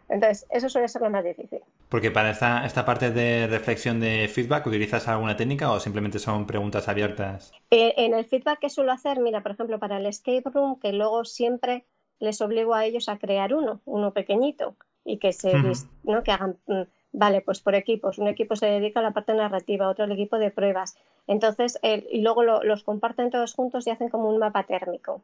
Entonces, 0.08 0.46
eso 0.50 0.68
suele 0.68 0.88
ser 0.88 1.02
lo 1.02 1.10
más 1.10 1.24
difícil. 1.24 1.60
Porque 1.88 2.10
para 2.10 2.30
esta, 2.30 2.64
esta 2.64 2.84
parte 2.84 3.10
de 3.10 3.46
reflexión 3.46 4.00
de 4.00 4.28
feedback, 4.28 4.66
¿utilizas 4.66 5.06
alguna 5.08 5.36
técnica 5.36 5.70
o 5.70 5.80
simplemente 5.80 6.18
son 6.18 6.46
preguntas 6.46 6.88
abiertas? 6.88 7.52
Eh, 7.70 7.94
en 7.98 8.14
el 8.14 8.24
feedback 8.24 8.58
que 8.58 8.70
suelo 8.70 8.92
hacer, 8.92 9.20
mira, 9.20 9.42
por 9.42 9.52
ejemplo, 9.52 9.78
para 9.78 9.98
el 9.98 10.06
escape 10.06 10.44
room, 10.46 10.80
que 10.80 10.92
luego 10.92 11.24
siempre 11.24 11.84
les 12.20 12.40
obligo 12.40 12.74
a 12.74 12.84
ellos 12.84 13.08
a 13.08 13.18
crear 13.18 13.54
uno, 13.54 13.80
uno 13.84 14.12
pequeñito, 14.12 14.76
y 15.04 15.18
que 15.18 15.32
se 15.32 15.52
¿no? 16.04 16.22
que 16.22 16.32
hagan, 16.32 16.56
mm, 16.66 16.82
vale, 17.12 17.42
pues 17.42 17.60
por 17.60 17.74
equipos. 17.74 18.18
Un 18.18 18.28
equipo 18.28 18.56
se 18.56 18.66
dedica 18.66 19.00
a 19.00 19.02
la 19.02 19.12
parte 19.12 19.34
narrativa, 19.34 19.88
otro 19.88 20.04
al 20.04 20.12
equipo 20.12 20.38
de 20.38 20.50
pruebas. 20.50 20.96
Entonces, 21.26 21.78
y 21.82 22.22
luego 22.22 22.42
los 22.42 22.82
comparten 22.82 23.30
todos 23.30 23.54
juntos 23.54 23.86
y 23.86 23.90
hacen 23.90 24.08
como 24.08 24.28
un 24.30 24.38
mapa 24.38 24.64
térmico. 24.64 25.22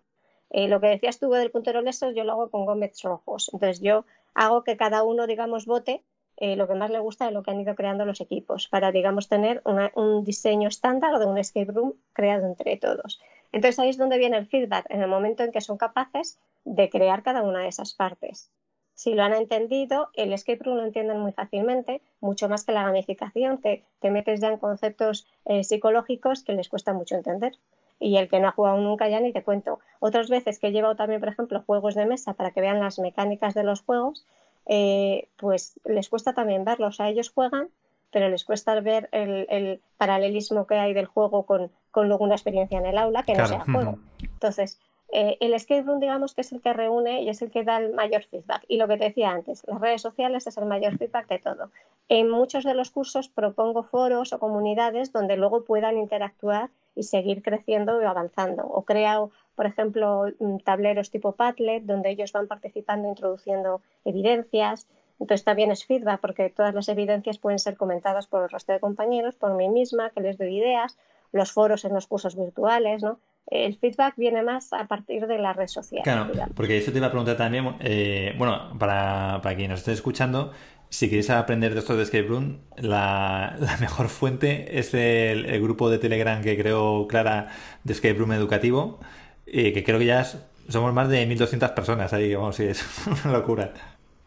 Eh, 0.56 0.68
lo 0.68 0.80
que 0.80 0.86
decías 0.86 1.18
tú 1.18 1.30
del 1.30 1.50
puntero 1.50 1.82
leso, 1.82 2.12
yo 2.12 2.22
lo 2.22 2.30
hago 2.30 2.48
con 2.48 2.64
gómez 2.64 3.02
rojos. 3.02 3.50
Entonces, 3.52 3.80
yo 3.80 4.04
hago 4.34 4.62
que 4.62 4.76
cada 4.76 5.02
uno, 5.02 5.26
digamos, 5.26 5.66
vote 5.66 6.04
eh, 6.36 6.54
lo 6.54 6.68
que 6.68 6.76
más 6.76 6.90
le 6.90 7.00
gusta 7.00 7.26
de 7.26 7.32
lo 7.32 7.42
que 7.42 7.50
han 7.50 7.60
ido 7.60 7.74
creando 7.74 8.04
los 8.04 8.20
equipos, 8.20 8.68
para, 8.68 8.92
digamos, 8.92 9.28
tener 9.28 9.62
un 9.96 10.22
diseño 10.22 10.68
estándar 10.68 11.18
de 11.18 11.26
un 11.26 11.38
escape 11.38 11.72
room 11.72 11.94
creado 12.12 12.46
entre 12.46 12.76
todos. 12.76 13.20
Entonces 13.50 13.80
ahí 13.80 13.88
es 13.88 13.96
donde 13.96 14.16
viene 14.16 14.36
el 14.36 14.46
feedback, 14.46 14.86
en 14.90 15.02
el 15.02 15.08
momento 15.08 15.42
en 15.42 15.50
que 15.50 15.60
son 15.60 15.76
capaces 15.76 16.38
de 16.64 16.88
crear 16.88 17.24
cada 17.24 17.42
una 17.42 17.62
de 17.62 17.68
esas 17.68 17.92
partes. 17.92 18.52
Si 18.94 19.12
lo 19.14 19.24
han 19.24 19.34
entendido, 19.34 20.10
el 20.14 20.32
escape 20.32 20.62
room 20.62 20.76
lo 20.76 20.84
entienden 20.84 21.18
muy 21.18 21.32
fácilmente, 21.32 22.00
mucho 22.20 22.48
más 22.48 22.64
que 22.64 22.70
la 22.70 22.84
gamificación, 22.84 23.60
te, 23.60 23.84
te 23.98 24.10
metes 24.10 24.40
ya 24.40 24.50
en 24.52 24.58
conceptos 24.58 25.26
eh, 25.46 25.64
psicológicos 25.64 26.44
que 26.44 26.52
les 26.52 26.68
cuesta 26.68 26.92
mucho 26.92 27.16
entender. 27.16 27.58
Y 28.00 28.16
el 28.16 28.28
que 28.28 28.40
no 28.40 28.48
ha 28.48 28.52
jugado 28.52 28.78
nunca 28.78 29.08
ya 29.08 29.20
ni 29.20 29.32
te 29.32 29.42
cuento. 29.42 29.78
Otras 30.00 30.28
veces 30.28 30.58
que 30.58 30.68
he 30.68 30.72
llevado 30.72 30.96
también, 30.96 31.20
por 31.20 31.28
ejemplo, 31.28 31.62
juegos 31.64 31.94
de 31.94 32.06
mesa 32.06 32.34
para 32.34 32.50
que 32.50 32.60
vean 32.60 32.80
las 32.80 32.98
mecánicas 32.98 33.54
de 33.54 33.64
los 33.64 33.82
juegos, 33.82 34.26
eh, 34.66 35.28
pues 35.36 35.78
les 35.84 36.08
cuesta 36.08 36.34
también 36.34 36.64
verlos. 36.64 37.00
A 37.00 37.08
ellos 37.08 37.30
juegan, 37.30 37.68
pero 38.10 38.28
les 38.28 38.44
cuesta 38.44 38.78
ver 38.80 39.08
el, 39.12 39.80
paralelismo 39.96 40.66
que 40.66 40.74
hay 40.74 40.92
del 40.92 41.06
juego 41.06 41.44
con, 41.44 41.70
con, 41.90 42.08
luego 42.08 42.24
una 42.24 42.34
experiencia 42.34 42.78
en 42.78 42.86
el 42.86 42.98
aula 42.98 43.22
que 43.22 43.34
no 43.34 43.46
sea 43.46 43.60
juego. 43.60 43.98
Entonces, 44.22 44.78
eh, 45.16 45.36
el 45.38 45.54
escape 45.54 45.82
room, 45.82 46.00
digamos 46.00 46.34
que 46.34 46.40
es 46.40 46.50
el 46.52 46.60
que 46.60 46.72
reúne 46.72 47.22
y 47.22 47.28
es 47.28 47.40
el 47.40 47.52
que 47.52 47.62
da 47.62 47.78
el 47.78 47.92
mayor 47.92 48.24
feedback. 48.24 48.64
Y 48.66 48.78
lo 48.78 48.88
que 48.88 48.96
te 48.96 49.04
decía 49.04 49.30
antes, 49.30 49.62
las 49.66 49.80
redes 49.80 50.02
sociales 50.02 50.46
es 50.46 50.56
el 50.56 50.66
mayor 50.66 50.98
feedback 50.98 51.28
de 51.28 51.38
todo. 51.38 51.70
En 52.08 52.28
muchos 52.28 52.64
de 52.64 52.74
los 52.74 52.90
cursos 52.90 53.28
propongo 53.28 53.84
foros 53.84 54.32
o 54.32 54.40
comunidades 54.40 55.12
donde 55.12 55.36
luego 55.36 55.64
puedan 55.64 55.98
interactuar 55.98 56.70
y 56.94 57.02
seguir 57.02 57.42
creciendo 57.42 58.00
y 58.00 58.04
avanzando. 58.04 58.62
O 58.64 58.84
creo, 58.84 59.30
por 59.54 59.66
ejemplo, 59.66 60.26
mm, 60.38 60.58
tableros 60.58 61.10
tipo 61.10 61.32
Padlet, 61.32 61.84
donde 61.84 62.10
ellos 62.10 62.32
van 62.32 62.46
participando, 62.46 63.08
introduciendo 63.08 63.80
evidencias. 64.04 64.86
Entonces 65.20 65.44
también 65.44 65.70
es 65.70 65.84
feedback, 65.84 66.20
porque 66.20 66.50
todas 66.50 66.74
las 66.74 66.88
evidencias 66.88 67.38
pueden 67.38 67.58
ser 67.58 67.76
comentadas 67.76 68.26
por 68.26 68.42
el 68.42 68.50
resto 68.50 68.72
de 68.72 68.80
compañeros, 68.80 69.36
por 69.36 69.54
mí 69.54 69.68
misma, 69.68 70.10
que 70.10 70.20
les 70.20 70.38
doy 70.38 70.58
ideas, 70.58 70.98
los 71.32 71.52
foros 71.52 71.84
en 71.84 71.94
los 71.94 72.06
cursos 72.06 72.36
virtuales, 72.36 73.02
¿no? 73.02 73.18
el 73.46 73.76
feedback 73.76 74.14
viene 74.16 74.42
más 74.42 74.72
a 74.72 74.86
partir 74.86 75.26
de 75.26 75.38
la 75.38 75.52
red 75.52 75.66
social. 75.66 76.02
Claro, 76.02 76.30
porque 76.54 76.78
eso 76.78 76.92
te 76.92 76.98
iba 76.98 77.08
a 77.08 77.10
preguntar 77.10 77.36
también, 77.36 77.76
eh, 77.80 78.34
bueno, 78.38 78.76
para, 78.78 79.40
para 79.42 79.54
quien 79.54 79.70
nos 79.70 79.80
esté 79.80 79.92
escuchando, 79.92 80.52
si 80.88 81.08
queréis 81.08 81.30
aprender 81.30 81.74
de 81.74 81.80
esto 81.80 81.96
de 81.96 82.02
Escape 82.02 82.26
Room, 82.26 82.58
la, 82.76 83.56
mejor 83.80 84.08
fuente 84.08 84.78
es 84.78 84.94
el, 84.94 85.60
grupo 85.60 85.90
de 85.90 85.98
Telegram 85.98 86.42
que 86.42 86.56
creó 86.56 87.06
Clara 87.08 87.48
de 87.82 87.92
Escape 87.92 88.14
Room 88.14 88.32
Educativo, 88.32 89.00
y 89.46 89.72
que 89.72 89.84
creo 89.84 89.98
que 89.98 90.06
ya 90.06 90.24
somos 90.68 90.92
más 90.92 91.08
de 91.08 91.28
1.200 91.28 91.74
personas 91.74 92.12
ahí, 92.12 92.34
vamos, 92.34 92.56
sí, 92.56 92.64
es 92.64 92.84
una 93.24 93.32
locura. 93.32 93.72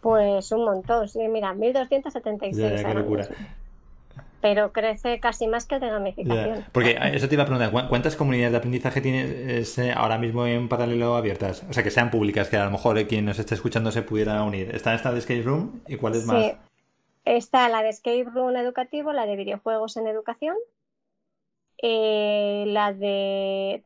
Pues 0.02 0.52
un 0.52 0.66
montón, 0.66 1.08
sí, 1.10 1.20
mira, 1.28 1.54
1.276. 1.54 2.52
Ya, 2.54 2.84
qué 2.84 2.94
locura 2.94 3.28
pero 4.42 4.72
crece 4.72 5.20
casi 5.20 5.48
más 5.48 5.66
que 5.66 5.76
el 5.76 5.82
de 5.82 5.90
gamificación. 5.90 6.66
Porque 6.72 6.98
eso 7.14 7.28
te 7.28 7.36
iba 7.36 7.44
a 7.44 7.48
preguntar, 7.48 7.90
¿cuántas 7.90 8.16
comunidades 8.16 8.52
de 8.52 8.58
aprendizaje 8.58 9.02
tienes 9.02 9.78
eh, 9.78 9.92
ahora 9.96 10.18
mismo 10.18 10.46
en 10.46 10.70
paralelo 10.70 11.16
abiertas? 11.16 11.64
O 11.70 11.74
sea, 11.74 11.84
que 11.84 11.92
sean 11.92 12.12
públicas, 12.12 12.50
que 12.50 12.58
a 12.58 12.66
lo 12.66 12.72
mejor 12.72 12.98
eh, 12.98 13.08
quien 13.08 13.26
nos 13.26 13.40
esté 13.40 13.56
escuchando 13.56 13.92
se 13.92 14.04
pudiera 14.04 14.44
unir. 14.44 14.74
¿Está 14.76 14.94
esta 14.94 15.12
de 15.12 15.20
Escape 15.20 15.42
Room? 15.42 15.82
¿Y 15.88 15.96
cuál 15.96 16.14
es 16.14 16.22
sí. 16.22 16.28
más? 16.28 16.54
Está 17.26 17.68
la 17.68 17.82
de 17.82 17.90
Escape 17.90 18.26
Room 18.26 18.56
educativo, 18.56 19.12
la 19.12 19.26
de 19.26 19.36
videojuegos 19.36 19.98
en 19.98 20.08
educación, 20.08 20.56
eh, 21.82 22.66
la 22.68 22.94
de... 22.94 23.84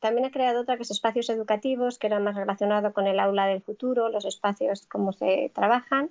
También 0.00 0.26
he 0.26 0.30
creado 0.30 0.60
otra 0.60 0.76
que 0.76 0.82
es 0.82 0.90
espacios 0.90 1.30
educativos, 1.30 1.98
que 1.98 2.08
era 2.08 2.18
más 2.18 2.36
relacionado 2.36 2.92
con 2.92 3.06
el 3.06 3.18
aula 3.18 3.46
del 3.46 3.62
futuro, 3.62 4.10
los 4.10 4.26
espacios, 4.26 4.86
cómo 4.86 5.12
se 5.12 5.50
trabajan, 5.54 6.10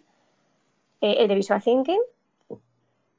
el 0.99 1.27
de 1.27 1.35
Visual 1.35 1.61
Thinking, 1.61 1.99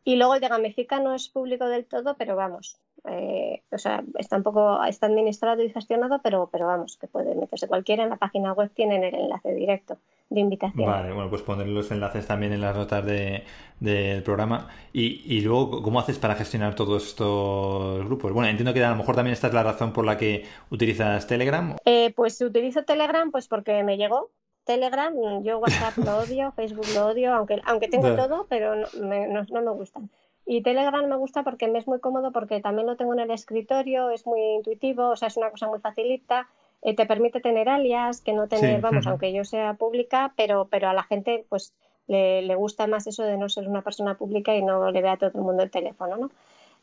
y 0.04 0.16
luego 0.16 0.34
el 0.34 0.40
de 0.40 0.48
Gamifica 0.48 1.00
no 1.00 1.14
es 1.14 1.28
público 1.28 1.66
del 1.66 1.86
todo, 1.86 2.16
pero 2.16 2.36
vamos, 2.36 2.78
eh, 3.06 3.62
o 3.70 3.78
sea, 3.78 4.02
está 4.18 4.36
un 4.36 4.42
poco, 4.42 4.82
está 4.84 5.06
administrado 5.06 5.62
y 5.62 5.70
gestionado, 5.70 6.20
pero, 6.22 6.48
pero 6.50 6.66
vamos, 6.66 6.96
que 6.96 7.06
puede 7.06 7.34
meterse 7.34 7.68
cualquiera. 7.68 8.04
En 8.04 8.10
la 8.10 8.16
página 8.16 8.52
web 8.52 8.70
tienen 8.74 9.04
el 9.04 9.14
enlace 9.14 9.54
directo 9.54 9.98
de 10.30 10.40
invitación. 10.40 10.86
Vale, 10.86 11.12
bueno, 11.12 11.28
pues 11.28 11.42
poner 11.42 11.68
los 11.68 11.90
enlaces 11.90 12.26
también 12.26 12.52
en 12.54 12.62
las 12.62 12.74
notas 12.74 13.04
del 13.04 14.22
programa. 14.22 14.68
Y, 14.92 15.22
y, 15.26 15.42
luego, 15.42 15.82
¿cómo 15.82 16.00
haces 16.00 16.18
para 16.18 16.34
gestionar 16.34 16.74
todos 16.74 17.06
estos 17.06 18.04
grupos? 18.06 18.32
Bueno, 18.32 18.48
entiendo 18.48 18.72
que 18.72 18.82
a 18.82 18.90
lo 18.90 18.96
mejor 18.96 19.16
también 19.16 19.34
esta 19.34 19.48
es 19.48 19.54
la 19.54 19.62
razón 19.62 19.92
por 19.92 20.06
la 20.06 20.16
que 20.16 20.46
utilizas 20.70 21.26
Telegram. 21.26 21.76
Eh, 21.84 22.12
pues 22.16 22.40
utilizo 22.40 22.84
Telegram 22.84 23.30
pues 23.30 23.48
porque 23.48 23.84
me 23.84 23.98
llegó, 23.98 24.30
Telegram, 24.64 25.14
yo 25.42 25.58
WhatsApp 25.58 25.96
lo 25.98 26.18
odio, 26.18 26.52
Facebook 26.56 26.86
lo 26.94 27.06
odio, 27.06 27.34
aunque, 27.34 27.60
aunque 27.64 27.88
tengo 27.88 28.14
todo, 28.14 28.46
pero 28.48 28.74
no 28.76 28.86
me, 29.00 29.26
no, 29.28 29.44
me 29.62 29.70
gustan. 29.72 30.10
Y 30.46 30.62
Telegram 30.62 31.06
me 31.06 31.16
gusta 31.16 31.42
porque 31.42 31.68
me 31.68 31.78
es 31.78 31.86
muy 31.86 32.00
cómodo 32.00 32.32
porque 32.32 32.60
también 32.60 32.86
lo 32.86 32.96
tengo 32.96 33.14
en 33.14 33.20
el 33.20 33.30
escritorio, 33.30 34.10
es 34.10 34.26
muy 34.26 34.40
intuitivo, 34.40 35.10
o 35.10 35.16
sea, 35.16 35.28
es 35.28 35.36
una 35.36 35.50
cosa 35.50 35.68
muy 35.68 35.80
facilita, 35.80 36.48
eh, 36.82 36.94
te 36.94 37.06
permite 37.06 37.40
tener 37.40 37.68
alias, 37.68 38.20
que 38.20 38.34
no 38.34 38.46
tener, 38.46 38.80
vamos, 38.80 39.06
aunque 39.06 39.32
yo 39.32 39.44
sea 39.44 39.74
pública, 39.74 40.34
pero, 40.36 40.68
pero 40.70 40.88
a 40.88 40.94
la 40.94 41.04
gente 41.04 41.46
pues 41.48 41.72
le, 42.06 42.42
le, 42.42 42.54
gusta 42.54 42.86
más 42.86 43.06
eso 43.06 43.22
de 43.22 43.38
no 43.38 43.48
ser 43.48 43.68
una 43.68 43.80
persona 43.82 44.18
pública 44.18 44.54
y 44.54 44.62
no 44.62 44.90
le 44.90 45.00
vea 45.00 45.12
a 45.12 45.16
todo 45.16 45.30
el 45.34 45.40
mundo 45.40 45.62
el 45.62 45.70
teléfono, 45.70 46.16
¿no? 46.16 46.30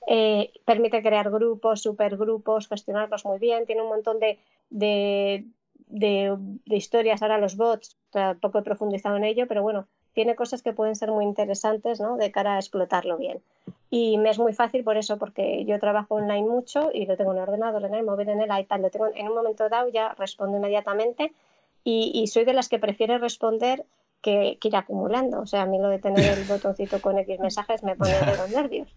Eh, 0.07 0.51
permite 0.65 1.03
crear 1.03 1.29
grupos, 1.29 1.81
supergrupos, 1.81 2.67
gestionarlos 2.67 3.23
muy 3.25 3.37
bien, 3.37 3.65
tiene 3.67 3.83
un 3.83 3.89
montón 3.89 4.19
de, 4.19 4.39
de, 4.71 5.45
de, 5.91 6.37
historias, 6.65 7.21
ahora 7.21 7.37
los 7.37 7.55
bots, 7.57 7.97
tampoco 8.09 8.59
he 8.59 8.63
profundizado 8.63 9.17
en 9.17 9.23
ello, 9.23 9.47
pero 9.47 9.61
bueno, 9.61 9.87
tiene 10.13 10.35
cosas 10.35 10.61
que 10.61 10.73
pueden 10.73 10.95
ser 10.95 11.11
muy 11.11 11.25
interesantes 11.25 11.99
¿no? 11.99 12.17
de 12.17 12.31
cara 12.31 12.55
a 12.55 12.59
explotarlo 12.59 13.17
bien. 13.17 13.41
Y 13.89 14.17
me 14.17 14.29
es 14.29 14.39
muy 14.39 14.53
fácil 14.53 14.83
por 14.83 14.97
eso, 14.97 15.17
porque 15.17 15.65
yo 15.65 15.79
trabajo 15.79 16.15
online 16.15 16.47
mucho 16.47 16.91
y 16.93 17.05
lo 17.05 17.17
tengo 17.17 17.31
en 17.31 17.37
el 17.37 17.43
ordenador, 17.43 17.83
en 17.83 17.93
el 17.93 18.05
móvil, 18.05 18.29
en 18.29 18.41
el 18.41 18.59
iPad, 18.59 18.79
lo 18.79 18.89
tengo 18.89 19.07
en 19.13 19.27
un 19.27 19.35
momento 19.35 19.67
dado, 19.69 19.89
ya 19.89 20.15
respondo 20.17 20.57
inmediatamente 20.57 21.33
y, 21.83 22.27
soy 22.27 22.45
de 22.45 22.53
las 22.53 22.69
que 22.69 22.79
prefiere 22.79 23.17
responder 23.17 23.85
que, 24.21 24.57
que, 24.61 24.67
ir 24.67 24.75
acumulando. 24.75 25.41
O 25.41 25.45
sea, 25.45 25.63
a 25.63 25.65
mí 25.65 25.79
lo 25.79 25.89
de 25.89 25.99
tener 25.99 26.37
el 26.37 26.43
botoncito 26.45 27.01
con 27.01 27.17
X 27.17 27.39
mensajes 27.39 27.83
me 27.83 27.95
pone 27.95 28.13
de 28.13 28.37
los 28.37 28.49
nervios. 28.51 28.87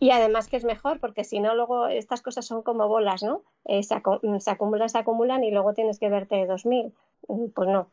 Y 0.00 0.10
además 0.10 0.48
que 0.48 0.56
es 0.56 0.64
mejor, 0.64 1.00
porque 1.00 1.24
si 1.24 1.40
no, 1.40 1.54
luego 1.54 1.88
estas 1.88 2.22
cosas 2.22 2.46
son 2.46 2.62
como 2.62 2.86
bolas, 2.88 3.22
¿no? 3.22 3.42
Eh, 3.64 3.82
se, 3.82 3.94
acumulan, 3.94 4.88
se 4.88 4.98
acumulan 4.98 5.42
y 5.42 5.50
luego 5.50 5.74
tienes 5.74 5.98
que 5.98 6.08
verte 6.08 6.46
2.000. 6.46 6.92
Mm, 7.26 7.46
pues 7.48 7.68
no. 7.68 7.88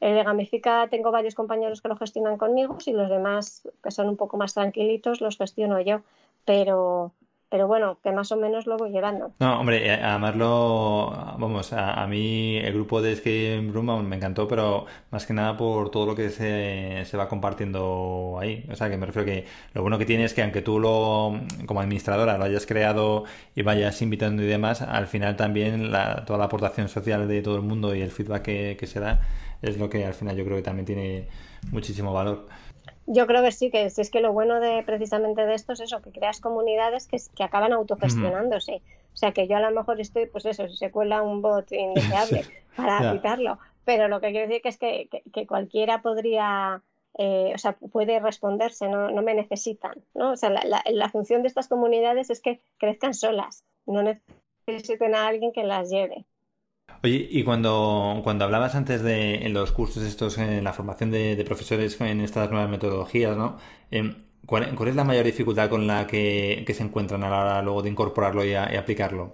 El 0.00 0.22
Gamifica 0.22 0.86
tengo 0.88 1.10
varios 1.10 1.34
compañeros 1.34 1.82
que 1.82 1.88
lo 1.88 1.96
gestionan 1.96 2.38
conmigo 2.38 2.78
y 2.86 2.92
los 2.92 3.10
demás, 3.10 3.68
que 3.82 3.90
son 3.90 4.08
un 4.08 4.16
poco 4.16 4.36
más 4.36 4.54
tranquilitos, 4.54 5.20
los 5.20 5.36
gestiono 5.36 5.80
yo. 5.80 6.02
Pero, 6.44 7.12
pero 7.50 7.66
bueno, 7.66 7.98
que 8.02 8.12
más 8.12 8.30
o 8.32 8.36
menos 8.36 8.66
lo 8.66 8.76
voy 8.76 8.90
llevando. 8.90 9.32
No, 9.40 9.60
hombre, 9.60 9.86
eh, 9.86 10.00
además 10.02 10.36
lo, 10.36 11.10
vamos, 11.38 11.72
a, 11.72 12.06
mí 12.06 12.56
el 12.58 12.74
grupo 12.74 13.00
de 13.00 13.12
Escape 13.12 13.70
Room 13.72 14.06
me 14.06 14.16
encantó, 14.16 14.46
pero 14.46 14.84
más 15.10 15.24
que 15.24 15.32
nada 15.32 15.56
por 15.56 15.90
todo 15.90 16.04
lo 16.06 16.14
que 16.14 16.30
se, 16.30 17.04
se, 17.04 17.16
va 17.16 17.28
compartiendo 17.28 18.38
ahí. 18.40 18.66
O 18.70 18.76
sea, 18.76 18.90
que 18.90 18.98
me 18.98 19.06
refiero 19.06 19.24
que 19.24 19.46
lo 19.72 19.82
bueno 19.82 19.98
que 19.98 20.04
tiene 20.04 20.24
es 20.24 20.34
que 20.34 20.42
aunque 20.42 20.60
tú 20.60 20.78
lo, 20.78 21.40
como 21.66 21.80
administradora, 21.80 22.36
lo 22.36 22.44
hayas 22.44 22.66
creado 22.66 23.24
y 23.54 23.62
vayas 23.62 24.00
invitando 24.02 24.42
y 24.42 24.46
demás, 24.46 24.82
al 24.82 25.06
final 25.06 25.36
también 25.36 25.90
la, 25.90 26.24
toda 26.26 26.38
la 26.38 26.46
aportación 26.46 26.88
social 26.88 27.28
de 27.28 27.40
todo 27.40 27.56
el 27.56 27.62
mundo 27.62 27.94
y 27.94 28.02
el 28.02 28.10
feedback 28.10 28.42
que 28.42 28.86
se 28.86 29.00
da 29.00 29.20
es 29.62 29.78
lo 29.78 29.88
que 29.90 30.04
al 30.04 30.14
final 30.14 30.36
yo 30.36 30.44
creo 30.44 30.56
que 30.56 30.62
también 30.62 30.86
tiene 30.86 31.28
muchísimo 31.72 32.12
valor. 32.12 32.46
Yo 33.10 33.26
creo 33.26 33.42
que 33.42 33.52
sí, 33.52 33.70
que 33.70 33.86
es 33.86 34.10
que 34.10 34.20
lo 34.20 34.34
bueno 34.34 34.60
de 34.60 34.82
precisamente 34.82 35.46
de 35.46 35.54
esto 35.54 35.72
es 35.72 35.80
eso, 35.80 36.02
que 36.02 36.12
creas 36.12 36.40
comunidades 36.40 37.06
que, 37.06 37.16
que 37.34 37.42
acaban 37.42 37.72
autogestionándose. 37.72 38.82
O 39.14 39.16
sea, 39.16 39.32
que 39.32 39.48
yo 39.48 39.56
a 39.56 39.60
lo 39.60 39.70
mejor 39.70 39.98
estoy, 39.98 40.26
pues 40.26 40.44
eso, 40.44 40.68
si 40.68 40.76
se 40.76 40.90
cuela 40.90 41.22
un 41.22 41.40
bot 41.40 41.72
indeseable 41.72 42.44
para 42.76 43.12
quitarlo, 43.12 43.58
pero 43.86 44.08
lo 44.08 44.20
que 44.20 44.30
quiero 44.30 44.46
decir 44.46 44.60
que 44.60 44.68
es 44.68 44.76
que, 44.76 45.08
que, 45.32 45.46
cualquiera 45.46 46.02
podría, 46.02 46.82
eh, 47.16 47.52
o 47.54 47.58
sea, 47.58 47.72
puede 47.72 48.20
responderse, 48.20 48.88
no, 48.88 49.10
no 49.10 49.22
me 49.22 49.34
necesitan, 49.34 50.04
¿no? 50.14 50.32
O 50.32 50.36
sea, 50.36 50.50
la, 50.50 50.82
la, 50.84 51.08
función 51.08 51.40
de 51.40 51.48
estas 51.48 51.68
comunidades 51.68 52.28
es 52.28 52.42
que 52.42 52.60
crezcan 52.76 53.14
solas, 53.14 53.64
no 53.86 54.02
necesiten 54.66 55.14
a 55.14 55.26
alguien 55.26 55.52
que 55.52 55.64
las 55.64 55.88
lleve. 55.88 56.26
Oye, 57.02 57.28
y 57.30 57.44
cuando, 57.44 58.20
cuando 58.24 58.44
hablabas 58.44 58.74
antes 58.74 59.02
de 59.02 59.48
los 59.50 59.70
cursos 59.72 60.02
estos, 60.02 60.36
en 60.38 60.64
la 60.64 60.72
formación 60.72 61.10
de, 61.10 61.42
profesores 61.44 62.00
en 62.00 62.20
estas 62.20 62.50
nuevas 62.50 62.68
metodologías, 62.68 63.36
¿no? 63.36 63.58
Em, 63.90 64.16
¿cuál, 64.46 64.76
es 64.88 64.96
la 64.96 65.04
mayor 65.04 65.24
dificultad 65.24 65.70
con 65.70 65.86
la 65.86 66.06
que, 66.06 66.64
se 66.66 66.82
encuentran 66.82 67.22
a 67.22 67.30
la 67.30 67.40
hora 67.40 67.62
luego 67.62 67.82
de 67.82 67.90
incorporarlo 67.90 68.44
y, 68.44 68.54
aplicarlo? 68.54 69.32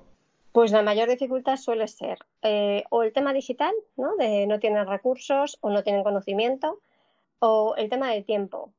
Pues 0.53 0.73
la 0.73 0.83
mayor 0.83 1.09
dificultad 1.09 1.57
suele 1.57 1.89
ser 1.89 2.19
eh, 2.43 2.85
o 2.91 3.03
el 3.03 3.13
tema 3.13 3.33
digital, 3.33 3.73
¿no? 3.97 4.15
De 4.17 4.47
no 4.47 4.61
tienen 4.61 4.87
recursos 4.87 5.57
o 5.63 5.71
no 5.71 5.83
tienen 5.83 6.05
conocimiento, 6.05 6.81
o 7.39 7.75
el 7.77 7.89
tema 7.89 8.11
del 8.11 8.25
tiempo. 8.25 8.73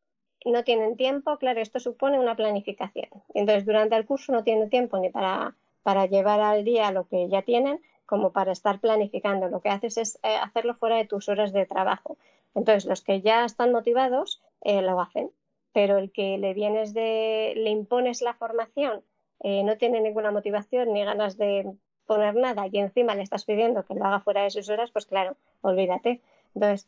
No 0.45 0.63
tienen 0.63 0.95
tiempo, 0.95 1.37
claro, 1.37 1.59
esto 1.59 1.79
supone 1.79 2.19
una 2.19 2.35
planificación. 2.35 3.09
Entonces, 3.33 3.65
durante 3.65 3.95
el 3.95 4.05
curso 4.05 4.31
no 4.31 4.43
tienen 4.43 4.69
tiempo 4.69 4.99
ni 4.99 5.09
para, 5.09 5.55
para 5.81 6.05
llevar 6.05 6.39
al 6.39 6.63
día 6.63 6.91
lo 6.91 7.07
que 7.07 7.27
ya 7.29 7.41
tienen, 7.41 7.79
como 8.05 8.31
para 8.31 8.51
estar 8.51 8.79
planificando. 8.79 9.49
Lo 9.49 9.61
que 9.61 9.69
haces 9.69 9.97
es 9.97 10.19
eh, 10.23 10.35
hacerlo 10.35 10.75
fuera 10.75 10.97
de 10.97 11.05
tus 11.05 11.29
horas 11.29 11.53
de 11.53 11.65
trabajo. 11.65 12.17
Entonces, 12.53 12.85
los 12.85 13.01
que 13.01 13.21
ya 13.21 13.45
están 13.45 13.71
motivados 13.71 14.41
eh, 14.61 14.81
lo 14.81 14.99
hacen, 15.01 15.31
pero 15.73 15.97
el 15.97 16.11
que 16.11 16.37
le 16.37 16.53
vienes 16.53 16.93
de, 16.93 17.53
le 17.55 17.69
impones 17.69 18.21
la 18.21 18.33
formación, 18.33 19.01
eh, 19.41 19.63
no 19.63 19.77
tiene 19.77 19.99
ninguna 20.01 20.31
motivación 20.31 20.93
ni 20.93 21.03
ganas 21.03 21.37
de 21.37 21.73
poner 22.05 22.35
nada 22.35 22.67
y 22.71 22.77
encima 22.77 23.15
le 23.15 23.23
estás 23.23 23.45
pidiendo 23.45 23.83
que 23.83 23.95
lo 23.95 24.05
haga 24.05 24.19
fuera 24.19 24.43
de 24.43 24.51
sus 24.51 24.69
horas, 24.69 24.91
pues 24.91 25.05
claro, 25.05 25.35
olvídate. 25.61 26.21
Entonces, 26.53 26.87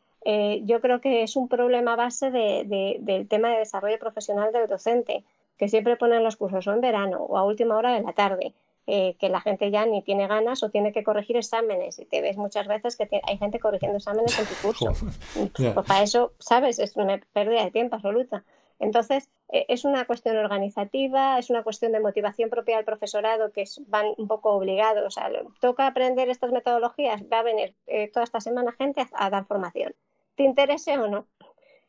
yo 0.65 0.81
creo 0.81 1.01
que 1.01 1.23
es 1.23 1.35
un 1.35 1.47
problema 1.47 1.95
base 1.95 2.31
del 2.31 3.27
tema 3.27 3.49
de 3.49 3.59
desarrollo 3.59 3.97
profesional 3.97 4.51
del 4.51 4.67
docente, 4.67 5.23
que 5.57 5.69
siempre 5.69 5.97
ponen 5.97 6.23
los 6.23 6.35
cursos 6.35 6.67
o 6.67 6.73
en 6.73 6.81
verano 6.81 7.23
o 7.23 7.37
a 7.37 7.43
última 7.43 7.75
hora 7.77 7.93
de 7.93 8.01
la 8.01 8.13
tarde 8.13 8.53
eh, 8.89 9.17
que 9.19 9.27
la 9.27 9.41
gente 9.41 9.69
ya 9.69 9.85
ni 9.85 10.01
tiene 10.01 10.27
ganas 10.27 10.63
o 10.63 10.69
tiene 10.69 10.93
que 10.93 11.03
corregir 11.03 11.35
exámenes. 11.35 11.99
Y 11.99 12.05
te 12.05 12.21
ves 12.21 12.37
muchas 12.37 12.67
veces 12.67 12.95
que 12.95 13.21
hay 13.21 13.37
gente 13.37 13.59
corrigiendo 13.59 13.97
exámenes 13.97 14.39
en 14.39 14.45
tu 14.45 14.55
curso. 14.61 14.93
Pues 15.73 15.85
para 15.85 16.03
eso, 16.03 16.31
¿sabes? 16.39 16.79
Es 16.79 16.95
una 16.95 17.19
pérdida 17.33 17.65
de 17.65 17.71
tiempo 17.71 17.95
absoluta. 17.95 18.45
Entonces, 18.79 19.29
eh, 19.49 19.65
es 19.67 19.85
una 19.85 20.05
cuestión 20.05 20.37
organizativa, 20.37 21.37
es 21.37 21.49
una 21.49 21.63
cuestión 21.63 21.91
de 21.91 21.99
motivación 21.99 22.49
propia 22.49 22.77
del 22.77 22.85
profesorado 22.85 23.51
que 23.51 23.65
van 23.87 24.07
un 24.17 24.27
poco 24.27 24.51
obligados. 24.51 25.05
O 25.05 25.11
sea, 25.11 25.29
toca 25.59 25.87
aprender 25.87 26.29
estas 26.29 26.51
metodologías, 26.51 27.23
va 27.31 27.39
a 27.39 27.43
venir 27.43 27.75
eh, 27.87 28.09
toda 28.09 28.23
esta 28.23 28.39
semana 28.39 28.71
gente 28.71 29.05
a 29.13 29.29
dar 29.29 29.45
formación. 29.45 29.93
¿Te 30.35 30.43
interese 30.43 30.97
o 30.97 31.07
no? 31.07 31.27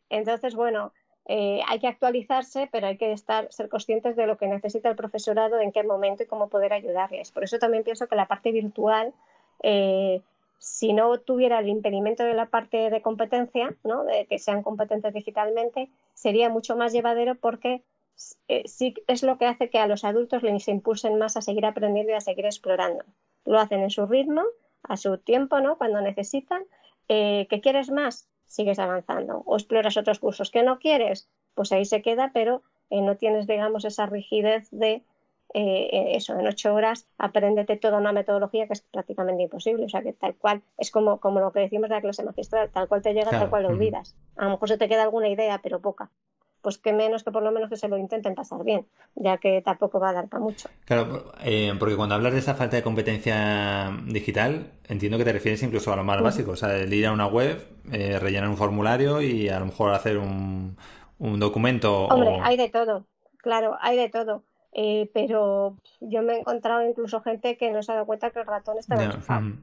Entonces, 0.08 0.54
bueno, 0.54 0.92
eh, 1.30 1.60
hay 1.66 1.78
que 1.78 1.86
actualizarse, 1.86 2.70
pero 2.72 2.86
hay 2.86 2.96
que 2.96 3.12
estar, 3.12 3.52
ser 3.52 3.68
conscientes 3.68 4.16
de 4.16 4.26
lo 4.26 4.38
que 4.38 4.46
necesita 4.46 4.88
el 4.88 4.96
profesorado, 4.96 5.60
en 5.60 5.72
qué 5.72 5.82
momento 5.82 6.22
y 6.22 6.26
cómo 6.26 6.48
poder 6.48 6.72
ayudarles. 6.72 7.32
Por 7.32 7.44
eso 7.44 7.58
también 7.58 7.84
pienso 7.84 8.06
que 8.06 8.16
la 8.16 8.26
parte 8.26 8.50
virtual, 8.50 9.12
eh, 9.62 10.22
si 10.58 10.94
no 10.94 11.18
tuviera 11.18 11.58
el 11.58 11.68
impedimento 11.68 12.24
de 12.24 12.32
la 12.32 12.46
parte 12.46 12.88
de 12.88 13.02
competencia, 13.02 13.76
¿no? 13.84 14.04
de 14.04 14.24
que 14.24 14.38
sean 14.38 14.62
competentes 14.62 15.12
digitalmente, 15.12 15.90
sería 16.14 16.48
mucho 16.48 16.76
más 16.76 16.94
llevadero 16.94 17.34
porque 17.34 17.82
eh, 18.48 18.62
sí 18.66 18.94
es 19.06 19.22
lo 19.22 19.36
que 19.36 19.46
hace 19.46 19.68
que 19.68 19.78
a 19.78 19.86
los 19.86 20.04
adultos 20.04 20.42
les 20.42 20.66
impulsen 20.66 21.18
más 21.18 21.36
a 21.36 21.42
seguir 21.42 21.66
aprendiendo 21.66 22.12
y 22.12 22.16
a 22.16 22.22
seguir 22.22 22.46
explorando. 22.46 23.04
lo 23.44 23.60
hacen 23.60 23.80
en 23.80 23.90
su 23.90 24.06
ritmo, 24.06 24.44
a 24.82 24.96
su 24.96 25.18
tiempo, 25.18 25.60
¿no? 25.60 25.76
Cuando 25.76 26.00
necesitan. 26.00 26.64
¿Que 27.06 27.60
quieres 27.62 27.90
más? 27.90 28.28
Sigues 28.48 28.78
avanzando. 28.80 29.42
O 29.46 29.56
exploras 29.56 29.96
otros 29.96 30.18
cursos. 30.18 30.50
¿Que 30.50 30.62
no 30.64 30.78
quieres? 30.80 31.28
Pues 31.54 31.70
ahí 31.70 31.84
se 31.84 32.02
queda, 32.02 32.32
pero 32.34 32.62
eh, 32.90 33.00
no 33.00 33.16
tienes, 33.16 33.46
digamos, 33.46 33.84
esa 33.84 34.06
rigidez 34.06 34.68
de 34.72 35.04
eh, 35.54 36.16
eso, 36.16 36.38
en 36.38 36.46
ocho 36.46 36.74
horas 36.74 37.06
apréndete 37.16 37.76
toda 37.76 37.96
una 37.96 38.12
metodología 38.12 38.66
que 38.66 38.74
es 38.74 38.82
prácticamente 38.82 39.44
imposible. 39.44 39.84
O 39.84 39.88
sea, 39.88 40.02
que 40.02 40.12
tal 40.12 40.34
cual, 40.34 40.62
es 40.76 40.90
como, 40.90 41.20
como 41.20 41.40
lo 41.40 41.52
que 41.52 41.60
decimos 41.60 41.88
de 41.88 41.94
la 41.94 42.00
clase 42.00 42.24
magistral, 42.24 42.70
tal 42.70 42.88
cual 42.88 43.02
te 43.02 43.14
llega, 43.14 43.30
tal 43.30 43.48
cual 43.48 43.62
lo 43.62 43.68
olvidas. 43.68 44.16
A 44.36 44.44
lo 44.44 44.50
mejor 44.50 44.68
se 44.68 44.78
te 44.78 44.88
queda 44.88 45.04
alguna 45.04 45.28
idea, 45.28 45.60
pero 45.62 45.80
poca 45.80 46.10
pues 46.62 46.78
que 46.78 46.92
menos 46.92 47.24
que 47.24 47.30
por 47.30 47.42
lo 47.42 47.52
menos 47.52 47.70
que 47.70 47.76
se 47.76 47.88
lo 47.88 47.96
intenten 47.98 48.34
pasar 48.34 48.64
bien, 48.64 48.86
ya 49.14 49.38
que 49.38 49.62
tampoco 49.62 50.00
va 50.00 50.10
a 50.10 50.12
dar 50.12 50.28
para 50.28 50.42
mucho. 50.42 50.68
Claro, 50.84 51.32
eh, 51.44 51.72
porque 51.78 51.96
cuando 51.96 52.14
hablas 52.14 52.32
de 52.32 52.40
esa 52.40 52.54
falta 52.54 52.76
de 52.76 52.82
competencia 52.82 53.90
digital, 54.06 54.72
entiendo 54.88 55.18
que 55.18 55.24
te 55.24 55.32
refieres 55.32 55.62
incluso 55.62 55.92
a 55.92 55.96
lo 55.96 56.04
más 56.04 56.20
básico, 56.22 56.52
o 56.52 56.56
sea, 56.56 56.76
el 56.76 56.92
ir 56.92 57.06
a 57.06 57.12
una 57.12 57.26
web, 57.26 57.66
eh, 57.92 58.18
rellenar 58.18 58.48
un 58.48 58.56
formulario 58.56 59.22
y 59.22 59.48
a 59.48 59.60
lo 59.60 59.66
mejor 59.66 59.92
hacer 59.92 60.18
un, 60.18 60.76
un 61.18 61.40
documento. 61.40 62.06
Hombre, 62.06 62.38
hay 62.42 62.56
de 62.56 62.68
todo, 62.68 63.06
claro, 63.38 63.76
hay 63.80 63.96
de 63.96 64.08
todo. 64.08 64.42
Eh, 64.72 65.10
pero 65.14 65.76
yo 66.00 66.22
me 66.22 66.34
he 66.34 66.38
encontrado 66.40 66.86
incluso 66.86 67.20
gente 67.22 67.56
que 67.56 67.70
no 67.70 67.82
se 67.82 67.90
ha 67.90 67.94
dado 67.96 68.06
cuenta 68.06 68.30
que 68.30 68.40
el 68.40 68.46
ratón 68.46 68.78
estaba 68.78 69.02
enchufado. 69.04 69.54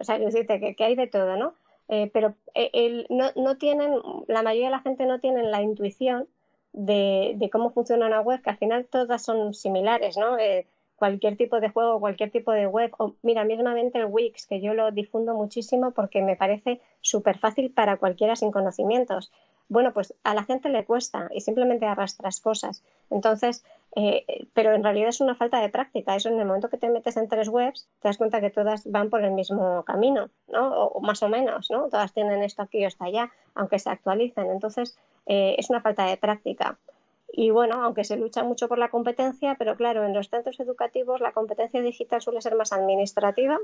O 0.00 0.04
sea, 0.04 0.16
quiero 0.16 0.30
decirte 0.30 0.60
que, 0.60 0.74
que, 0.74 0.84
hay 0.84 0.96
de 0.96 1.06
todo, 1.06 1.36
¿no? 1.36 1.54
Eh, 1.88 2.10
pero 2.12 2.34
eh, 2.54 3.06
no, 3.08 3.30
no, 3.36 3.56
tienen, 3.56 3.94
la 4.26 4.42
mayoría 4.42 4.66
de 4.66 4.76
la 4.76 4.80
gente 4.80 5.06
no 5.06 5.20
tienen 5.20 5.50
la 5.50 5.62
intuición 5.62 6.28
de, 6.72 7.34
de, 7.36 7.50
cómo 7.50 7.70
funciona 7.70 8.06
una 8.06 8.20
web, 8.20 8.42
que 8.42 8.50
al 8.50 8.58
final 8.58 8.86
todas 8.86 9.22
son 9.22 9.54
similares, 9.54 10.16
¿no? 10.18 10.38
Eh, 10.38 10.66
cualquier 10.96 11.36
tipo 11.36 11.60
de 11.60 11.70
juego, 11.70 12.00
cualquier 12.00 12.30
tipo 12.30 12.52
de 12.52 12.66
web, 12.66 12.92
o 12.98 13.14
mira, 13.22 13.44
mismamente 13.44 13.98
el 13.98 14.06
Wix, 14.06 14.46
que 14.46 14.60
yo 14.60 14.74
lo 14.74 14.90
difundo 14.90 15.34
muchísimo 15.34 15.92
porque 15.92 16.22
me 16.22 16.36
parece 16.36 16.80
súper 17.00 17.38
fácil 17.38 17.72
para 17.72 17.96
cualquiera 17.96 18.36
sin 18.36 18.50
conocimientos 18.50 19.32
bueno, 19.68 19.92
pues 19.92 20.14
a 20.24 20.34
la 20.34 20.44
gente 20.44 20.70
le 20.70 20.84
cuesta 20.84 21.28
y 21.32 21.40
simplemente 21.40 21.86
arrastras 21.86 22.40
cosas. 22.40 22.82
Entonces, 23.10 23.64
eh, 23.96 24.46
pero 24.52 24.74
en 24.74 24.84
realidad 24.84 25.08
es 25.08 25.20
una 25.20 25.34
falta 25.34 25.60
de 25.60 25.68
práctica. 25.68 26.14
Eso 26.14 26.28
en 26.28 26.38
el 26.38 26.46
momento 26.46 26.68
que 26.68 26.76
te 26.76 26.90
metes 26.90 27.16
en 27.16 27.28
tres 27.28 27.48
webs, 27.48 27.88
te 28.00 28.08
das 28.08 28.18
cuenta 28.18 28.40
que 28.40 28.50
todas 28.50 28.90
van 28.90 29.10
por 29.10 29.24
el 29.24 29.32
mismo 29.32 29.84
camino, 29.84 30.30
¿no? 30.46 30.86
O, 30.86 31.00
más 31.00 31.22
o 31.22 31.28
menos, 31.28 31.70
¿no? 31.70 31.88
Todas 31.88 32.12
tienen 32.12 32.42
esto 32.42 32.62
aquí 32.62 32.84
o 32.84 32.88
está 32.88 33.06
allá, 33.06 33.30
aunque 33.54 33.78
se 33.78 33.90
actualicen. 33.90 34.50
Entonces, 34.50 34.96
eh, 35.26 35.56
es 35.58 35.70
una 35.70 35.80
falta 35.80 36.04
de 36.06 36.16
práctica. 36.16 36.78
Y 37.32 37.50
bueno, 37.50 37.82
aunque 37.82 38.04
se 38.04 38.16
lucha 38.16 38.42
mucho 38.42 38.68
por 38.68 38.78
la 38.78 38.88
competencia, 38.88 39.56
pero 39.58 39.76
claro, 39.76 40.04
en 40.04 40.14
los 40.14 40.28
centros 40.28 40.58
educativos 40.60 41.20
la 41.20 41.32
competencia 41.32 41.80
digital 41.82 42.22
suele 42.22 42.40
ser 42.40 42.54
más 42.56 42.72
administrativa 42.72 43.58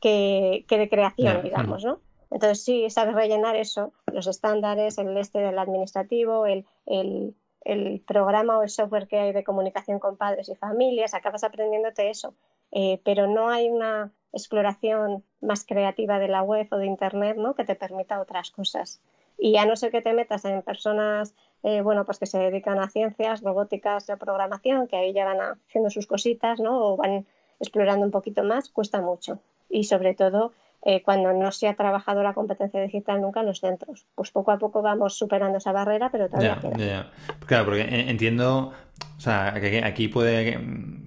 que, 0.00 0.64
de 0.68 0.88
creación, 0.88 1.42
digamos, 1.42 1.84
¿no? 1.84 2.00
Entonces 2.30 2.62
sí, 2.62 2.88
sabes 2.90 3.14
rellenar 3.14 3.56
eso, 3.56 3.92
los 4.12 4.26
estándares, 4.26 4.98
el 4.98 5.16
este 5.16 5.38
del 5.38 5.58
administrativo, 5.58 6.46
el, 6.46 6.66
el, 6.86 7.34
el, 7.62 8.00
programa 8.06 8.58
o 8.58 8.62
el 8.62 8.68
software 8.68 9.08
que 9.08 9.18
hay 9.18 9.32
de 9.32 9.44
comunicación 9.44 9.98
con 9.98 10.16
padres 10.16 10.48
y 10.48 10.54
familias, 10.54 11.14
acabas 11.14 11.44
aprendiéndote 11.44 12.10
eso. 12.10 12.34
Eh, 12.70 13.00
pero 13.04 13.26
no 13.26 13.48
hay 13.48 13.70
una 13.70 14.12
exploración 14.32 15.24
más 15.40 15.64
creativa 15.64 16.18
de 16.18 16.28
la 16.28 16.42
web 16.42 16.68
o 16.70 16.76
de 16.76 16.86
Internet 16.86 17.36
¿no? 17.38 17.54
que 17.54 17.64
te 17.64 17.74
permita 17.74 18.20
otras 18.20 18.50
cosas. 18.50 19.00
Y 19.38 19.56
a 19.56 19.64
no 19.64 19.76
ser 19.76 19.90
que 19.90 20.02
te 20.02 20.12
metas 20.12 20.44
en 20.44 20.62
personas 20.62 21.34
eh, 21.62 21.80
bueno, 21.80 22.04
pues 22.04 22.18
que 22.18 22.26
se 22.26 22.38
dedican 22.38 22.78
a 22.78 22.88
ciencias, 22.88 23.42
robóticas 23.42 24.08
o 24.10 24.16
programación, 24.16 24.86
que 24.86 24.96
ahí 24.96 25.12
ya 25.12 25.24
van 25.24 25.40
haciendo 25.40 25.90
sus 25.90 26.06
cositas 26.06 26.60
¿no? 26.60 26.92
o 26.92 26.96
van 26.96 27.26
explorando 27.58 28.04
un 28.04 28.12
poquito 28.12 28.44
más, 28.44 28.70
cuesta 28.70 29.00
mucho. 29.00 29.40
Y 29.68 29.84
sobre 29.84 30.14
todo 30.14 30.52
eh, 30.82 31.02
cuando 31.02 31.32
no 31.32 31.50
se 31.52 31.68
ha 31.68 31.74
trabajado 31.74 32.22
la 32.22 32.34
competencia 32.34 32.80
digital 32.80 33.20
nunca 33.20 33.40
en 33.40 33.46
los 33.46 33.60
centros. 33.60 34.06
Pues 34.14 34.30
poco 34.30 34.52
a 34.52 34.58
poco 34.58 34.82
vamos 34.82 35.16
superando 35.16 35.58
esa 35.58 35.72
barrera, 35.72 36.10
pero 36.10 36.28
todavía 36.28 36.58
queda. 36.60 37.10
Claro, 37.46 37.64
porque 37.64 37.82
entiendo, 37.82 38.72
o 39.16 39.20
sea, 39.20 39.54
que 39.60 39.84
aquí 39.84 40.08
puede 40.08 40.58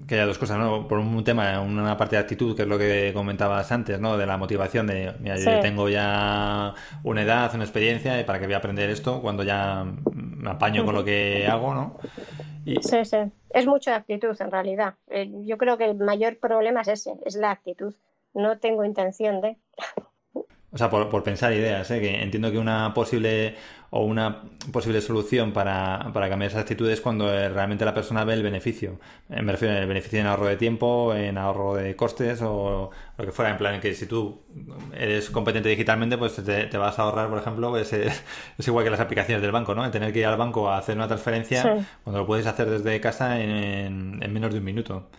que 0.07 0.15
haya 0.15 0.25
dos 0.25 0.37
cosas, 0.37 0.57
¿no? 0.57 0.89
Por 0.89 0.99
un 0.99 1.23
tema, 1.23 1.61
una 1.61 1.95
parte 1.95 2.17
de 2.17 2.21
actitud, 2.21 2.53
que 2.53 2.63
es 2.63 2.67
lo 2.67 2.77
que 2.77 3.11
comentabas 3.13 3.71
antes, 3.71 3.97
¿no? 3.97 4.17
De 4.17 4.25
la 4.25 4.35
motivación 4.35 4.87
de, 4.87 5.13
mira, 5.21 5.37
yo 5.37 5.61
tengo 5.61 5.87
ya 5.87 6.73
una 7.03 7.21
edad, 7.21 7.55
una 7.55 7.63
experiencia, 7.63 8.19
y 8.19 8.25
para 8.25 8.37
que 8.37 8.45
voy 8.45 8.55
a 8.55 8.57
aprender 8.57 8.89
esto 8.89 9.21
cuando 9.21 9.43
ya 9.43 9.85
me 10.13 10.49
apaño 10.49 10.83
con 10.83 10.95
lo 10.95 11.05
que 11.05 11.47
hago, 11.47 11.73
¿no? 11.73 11.97
Sí, 12.65 13.05
sí. 13.05 13.17
Es 13.51 13.65
mucha 13.65 13.95
actitud, 13.95 14.35
en 14.37 14.51
realidad. 14.51 14.95
Eh, 15.07 15.31
yo 15.45 15.57
creo 15.57 15.77
que 15.77 15.85
el 15.85 15.95
mayor 15.95 16.39
problema 16.39 16.81
es 16.81 16.89
ese, 16.89 17.13
es 17.25 17.35
la 17.35 17.51
actitud 17.51 17.95
no 18.33 18.59
tengo 18.59 18.85
intención 18.85 19.41
de. 19.41 19.57
O 20.73 20.77
sea, 20.77 20.89
por, 20.89 21.23
pensar 21.23 21.51
ideas, 21.51 21.91
¿eh? 21.91 21.99
que 21.99 22.21
entiendo 22.21 22.49
que 22.49 22.57
una 22.57 22.93
posible 22.93 23.55
o 23.89 24.05
una 24.05 24.43
posible 24.71 25.01
solución 25.01 25.51
para, 25.51 26.11
para 26.13 26.29
cambiar 26.29 26.49
esas 26.49 26.61
actitudes 26.61 26.93
es 26.93 27.01
cuando 27.01 27.27
realmente 27.27 27.83
la 27.83 27.93
persona 27.93 28.23
ve 28.23 28.35
el 28.35 28.41
beneficio. 28.41 28.97
Eh, 29.29 29.41
me 29.41 29.51
refiero 29.51 29.75
el 29.75 29.85
beneficio 29.85 30.21
en 30.21 30.27
ahorro 30.27 30.45
de 30.45 30.55
tiempo, 30.55 31.13
en 31.13 31.37
ahorro 31.37 31.75
de 31.75 31.93
costes 31.97 32.41
o 32.41 32.89
lo 33.17 33.25
que 33.25 33.33
fuera. 33.33 33.51
En 33.51 33.57
plan, 33.57 33.81
que 33.81 33.93
si 33.93 34.05
tú 34.05 34.43
eres 34.93 35.29
competente 35.29 35.67
digitalmente, 35.67 36.17
pues 36.17 36.41
te, 36.41 36.77
vas 36.77 36.97
a 36.99 37.01
ahorrar, 37.01 37.27
por 37.27 37.39
ejemplo, 37.39 37.75
es, 37.77 37.91
es, 37.91 38.23
igual 38.65 38.85
que 38.85 38.91
las 38.91 39.01
aplicaciones 39.01 39.41
del 39.41 39.51
banco, 39.51 39.75
¿no? 39.75 39.83
El 39.83 39.91
tener 39.91 40.13
que 40.13 40.19
ir 40.19 40.25
al 40.25 40.37
banco 40.37 40.69
a 40.69 40.77
hacer 40.77 40.95
una 40.95 41.07
transferencia 41.09 41.85
cuando 42.05 42.21
lo 42.21 42.25
puedes 42.25 42.47
hacer 42.47 42.69
desde 42.69 43.01
casa 43.01 43.41
en, 43.41 44.23
en 44.23 44.33
menos 44.33 44.53
de 44.53 44.59
un 44.59 44.63
minuto. 44.63 45.09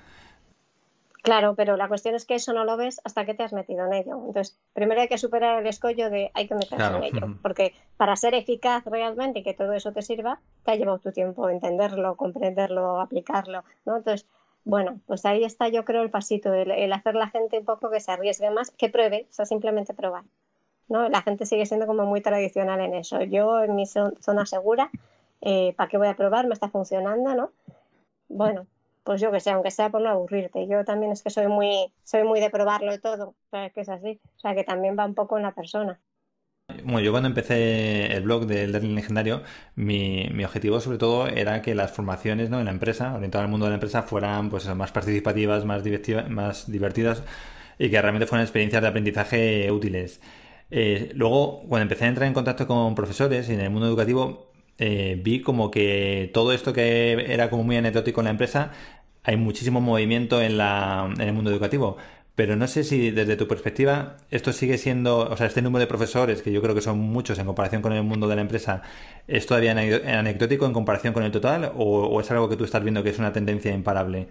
Claro, 1.22 1.54
pero 1.54 1.76
la 1.76 1.86
cuestión 1.86 2.16
es 2.16 2.26
que 2.26 2.34
eso 2.34 2.52
no 2.52 2.64
lo 2.64 2.76
ves 2.76 3.00
hasta 3.04 3.24
que 3.24 3.34
te 3.34 3.44
has 3.44 3.52
metido 3.52 3.86
en 3.86 3.92
ello. 3.92 4.20
Entonces, 4.26 4.58
primero 4.72 5.00
hay 5.00 5.08
que 5.08 5.18
superar 5.18 5.60
el 5.60 5.68
escollo 5.68 6.10
de 6.10 6.32
hay 6.34 6.48
que 6.48 6.56
meterse 6.56 6.84
en 6.84 7.02
ello, 7.04 7.38
porque 7.40 7.74
para 7.96 8.16
ser 8.16 8.34
eficaz 8.34 8.84
realmente 8.86 9.38
y 9.38 9.42
que 9.44 9.54
todo 9.54 9.72
eso 9.72 9.92
te 9.92 10.02
sirva, 10.02 10.40
te 10.64 10.72
ha 10.72 10.74
llevado 10.74 10.98
tu 10.98 11.12
tiempo 11.12 11.48
entenderlo, 11.48 12.16
comprenderlo, 12.16 13.00
aplicarlo, 13.00 13.62
¿no? 13.84 13.98
Entonces, 13.98 14.26
bueno, 14.64 14.98
pues 15.06 15.24
ahí 15.24 15.44
está 15.44 15.68
yo 15.68 15.84
creo 15.84 16.02
el 16.02 16.10
pasito, 16.10 16.52
el, 16.54 16.92
hacer 16.92 17.14
la 17.14 17.28
gente 17.28 17.58
un 17.58 17.64
poco 17.64 17.88
que 17.90 18.00
se 18.00 18.10
arriesgue 18.10 18.50
más, 18.50 18.72
que 18.72 18.88
pruebe, 18.88 19.26
o 19.30 19.32
sea, 19.32 19.46
simplemente 19.46 19.94
probar. 19.94 20.24
¿no? 20.88 21.08
La 21.08 21.22
gente 21.22 21.46
sigue 21.46 21.66
siendo 21.66 21.86
como 21.86 22.04
muy 22.04 22.20
tradicional 22.20 22.80
en 22.80 22.94
eso. 22.94 23.22
Yo 23.22 23.62
en 23.62 23.76
mi 23.76 23.86
zona 23.86 24.44
segura, 24.44 24.90
eh, 25.40 25.72
¿para 25.76 25.88
qué 25.88 25.98
voy 25.98 26.08
a 26.08 26.16
probar? 26.16 26.46
Me 26.46 26.54
está 26.54 26.68
funcionando, 26.68 27.34
¿no? 27.34 27.50
Bueno, 28.28 28.66
pues 29.04 29.20
yo 29.20 29.32
que 29.32 29.40
sé, 29.40 29.50
aunque 29.50 29.70
sea 29.70 29.90
por 29.90 30.00
no 30.00 30.10
aburrirte. 30.10 30.66
Yo 30.68 30.84
también 30.84 31.12
es 31.12 31.22
que 31.22 31.30
soy 31.30 31.48
muy, 31.48 31.92
soy 32.04 32.24
muy 32.24 32.40
de 32.40 32.50
probarlo 32.50 32.98
todo, 33.00 33.34
¿sabes 33.50 33.72
que 33.72 33.82
es 33.82 33.88
así? 33.88 34.20
O 34.36 34.38
sea, 34.40 34.54
que 34.54 34.64
también 34.64 34.96
va 34.98 35.06
un 35.06 35.14
poco 35.14 35.36
en 35.36 35.44
la 35.44 35.52
persona. 35.54 36.00
Bueno, 36.84 37.00
yo 37.00 37.10
cuando 37.10 37.28
empecé 37.28 38.14
el 38.14 38.22
blog 38.22 38.46
del 38.46 38.72
Learning 38.72 38.94
Legendario, 38.94 39.42
mi, 39.74 40.28
objetivo 40.44 40.80
sobre 40.80 40.98
todo 40.98 41.26
era 41.26 41.60
que 41.60 41.74
las 41.74 41.92
formaciones 41.92 42.50
¿no? 42.50 42.58
en 42.60 42.64
la 42.64 42.70
empresa, 42.70 43.14
orientadas 43.14 43.44
al 43.44 43.50
mundo 43.50 43.66
de 43.66 43.70
la 43.70 43.76
empresa, 43.76 44.02
fueran 44.02 44.48
pues 44.48 44.66
más 44.74 44.92
participativas, 44.92 45.64
más, 45.64 45.84
más 46.30 46.70
divertidas 46.70 47.22
y 47.78 47.90
que 47.90 48.00
realmente 48.00 48.26
fueran 48.26 48.44
experiencias 48.44 48.82
de 48.82 48.88
aprendizaje 48.88 49.70
útiles. 49.70 50.20
Eh, 50.70 51.10
luego, 51.14 51.62
cuando 51.68 51.82
empecé 51.82 52.06
a 52.06 52.08
entrar 52.08 52.26
en 52.26 52.34
contacto 52.34 52.66
con 52.66 52.94
profesores 52.94 53.48
y 53.48 53.54
en 53.54 53.60
el 53.60 53.70
mundo 53.70 53.86
educativo, 53.88 54.51
eh, 54.78 55.20
vi 55.22 55.42
como 55.42 55.70
que 55.70 56.30
todo 56.34 56.52
esto 56.52 56.72
que 56.72 57.32
era 57.32 57.50
como 57.50 57.64
muy 57.64 57.76
anecdótico 57.76 58.20
en 58.20 58.24
la 58.24 58.30
empresa, 58.30 58.72
hay 59.24 59.36
muchísimo 59.36 59.80
movimiento 59.80 60.42
en, 60.42 60.58
la, 60.58 61.10
en 61.14 61.20
el 61.20 61.32
mundo 61.32 61.50
educativo. 61.50 61.96
Pero 62.34 62.56
no 62.56 62.66
sé 62.66 62.82
si 62.82 63.10
desde 63.10 63.36
tu 63.36 63.46
perspectiva 63.46 64.16
esto 64.30 64.52
sigue 64.52 64.78
siendo, 64.78 65.18
o 65.18 65.36
sea, 65.36 65.46
este 65.46 65.60
número 65.60 65.80
de 65.80 65.86
profesores, 65.86 66.40
que 66.40 66.50
yo 66.50 66.62
creo 66.62 66.74
que 66.74 66.80
son 66.80 66.98
muchos 66.98 67.38
en 67.38 67.44
comparación 67.46 67.82
con 67.82 67.92
el 67.92 68.02
mundo 68.04 68.26
de 68.26 68.36
la 68.36 68.42
empresa, 68.42 68.82
¿es 69.28 69.46
todavía 69.46 69.72
anecdótico 69.72 70.64
en 70.64 70.72
comparación 70.72 71.12
con 71.12 71.24
el 71.24 71.30
total 71.30 71.72
o, 71.76 72.18
es 72.20 72.30
algo 72.30 72.48
que 72.48 72.56
tú 72.56 72.64
estás 72.64 72.82
viendo 72.82 73.02
que 73.02 73.10
es 73.10 73.18
una 73.18 73.34
tendencia 73.34 73.72
imparable? 73.72 74.28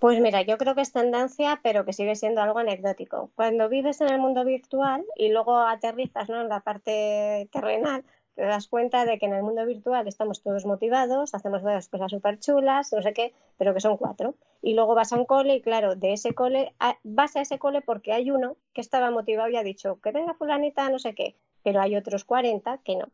Pues 0.00 0.18
mira, 0.20 0.42
yo 0.42 0.58
creo 0.58 0.74
que 0.74 0.80
es 0.80 0.92
tendencia, 0.92 1.60
pero 1.62 1.84
que 1.84 1.92
sigue 1.92 2.16
siendo 2.16 2.40
algo 2.40 2.58
anecdótico. 2.58 3.30
Cuando 3.36 3.68
vives 3.68 4.00
en 4.00 4.08
el 4.08 4.18
mundo 4.18 4.44
virtual 4.44 5.04
y 5.14 5.30
luego 5.30 5.58
aterrizas 5.58 6.28
¿no? 6.28 6.40
en 6.40 6.48
la 6.48 6.60
parte 6.60 7.48
terrenal, 7.52 8.02
te 8.34 8.42
das 8.42 8.68
cuenta 8.68 9.04
de 9.04 9.18
que 9.18 9.26
en 9.26 9.34
el 9.34 9.42
mundo 9.42 9.64
virtual 9.66 10.06
estamos 10.08 10.42
todos 10.42 10.64
motivados, 10.66 11.34
hacemos 11.34 11.62
cosas 11.88 12.10
súper 12.10 12.38
chulas, 12.38 12.92
no 12.92 13.02
sé 13.02 13.12
qué, 13.12 13.32
pero 13.58 13.74
que 13.74 13.80
son 13.80 13.96
cuatro. 13.96 14.34
Y 14.62 14.74
luego 14.74 14.94
vas 14.94 15.12
a 15.12 15.16
un 15.16 15.26
cole 15.26 15.56
y 15.56 15.62
claro, 15.62 15.96
de 15.96 16.12
ese 16.12 16.34
cole, 16.34 16.74
vas 17.02 17.36
a 17.36 17.42
ese 17.42 17.58
cole 17.58 17.82
porque 17.82 18.12
hay 18.12 18.30
uno 18.30 18.56
que 18.72 18.80
estaba 18.80 19.10
motivado 19.10 19.48
y 19.48 19.56
ha 19.56 19.62
dicho 19.62 20.00
que 20.00 20.12
venga 20.12 20.34
fulanita, 20.34 20.88
no 20.88 20.98
sé 20.98 21.14
qué, 21.14 21.36
pero 21.62 21.80
hay 21.80 21.96
otros 21.96 22.24
40 22.24 22.78
que 22.78 22.96
no. 22.96 23.08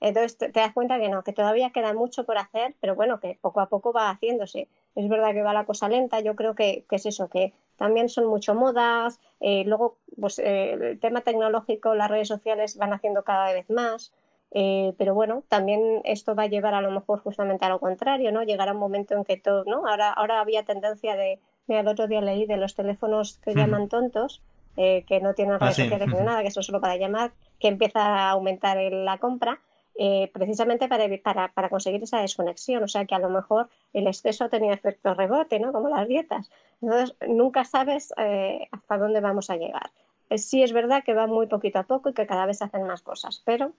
Entonces 0.00 0.36
te, 0.36 0.48
das 0.48 0.74
cuenta 0.74 0.98
que 0.98 1.08
no, 1.08 1.24
que 1.24 1.32
todavía 1.32 1.70
queda 1.70 1.94
mucho 1.94 2.24
por 2.24 2.36
hacer, 2.36 2.74
pero 2.80 2.94
bueno, 2.94 3.20
que 3.20 3.38
poco 3.40 3.60
a 3.60 3.68
poco 3.70 3.92
va 3.92 4.10
haciéndose. 4.10 4.68
Es 4.94 5.08
verdad 5.08 5.32
que 5.32 5.42
va 5.42 5.54
la 5.54 5.64
cosa 5.64 5.88
lenta, 5.88 6.20
yo 6.20 6.36
creo 6.36 6.54
que, 6.54 6.84
es 6.90 7.06
eso, 7.06 7.28
que 7.28 7.54
también 7.76 8.08
son 8.08 8.26
mucho 8.26 8.54
modas, 8.54 9.18
eh, 9.40 9.64
luego 9.64 9.96
pues, 10.20 10.38
eh, 10.38 10.72
el 10.74 11.00
tema 11.00 11.22
tecnológico, 11.22 11.94
las 11.94 12.10
redes 12.10 12.28
sociales 12.28 12.76
van 12.76 12.92
haciendo 12.92 13.24
cada 13.24 13.52
vez 13.52 13.68
más. 13.70 14.12
Eh, 14.56 14.94
pero 14.98 15.14
bueno, 15.14 15.42
también 15.48 16.00
esto 16.04 16.34
va 16.36 16.44
a 16.44 16.46
llevar 16.46 16.74
a 16.74 16.80
lo 16.80 16.90
mejor 16.92 17.20
justamente 17.20 17.64
a 17.64 17.68
lo 17.68 17.80
contrario, 17.80 18.30
¿no? 18.32 18.42
Llegará 18.44 18.72
un 18.72 18.78
momento 18.78 19.14
en 19.14 19.24
que 19.24 19.36
todo, 19.36 19.64
¿no? 19.64 19.86
Ahora, 19.86 20.12
ahora 20.12 20.40
había 20.40 20.64
tendencia 20.64 21.16
de, 21.16 21.40
Mira, 21.66 21.80
el 21.80 21.88
otro 21.88 22.06
día 22.06 22.20
leí 22.20 22.46
de 22.46 22.56
los 22.56 22.74
teléfonos 22.74 23.38
que 23.38 23.54
llaman 23.54 23.88
tontos, 23.88 24.42
eh, 24.76 25.04
que 25.08 25.20
no 25.20 25.34
tienen 25.34 25.54
Ah, 25.54 25.58
redes 25.58 25.76
sí. 25.76 25.82
sociales 25.82 26.08
ni 26.08 26.20
nada, 26.20 26.42
que 26.42 26.50
son 26.50 26.62
solo 26.62 26.80
para 26.80 26.96
llamar, 26.96 27.32
que 27.58 27.68
empieza 27.68 28.00
a 28.00 28.30
aumentar 28.30 28.76
la 28.92 29.18
compra, 29.18 29.60
eh, 29.96 30.30
precisamente 30.32 30.88
para, 30.88 31.06
para, 31.22 31.52
para 31.52 31.68
conseguir 31.68 32.02
esa 32.02 32.20
desconexión. 32.20 32.82
O 32.82 32.88
sea, 32.88 33.06
que 33.06 33.14
a 33.14 33.18
lo 33.18 33.30
mejor 33.30 33.68
el 33.92 34.06
exceso 34.06 34.48
tenido 34.50 34.74
efecto 34.74 35.14
rebote, 35.14 35.58
¿no? 35.58 35.72
Como 35.72 35.88
las 35.88 36.06
dietas. 36.06 36.50
Entonces, 36.82 37.16
nunca 37.28 37.64
sabes 37.64 38.12
eh, 38.18 38.68
hasta 38.72 38.98
dónde 38.98 39.20
vamos 39.20 39.48
a 39.50 39.56
llegar. 39.56 39.90
Eh, 40.30 40.38
Sí 40.38 40.62
es 40.62 40.72
verdad 40.72 41.04
que 41.04 41.14
va 41.14 41.26
muy 41.26 41.46
poquito 41.46 41.78
a 41.78 41.84
poco 41.84 42.10
y 42.10 42.14
que 42.14 42.26
cada 42.26 42.46
vez 42.46 42.58
se 42.58 42.64
hacen 42.64 42.84
más 42.84 43.02
cosas, 43.02 43.42
pero 43.44 43.72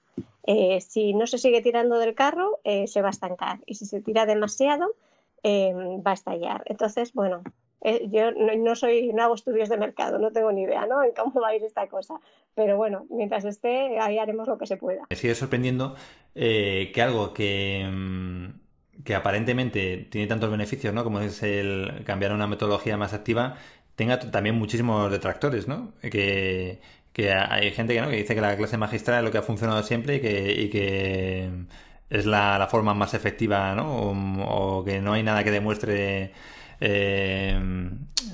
eh, 0.43 0.79
si 0.81 1.13
no 1.13 1.27
se 1.27 1.37
sigue 1.37 1.61
tirando 1.61 1.97
del 1.99 2.15
carro, 2.15 2.59
eh, 2.63 2.87
se 2.87 3.01
va 3.01 3.09
a 3.09 3.11
estancar. 3.11 3.59
Y 3.65 3.75
si 3.75 3.85
se 3.85 4.01
tira 4.01 4.25
demasiado, 4.25 4.93
va 5.45 6.11
a 6.11 6.13
estallar. 6.13 6.63
Entonces, 6.65 7.13
bueno, 7.13 7.43
yo 8.09 8.31
no, 8.31 8.75
soy, 8.75 9.13
no 9.13 9.21
hago 9.21 9.35
estudios 9.35 9.69
de 9.69 9.77
mercado, 9.77 10.17
no 10.17 10.31
tengo 10.31 10.51
ni 10.51 10.63
idea, 10.63 10.87
¿no? 10.87 11.03
En 11.03 11.11
cómo 11.13 11.39
va 11.39 11.49
a 11.49 11.55
ir 11.55 11.63
esta 11.63 11.87
cosa. 11.87 12.19
Pero 12.55 12.77
bueno, 12.77 13.05
mientras 13.11 13.45
esté, 13.45 13.99
ahí 13.99 14.17
haremos 14.17 14.47
lo 14.47 14.57
que 14.57 14.65
se 14.65 14.77
pueda. 14.77 15.03
Me 15.07 15.15
sigue 15.15 15.35
sorprendiendo 15.35 15.95
que 16.33 17.01
algo 17.03 17.31
que, 17.31 17.87
mm, 17.87 18.65
que 19.03 19.15
aparentemente 19.15 20.07
tiene 20.09 20.27
tantos 20.27 20.49
beneficios, 20.49 20.93
¿no? 20.93 21.03
Como 21.03 21.19
es 21.19 21.43
el 21.43 22.03
cambiar 22.05 22.33
una 22.33 22.47
metodología 22.47 22.97
más 22.97 23.13
activa, 23.13 23.57
tenga 23.95 24.19
también 24.19 24.55
muchísimos 24.55 25.11
detractores, 25.11 25.67
¿no? 25.67 25.93
Que, 26.01 26.79
que 27.13 27.31
hay 27.33 27.71
gente 27.71 27.93
que, 27.93 28.01
¿no? 28.01 28.09
que 28.09 28.17
dice 28.17 28.35
que 28.35 28.41
la 28.41 28.57
clase 28.57 28.77
magistral 28.77 29.19
es 29.19 29.23
lo 29.25 29.31
que 29.31 29.37
ha 29.39 29.41
funcionado 29.43 29.83
siempre 29.83 30.15
y 30.15 30.21
que, 30.21 30.51
y 30.63 30.69
que 30.69 31.49
es 32.09 32.25
la, 32.25 32.57
la 32.59 32.67
forma 32.67 32.93
más 32.93 33.13
efectiva, 33.13 33.73
¿no? 33.75 34.11
O, 34.11 34.83
que 34.85 35.01
no 35.01 35.13
hay 35.13 35.23
nada 35.23 35.43
que 35.43 35.51
demuestre 35.51 36.31
eh, 36.81 37.59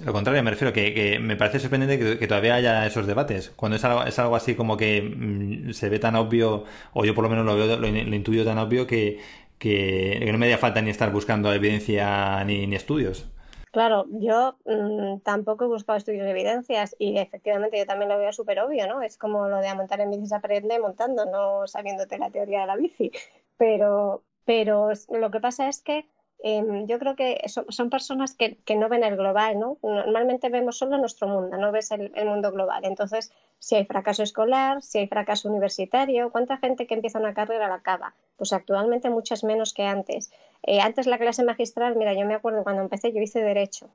lo 0.05 0.13
contrario, 0.13 0.41
me 0.43 0.51
refiero 0.51 0.73
que, 0.73 0.93
que 0.93 1.19
me 1.19 1.35
parece 1.35 1.59
sorprendente 1.59 2.17
que, 2.17 2.27
todavía 2.27 2.55
haya 2.55 2.85
esos 2.87 3.05
debates. 3.07 3.51
Cuando 3.55 3.75
es 3.75 3.83
algo, 3.83 4.03
es 4.03 4.17
algo 4.19 4.35
así 4.35 4.55
como 4.55 4.77
que 4.77 5.01
mm, 5.01 5.71
se 5.73 5.89
ve 5.89 5.99
tan 5.99 6.15
obvio, 6.15 6.65
o 6.93 7.05
yo 7.05 7.13
por 7.15 7.23
lo 7.23 7.29
menos 7.29 7.45
lo 7.45 7.55
veo, 7.55 7.77
lo, 7.77 7.87
in- 7.87 8.09
lo 8.09 8.15
intuyo 8.15 8.43
tan 8.45 8.57
obvio 8.57 8.87
que, 8.87 9.19
que 9.59 10.27
no 10.31 10.37
me 10.37 10.45
haría 10.47 10.57
falta 10.57 10.81
ni 10.81 10.89
estar 10.89 11.11
buscando 11.11 11.53
evidencia 11.53 12.43
ni, 12.45 12.65
ni 12.67 12.75
estudios. 12.75 13.27
Claro, 13.71 14.05
yo 14.09 14.57
mm, 14.65 15.19
tampoco 15.21 15.63
he 15.63 15.67
buscado 15.67 15.97
estudios 15.97 16.25
de 16.25 16.31
evidencias 16.31 16.93
y 16.99 17.17
efectivamente 17.17 17.77
yo 17.77 17.85
también 17.85 18.09
lo 18.09 18.17
veo 18.17 18.33
súper 18.33 18.59
obvio, 18.59 18.85
¿no? 18.87 19.01
Es 19.01 19.17
como 19.17 19.47
lo 19.47 19.59
de 19.59 19.73
montar 19.75 20.01
en 20.01 20.09
bici 20.11 20.25
se 20.27 20.35
aprende 20.35 20.77
montando, 20.79 21.25
no 21.25 21.65
sabiéndote 21.67 22.17
la 22.17 22.29
teoría 22.31 22.61
de 22.61 22.67
la 22.67 22.75
bici. 22.75 23.11
Pero, 23.57 24.23
pero 24.43 24.89
lo 25.09 25.31
que 25.31 25.39
pasa 25.39 25.69
es 25.69 25.81
que 25.81 26.05
em, 26.43 26.87
yo 26.87 26.99
creo 26.99 27.15
que 27.15 27.41
son, 27.47 27.65
son 27.69 27.89
personas 27.89 28.33
que, 28.35 28.57
que 28.65 28.75
no 28.75 28.89
ven 28.89 29.03
el 29.03 29.15
global, 29.15 29.59
¿no? 29.59 29.77
Normalmente 29.83 30.49
vemos 30.49 30.77
solo 30.77 30.97
nuestro 30.97 31.27
mundo, 31.27 31.57
no 31.57 31.71
ves 31.71 31.91
el, 31.91 32.11
mundo 32.25 32.51
global. 32.51 32.85
Entonces, 32.85 33.31
si 33.59 33.75
hay 33.75 33.85
fracaso 33.85 34.23
escolar, 34.23 34.81
si 34.81 34.99
hay 34.99 35.07
fracaso 35.07 35.49
universitario, 35.49 36.31
¿cuánta 36.31 36.57
gente 36.57 36.87
que 36.87 36.95
empieza 36.95 37.19
una 37.19 37.33
carrera 37.33 37.67
la 37.67 37.75
acaba? 37.75 38.13
Pues 38.37 38.53
actualmente 38.53 39.09
muchas 39.09 39.43
menos 39.43 39.73
que 39.73 39.83
antes. 39.83 40.31
Eh, 40.63 40.79
antes 40.79 41.07
la 41.07 41.17
clase 41.17 41.43
magistral, 41.43 41.95
mira, 41.95 42.13
yo 42.13 42.25
me 42.25 42.35
acuerdo 42.35 42.63
cuando 42.63 42.81
empecé, 42.81 43.13
yo 43.13 43.21
hice 43.21 43.41
Derecho. 43.41 43.89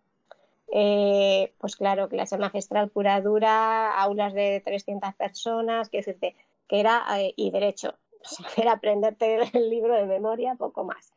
Eh, 0.72 1.52
pues 1.58 1.76
claro, 1.76 2.08
clase 2.08 2.38
magistral 2.38 2.90
pura 2.90 3.20
dura, 3.20 3.96
aulas 4.00 4.34
de 4.34 4.60
300 4.64 5.14
personas, 5.14 5.88
quiero 5.88 6.06
decirte, 6.06 6.36
que 6.68 6.80
era, 6.80 7.04
eh, 7.20 7.32
y 7.36 7.50
Derecho, 7.50 7.94
aprenderte 8.68 9.38
el 9.52 9.70
libro 9.70 9.94
de 9.94 10.06
memoria, 10.06 10.54
poco 10.56 10.84
más. 10.84 11.12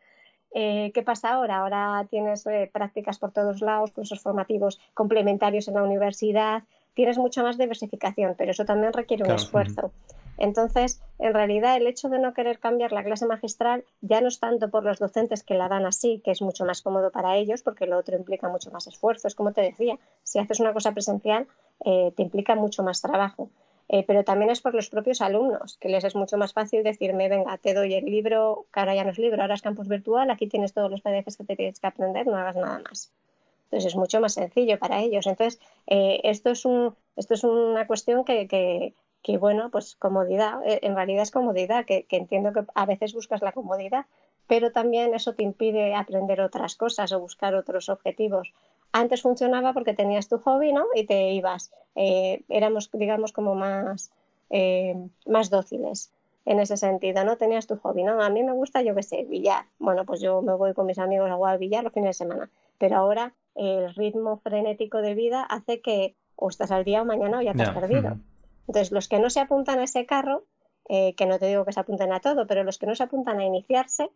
Eh, 0.53 0.91
¿Qué 0.93 1.03
pasa 1.03 1.33
ahora? 1.33 1.59
Ahora 1.59 2.07
tienes 2.09 2.45
eh, 2.47 2.69
prácticas 2.71 3.19
por 3.19 3.31
todos 3.31 3.61
lados, 3.61 3.91
cursos 3.91 4.21
formativos 4.21 4.79
complementarios 4.93 5.67
en 5.67 5.75
la 5.75 5.83
universidad, 5.83 6.63
tienes 6.93 7.17
mucha 7.17 7.43
más 7.43 7.57
diversificación, 7.57 8.35
pero 8.37 8.51
eso 8.51 8.65
también 8.65 8.93
requiere 8.93 9.23
un 9.23 9.31
esfuerzo. 9.31 9.91
Entonces, 10.37 11.01
en 11.19 11.33
realidad, 11.33 11.75
el 11.75 11.85
hecho 11.85 12.07
de 12.07 12.17
no 12.17 12.33
querer 12.33 12.59
cambiar 12.59 12.93
la 12.93 13.03
clase 13.03 13.25
magistral 13.25 13.83
ya 14.01 14.21
no 14.21 14.29
es 14.29 14.39
tanto 14.39 14.69
por 14.69 14.85
los 14.85 14.97
docentes 14.97 15.43
que 15.43 15.53
la 15.53 15.67
dan 15.67 15.85
así, 15.85 16.21
que 16.23 16.31
es 16.31 16.41
mucho 16.41 16.65
más 16.65 16.81
cómodo 16.81 17.11
para 17.11 17.35
ellos, 17.35 17.61
porque 17.61 17.85
lo 17.85 17.97
otro 17.97 18.15
implica 18.17 18.47
mucho 18.47 18.71
más 18.71 18.87
esfuerzo. 18.87 19.27
Es 19.27 19.35
como 19.35 19.51
te 19.51 19.61
decía, 19.61 19.97
si 20.23 20.39
haces 20.39 20.61
una 20.61 20.73
cosa 20.73 20.93
presencial, 20.93 21.47
eh, 21.85 22.13
te 22.15 22.23
implica 22.23 22.55
mucho 22.55 22.83
más 22.83 23.01
trabajo. 23.01 23.49
Eh, 23.91 24.03
pero 24.05 24.23
también 24.23 24.51
es 24.51 24.61
por 24.61 24.75
los 24.75 24.89
propios 24.89 25.19
alumnos, 25.19 25.77
que 25.77 25.89
les 25.89 26.03
es 26.03 26.15
mucho 26.15 26.37
más 26.37 26.53
fácil 26.53 26.83
decirme, 26.83 27.27
venga, 27.27 27.57
te 27.57 27.73
doy 27.73 27.95
el 27.95 28.05
libro, 28.05 28.67
que 28.71 28.79
ahora 28.79 28.93
ya 28.93 29.03
no 29.03 29.09
es 29.09 29.17
libro, 29.17 29.41
ahora 29.41 29.55
es 29.55 29.63
campus 29.63 29.87
virtual, 29.87 30.29
aquí 30.29 30.45
tienes 30.47 30.73
todos 30.73 30.91
los 30.91 31.01
PDFs 31.01 31.37
que 31.37 31.43
te 31.43 31.55
tienes 31.55 31.79
que 31.79 31.87
aprender, 31.87 32.27
no 32.27 32.37
hagas 32.37 32.55
nada 32.55 32.79
más. 32.87 33.11
Entonces 33.65 33.91
es 33.91 33.95
mucho 33.95 34.21
más 34.21 34.33
sencillo 34.33 34.77
para 34.77 34.99
ellos. 35.01 35.25
Entonces, 35.25 35.59
eh, 35.87 36.21
esto, 36.23 36.51
es 36.51 36.65
un, 36.65 36.95
esto 37.15 37.33
es 37.33 37.43
una 37.43 37.87
cuestión 37.87 38.25
que, 38.25 38.47
que, 38.47 38.93
que, 39.23 39.37
bueno, 39.37 39.71
pues 39.71 39.95
comodidad, 39.95 40.59
eh, 40.67 40.79
en 40.83 40.95
realidad 40.95 41.23
es 41.23 41.31
comodidad, 41.31 41.85
que, 41.85 42.03
que 42.03 42.17
entiendo 42.17 42.53
que 42.53 42.61
a 42.75 42.85
veces 42.85 43.13
buscas 43.13 43.41
la 43.41 43.53
comodidad, 43.53 44.05
pero 44.47 44.71
también 44.71 45.15
eso 45.15 45.33
te 45.33 45.43
impide 45.43 45.95
aprender 45.95 46.41
otras 46.41 46.75
cosas 46.75 47.11
o 47.11 47.19
buscar 47.19 47.55
otros 47.55 47.89
objetivos. 47.89 48.53
Antes 48.91 49.21
funcionaba 49.21 49.73
porque 49.73 49.93
tenías 49.93 50.27
tu 50.27 50.39
hobby, 50.39 50.73
¿no? 50.73 50.85
Y 50.95 51.05
te 51.05 51.31
ibas. 51.31 51.71
Eh, 51.95 52.43
éramos, 52.49 52.89
digamos, 52.91 53.31
como 53.31 53.55
más, 53.55 54.11
eh, 54.49 54.95
más 55.25 55.49
dóciles 55.49 56.11
en 56.45 56.59
ese 56.59 56.77
sentido, 56.77 57.23
¿no? 57.23 57.37
Tenías 57.37 57.67
tu 57.67 57.77
hobby, 57.77 58.03
¿no? 58.03 58.21
A 58.21 58.29
mí 58.29 58.43
me 58.43 58.53
gusta, 58.53 58.81
yo 58.81 58.95
qué 58.95 59.03
sé, 59.03 59.23
billar. 59.25 59.65
Bueno, 59.77 60.05
pues 60.05 60.21
yo 60.21 60.41
me 60.41 60.53
voy 60.55 60.73
con 60.73 60.87
mis 60.87 60.97
amigos 60.97 61.29
a 61.29 61.35
jugar 61.35 61.59
billar 61.59 61.83
los 61.83 61.93
fines 61.93 62.09
de 62.09 62.25
semana. 62.25 62.49
Pero 62.77 62.97
ahora 62.97 63.33
el 63.55 63.93
ritmo 63.93 64.37
frenético 64.37 65.01
de 65.01 65.13
vida 65.13 65.43
hace 65.43 65.81
que 65.81 66.15
o 66.35 66.49
estás 66.49 66.71
al 66.71 66.85
día 66.85 67.01
o 67.01 67.05
mañana 67.05 67.39
o 67.39 67.41
ya 67.41 67.53
te 67.53 67.63
has 67.63 67.71
perdido. 67.71 68.17
Entonces, 68.67 68.91
los 68.91 69.07
que 69.07 69.19
no 69.19 69.29
se 69.29 69.41
apuntan 69.41 69.79
a 69.79 69.83
ese 69.83 70.05
carro, 70.05 70.43
eh, 70.87 71.13
que 71.15 71.25
no 71.25 71.37
te 71.37 71.47
digo 71.47 71.65
que 71.65 71.73
se 71.73 71.79
apunten 71.79 72.13
a 72.13 72.19
todo, 72.19 72.47
pero 72.47 72.63
los 72.63 72.77
que 72.77 72.87
no 72.87 72.95
se 72.95 73.03
apuntan 73.03 73.39
a 73.39 73.45
iniciarse, 73.45 74.09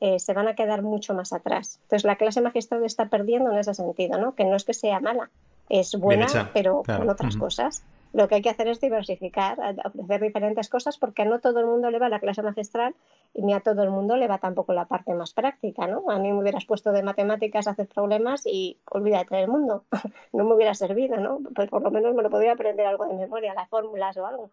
eh, 0.00 0.18
se 0.18 0.32
van 0.32 0.48
a 0.48 0.54
quedar 0.54 0.82
mucho 0.82 1.14
más 1.14 1.32
atrás. 1.32 1.78
Entonces, 1.82 2.04
la 2.04 2.16
clase 2.16 2.40
magistral 2.40 2.84
está 2.84 3.06
perdiendo 3.06 3.52
en 3.52 3.58
ese 3.58 3.74
sentido, 3.74 4.18
¿no? 4.18 4.34
Que 4.34 4.44
no 4.44 4.56
es 4.56 4.64
que 4.64 4.74
sea 4.74 5.00
mala, 5.00 5.30
es 5.68 5.94
buena, 5.96 6.24
hecha, 6.26 6.50
pero 6.52 6.82
claro. 6.82 7.00
con 7.00 7.10
otras 7.10 7.36
cosas. 7.36 7.84
Lo 8.12 8.28
que 8.28 8.36
hay 8.36 8.42
que 8.42 8.50
hacer 8.50 8.68
es 8.68 8.80
diversificar, 8.80 9.60
a- 9.60 9.74
ofrecer 9.88 10.20
diferentes 10.20 10.68
cosas, 10.68 10.98
porque 10.98 11.22
a 11.22 11.24
no 11.24 11.40
todo 11.40 11.58
el 11.60 11.66
mundo 11.66 11.90
le 11.90 11.98
va 11.98 12.08
la 12.08 12.20
clase 12.20 12.42
magistral 12.42 12.94
y 13.34 13.42
ni 13.42 13.52
a 13.54 13.60
todo 13.60 13.82
el 13.82 13.90
mundo 13.90 14.16
le 14.16 14.28
va 14.28 14.38
tampoco 14.38 14.72
la 14.72 14.84
parte 14.84 15.12
más 15.14 15.32
práctica, 15.32 15.88
¿no? 15.88 16.04
A 16.08 16.18
mí 16.20 16.32
me 16.32 16.38
hubieras 16.38 16.64
puesto 16.64 16.92
de 16.92 17.02
matemáticas 17.02 17.66
a 17.66 17.72
hacer 17.72 17.88
problemas 17.88 18.46
y 18.46 18.78
olvídate 18.90 19.34
del 19.34 19.48
mundo. 19.48 19.84
no 20.32 20.44
me 20.44 20.54
hubiera 20.54 20.74
servido, 20.74 21.16
¿no? 21.16 21.40
Pues 21.54 21.68
por 21.68 21.82
lo 21.82 21.90
menos 21.90 22.14
me 22.14 22.22
lo 22.22 22.30
podría 22.30 22.52
aprender 22.52 22.86
algo 22.86 23.06
de 23.06 23.14
memoria, 23.14 23.52
las 23.54 23.68
fórmulas 23.68 24.16
o 24.16 24.26
algo. 24.26 24.50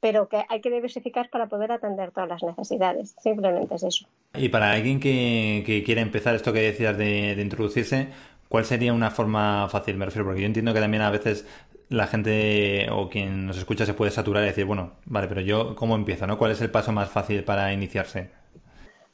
Pero 0.00 0.28
que 0.28 0.44
hay 0.48 0.60
que 0.60 0.70
diversificar 0.70 1.28
para 1.30 1.48
poder 1.48 1.72
atender 1.72 2.12
todas 2.12 2.28
las 2.28 2.42
necesidades. 2.42 3.16
Simplemente 3.20 3.74
es 3.74 3.82
eso. 3.82 4.06
Y 4.34 4.48
para 4.48 4.72
alguien 4.72 5.00
que, 5.00 5.64
que 5.66 5.82
quiera 5.82 6.00
empezar 6.00 6.34
esto 6.34 6.52
que 6.52 6.60
decías 6.60 6.96
de, 6.96 7.34
de 7.34 7.42
introducirse, 7.42 8.08
¿cuál 8.48 8.64
sería 8.64 8.92
una 8.92 9.10
forma 9.10 9.68
fácil? 9.68 9.96
Me 9.96 10.04
refiero, 10.04 10.24
porque 10.24 10.40
yo 10.42 10.46
entiendo 10.46 10.72
que 10.72 10.80
también 10.80 11.02
a 11.02 11.10
veces 11.10 11.46
la 11.88 12.06
gente 12.06 12.88
o 12.90 13.08
quien 13.08 13.46
nos 13.46 13.58
escucha 13.58 13.86
se 13.86 13.94
puede 13.94 14.10
saturar 14.10 14.42
y 14.42 14.46
decir, 14.46 14.64
bueno, 14.64 14.92
vale, 15.06 15.28
pero 15.28 15.40
yo, 15.40 15.74
¿cómo 15.74 15.94
empiezo? 15.94 16.26
¿no? 16.26 16.38
¿Cuál 16.38 16.52
es 16.52 16.60
el 16.60 16.70
paso 16.70 16.92
más 16.92 17.10
fácil 17.10 17.44
para 17.44 17.72
iniciarse? 17.72 18.30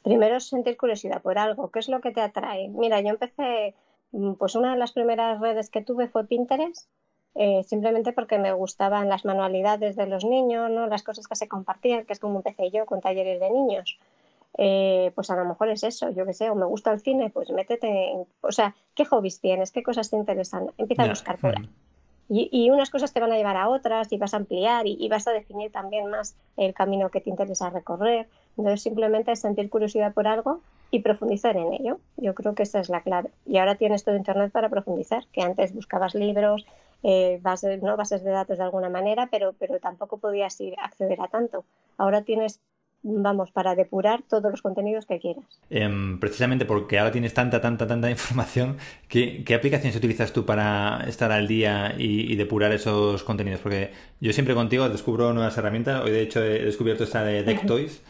Primero 0.03 0.39
sentir 0.39 0.77
curiosidad 0.77 1.21
por 1.21 1.37
algo. 1.37 1.71
¿Qué 1.71 1.79
es 1.79 1.89
lo 1.89 2.01
que 2.01 2.11
te 2.11 2.21
atrae? 2.21 2.67
Mira, 2.69 3.01
yo 3.01 3.09
empecé, 3.09 3.75
mm, 4.11 4.33
pues 4.33 4.55
una 4.55 4.73
de 4.73 4.77
las 4.77 4.91
primeras 4.91 5.39
redes 5.39 5.69
que 5.69 5.81
tuve 5.81 6.07
fue 6.07 6.27
Pinterest, 6.27 6.87
eh, 7.35 7.63
simplemente 7.63 8.13
porque 8.13 8.37
me 8.39 8.53
gustaban 8.53 9.09
las 9.09 9.25
manualidades 9.25 9.95
de 9.95 10.07
los 10.07 10.23
niños, 10.23 10.71
¿no? 10.71 10.87
Las 10.87 11.03
cosas 11.03 11.27
que 11.27 11.35
se 11.35 11.47
compartían, 11.47 12.05
que 12.05 12.13
es 12.13 12.19
como 12.19 12.37
empecé 12.37 12.71
yo 12.71 12.85
con 12.85 13.01
talleres 13.01 13.39
de 13.39 13.49
niños. 13.51 13.99
Eh, 14.57 15.11
pues 15.15 15.29
a 15.29 15.35
lo 15.35 15.43
mejor 15.43 15.69
es 15.69 15.83
eso, 15.83 16.09
yo 16.11 16.25
qué 16.25 16.33
sé, 16.33 16.49
o 16.49 16.55
me 16.55 16.65
gusta 16.65 16.91
el 16.93 17.01
cine, 17.01 17.29
pues 17.29 17.49
métete 17.49 18.11
en, 18.11 18.25
o 18.39 18.51
sea, 18.53 18.73
¿qué 18.95 19.03
hobbies 19.03 19.41
tienes? 19.41 19.71
¿Qué 19.71 19.83
cosas 19.83 20.09
te 20.09 20.15
interesan? 20.15 20.71
Empieza 20.77 21.03
a 21.03 21.09
buscar 21.09 21.37
por 21.37 21.57
ahí. 21.57 21.69
Y, 22.29 22.49
y 22.51 22.71
unas 22.71 22.89
cosas 22.89 23.13
te 23.13 23.19
van 23.19 23.31
a 23.33 23.37
llevar 23.37 23.57
a 23.57 23.69
otras 23.69 24.11
y 24.11 24.17
vas 24.17 24.33
a 24.33 24.37
ampliar 24.37 24.87
y, 24.87 24.97
y 24.99 25.09
vas 25.09 25.27
a 25.27 25.31
definir 25.31 25.71
también 25.71 26.09
más 26.09 26.35
el 26.57 26.73
camino 26.73 27.09
que 27.09 27.21
te 27.21 27.29
interesa 27.29 27.69
recorrer. 27.69 28.27
Entonces 28.57 28.81
simplemente 28.81 29.31
es 29.33 29.41
sentir 29.41 29.69
curiosidad 29.69 30.13
por 30.13 30.25
algo 30.25 30.61
y 30.89 30.99
profundizar 30.99 31.57
en 31.57 31.73
ello. 31.73 31.99
Yo 32.17 32.33
creo 32.33 32.55
que 32.55 32.63
esa 32.63 32.79
es 32.79 32.89
la 32.89 33.01
clave. 33.01 33.29
Y 33.45 33.57
ahora 33.57 33.75
tienes 33.75 34.03
todo 34.03 34.15
Internet 34.15 34.51
para 34.51 34.69
profundizar, 34.69 35.25
que 35.33 35.41
antes 35.41 35.75
buscabas 35.75 36.15
libros, 36.15 36.65
eh, 37.03 37.39
bases, 37.41 37.81
¿no? 37.81 37.95
bases 37.97 38.23
de 38.23 38.31
datos 38.31 38.57
de 38.57 38.63
alguna 38.63 38.89
manera, 38.89 39.27
pero, 39.31 39.53
pero 39.59 39.79
tampoco 39.79 40.17
podías 40.17 40.59
ir 40.61 40.75
acceder 40.79 41.21
a 41.21 41.27
tanto. 41.27 41.63
Ahora 41.97 42.23
tienes, 42.23 42.59
vamos, 43.03 43.51
para 43.51 43.75
depurar 43.75 44.23
todos 44.23 44.49
los 44.51 44.61
contenidos 44.61 45.05
que 45.05 45.19
quieras. 45.19 45.45
Em, 45.69 46.19
precisamente 46.19 46.65
porque 46.65 46.97
ahora 46.97 47.11
tienes 47.11 47.33
tanta, 47.33 47.61
tanta, 47.61 47.85
tanta 47.85 48.09
información, 48.11 48.77
¿qué, 49.07 49.43
qué 49.43 49.55
aplicaciones 49.55 49.95
utilizas 49.95 50.33
tú 50.33 50.45
para 50.45 51.03
estar 51.07 51.31
al 51.31 51.47
día 51.47 51.93
y, 51.97 52.31
y 52.31 52.35
depurar 52.35 52.71
esos 52.71 53.23
contenidos? 53.23 53.61
Porque 53.61 53.91
yo 54.19 54.33
siempre 54.33 54.55
contigo 54.55 54.89
descubro 54.89 55.33
nuevas 55.33 55.57
herramientas. 55.57 56.03
Hoy, 56.03 56.11
de 56.11 56.21
hecho, 56.21 56.43
he 56.43 56.65
descubierto 56.65 57.03
esta 57.03 57.23
de 57.23 57.43
DeckToys. 57.43 58.01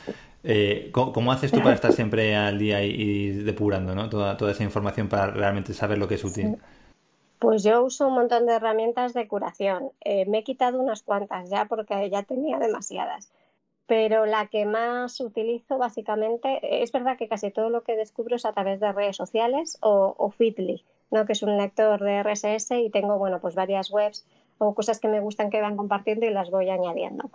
Eh, 0.47 0.89
¿cómo, 0.91 1.11
cómo 1.11 1.31
haces 1.31 1.51
tú 1.51 1.57
para 1.57 1.73
estar 1.73 1.91
siempre 1.93 2.35
al 2.35 2.59
día 2.59 2.83
y, 2.83 2.91
y 2.91 3.29
depurando 3.31 3.95
¿no? 3.95 4.09
toda, 4.09 4.37
toda 4.37 4.51
esa 4.51 4.63
información 4.63 5.09
para 5.09 5.27
realmente 5.27 5.73
saber 5.73 5.97
lo 5.97 6.07
que 6.07 6.15
es 6.15 6.23
útil? 6.23 6.55
Sí. 6.55 6.74
Pues 7.45 7.61
yo 7.61 7.83
uso 7.83 8.07
un 8.07 8.15
montón 8.15 8.47
de 8.47 8.53
herramientas 8.53 9.13
de 9.13 9.27
curación. 9.27 9.91
Eh, 10.01 10.25
me 10.25 10.39
he 10.39 10.43
quitado 10.43 10.79
unas 10.79 11.03
cuantas 11.03 11.47
ya 11.47 11.65
porque 11.65 12.09
ya 12.09 12.23
tenía 12.23 12.57
demasiadas. 12.57 13.31
Pero 13.85 14.25
la 14.25 14.47
que 14.47 14.65
más 14.65 15.19
utilizo 15.19 15.77
básicamente, 15.77 16.81
es 16.81 16.91
verdad 16.91 17.19
que 17.19 17.27
casi 17.27 17.51
todo 17.51 17.69
lo 17.69 17.83
que 17.83 17.95
descubro 17.95 18.35
es 18.35 18.45
a 18.45 18.53
través 18.53 18.79
de 18.79 18.91
redes 18.91 19.15
sociales 19.15 19.77
o, 19.81 20.15
o 20.17 20.31
Feedly, 20.31 20.83
¿no? 21.11 21.27
que 21.27 21.33
es 21.33 21.43
un 21.43 21.55
lector 21.55 22.01
de 22.01 22.23
RSS 22.23 22.71
y 22.71 22.89
tengo 22.89 23.19
bueno, 23.19 23.39
pues 23.39 23.53
varias 23.53 23.91
webs 23.91 24.25
o 24.57 24.73
cosas 24.73 24.99
que 24.99 25.07
me 25.07 25.19
gustan 25.19 25.51
que 25.51 25.61
van 25.61 25.77
compartiendo 25.77 26.25
y 26.25 26.31
las 26.31 26.49
voy 26.49 26.71
añadiendo. 26.71 27.29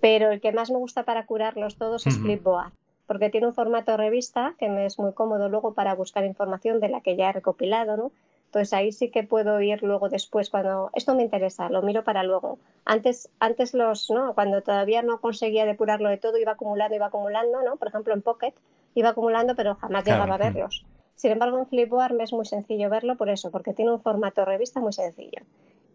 Pero 0.00 0.30
el 0.30 0.40
que 0.40 0.52
más 0.52 0.70
me 0.70 0.78
gusta 0.78 1.02
para 1.02 1.26
curarlos 1.26 1.76
todos 1.76 2.06
es 2.06 2.16
Flipboard, 2.18 2.72
porque 3.06 3.28
tiene 3.28 3.48
un 3.48 3.54
formato 3.54 3.94
revista 3.98 4.54
que 4.58 4.70
me 4.70 4.86
es 4.86 4.98
muy 4.98 5.12
cómodo 5.12 5.50
luego 5.50 5.74
para 5.74 5.94
buscar 5.94 6.24
información 6.24 6.80
de 6.80 6.88
la 6.88 7.02
que 7.02 7.14
ya 7.16 7.28
he 7.28 7.32
recopilado, 7.32 7.98
¿no? 7.98 8.10
Entonces 8.50 8.72
ahí 8.72 8.90
sí 8.90 9.12
que 9.12 9.22
puedo 9.22 9.60
ir 9.60 9.80
luego 9.84 10.08
después 10.08 10.50
cuando 10.50 10.90
esto 10.94 11.14
me 11.14 11.22
interesa, 11.22 11.70
lo 11.70 11.82
miro 11.82 12.02
para 12.02 12.24
luego. 12.24 12.58
Antes, 12.84 13.30
antes 13.38 13.74
los, 13.74 14.10
¿no? 14.10 14.34
Cuando 14.34 14.60
todavía 14.60 15.02
no 15.02 15.20
conseguía 15.20 15.64
depurarlo 15.66 16.08
de 16.08 16.16
todo, 16.16 16.36
iba 16.36 16.52
acumulando, 16.52 16.96
iba 16.96 17.06
acumulando, 17.06 17.62
¿no? 17.62 17.76
Por 17.76 17.86
ejemplo 17.86 18.12
en 18.12 18.22
Pocket 18.22 18.52
iba 18.96 19.10
acumulando, 19.10 19.54
pero 19.54 19.76
jamás 19.76 20.04
llegaba 20.04 20.34
a 20.34 20.38
verlos. 20.38 20.84
Sin 21.14 21.30
embargo, 21.30 21.58
en 21.58 21.68
Flipboard 21.68 22.14
me 22.14 22.24
es 22.24 22.32
muy 22.32 22.44
sencillo 22.44 22.90
verlo 22.90 23.16
por 23.16 23.28
eso, 23.28 23.52
porque 23.52 23.72
tiene 23.72 23.92
un 23.92 24.00
formato 24.00 24.44
revista 24.44 24.80
muy 24.80 24.92
sencillo. 24.92 25.42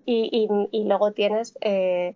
Y, 0.06 0.30
y, 0.32 0.80
y 0.80 0.86
luego 0.86 1.12
tienes 1.12 1.58
eh, 1.60 2.16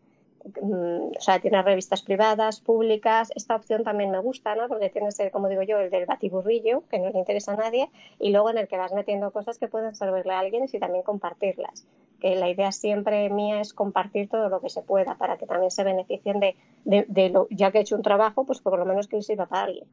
Mm, 0.61 0.98
o 1.17 1.21
sea, 1.21 1.39
tienes 1.39 1.63
revistas 1.65 2.01
privadas, 2.01 2.59
públicas. 2.59 3.31
Esta 3.35 3.55
opción 3.55 3.83
también 3.83 4.11
me 4.11 4.19
gusta, 4.19 4.55
¿no? 4.55 4.67
Porque 4.67 4.89
tienes, 4.89 5.19
el, 5.19 5.31
como 5.31 5.49
digo 5.49 5.61
yo, 5.63 5.79
el 5.79 5.89
del 5.89 6.05
batiburrillo, 6.05 6.83
que 6.89 6.99
no 6.99 7.09
le 7.09 7.19
interesa 7.19 7.53
a 7.53 7.55
nadie, 7.55 7.89
y 8.19 8.31
luego 8.31 8.49
en 8.49 8.57
el 8.57 8.67
que 8.67 8.77
vas 8.77 8.93
metiendo 8.93 9.31
cosas 9.31 9.57
que 9.57 9.67
pueden 9.67 9.95
servirle 9.95 10.33
a 10.33 10.39
alguien 10.39 10.65
y 10.71 10.79
también 10.79 11.03
compartirlas. 11.03 11.85
Que 12.19 12.35
la 12.35 12.49
idea 12.49 12.71
siempre 12.71 13.29
mía 13.29 13.61
es 13.61 13.73
compartir 13.73 14.29
todo 14.29 14.49
lo 14.49 14.61
que 14.61 14.69
se 14.69 14.81
pueda 14.81 15.15
para 15.15 15.37
que 15.37 15.45
también 15.45 15.71
se 15.71 15.83
beneficien 15.83 16.39
de, 16.39 16.55
de, 16.85 17.29
lo, 17.29 17.47
ya 17.49 17.71
que 17.71 17.79
he 17.79 17.81
hecho 17.81 17.95
un 17.95 18.01
trabajo, 18.01 18.45
pues 18.45 18.59
por 18.59 18.77
lo 18.77 18.85
menos 18.85 19.07
que 19.07 19.17
les 19.17 19.25
sirva 19.25 19.45
para 19.45 19.63
alguien. 19.63 19.87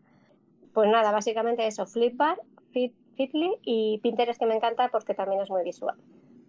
Pues 0.73 0.91
nada, 0.91 1.13
básicamente 1.13 1.67
eso, 1.67 1.87
Flipbar, 1.87 2.39
Fitly 2.73 3.57
y 3.63 3.99
Pinterest 4.03 4.39
que 4.39 4.47
me 4.47 4.57
encanta 4.57 4.89
porque 4.89 5.15
también 5.15 5.41
es 5.41 5.51
muy 5.51 5.63
visual 5.65 5.97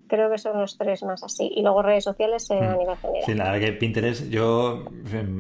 creo 0.07 0.29
que 0.31 0.37
son 0.37 0.59
los 0.59 0.77
tres 0.77 1.03
más 1.03 1.23
así. 1.23 1.51
Y 1.55 1.61
luego 1.61 1.81
redes 1.81 2.03
sociales 2.03 2.49
eh, 2.49 2.59
a 2.59 2.75
hmm. 2.75 2.77
nivel 2.77 2.97
general. 2.97 3.23
Sí, 3.25 3.33
la 3.33 3.51
verdad 3.51 3.67
que 3.67 3.73
Pinterest, 3.73 4.29
yo, 4.29 4.85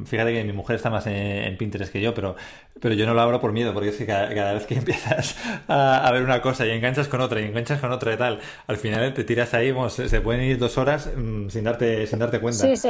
fíjate 0.05 0.33
que 0.33 0.43
mi 0.43 0.53
mujer 0.53 0.75
está 0.75 0.89
más 0.89 1.07
en, 1.07 1.57
Pinterest 1.57 1.91
que 1.91 2.01
yo, 2.01 2.13
pero, 2.13 2.35
pero 2.81 2.93
yo 2.95 3.05
no 3.05 3.13
lo 3.13 3.21
abro 3.21 3.39
por 3.39 3.51
miedo, 3.51 3.73
porque 3.73 3.89
es 3.89 3.97
que 3.97 4.05
cada, 4.05 4.53
vez 4.53 4.65
que 4.65 4.75
empiezas 4.77 5.37
a, 5.67 6.09
ver 6.11 6.23
una 6.23 6.41
cosa 6.41 6.65
y 6.65 6.71
enganchas 6.71 7.07
con 7.07 7.21
otra 7.21 7.41
y 7.41 7.45
enganchas 7.45 7.79
con 7.79 7.91
otra 7.91 8.13
y 8.13 8.17
tal, 8.17 8.39
al 8.67 8.77
final 8.77 9.13
te 9.13 9.23
tiras 9.23 9.53
ahí, 9.53 9.73
se, 9.89 10.21
pueden 10.21 10.43
ir 10.43 10.57
dos 10.57 10.77
horas 10.77 11.11
mm, 11.15 11.49
sin, 11.49 11.63
darte, 11.63 12.05
sin 12.07 12.19
darte 12.19 12.39
cuenta. 12.39 12.59
Sí, 12.59 12.75
sí. 12.75 12.89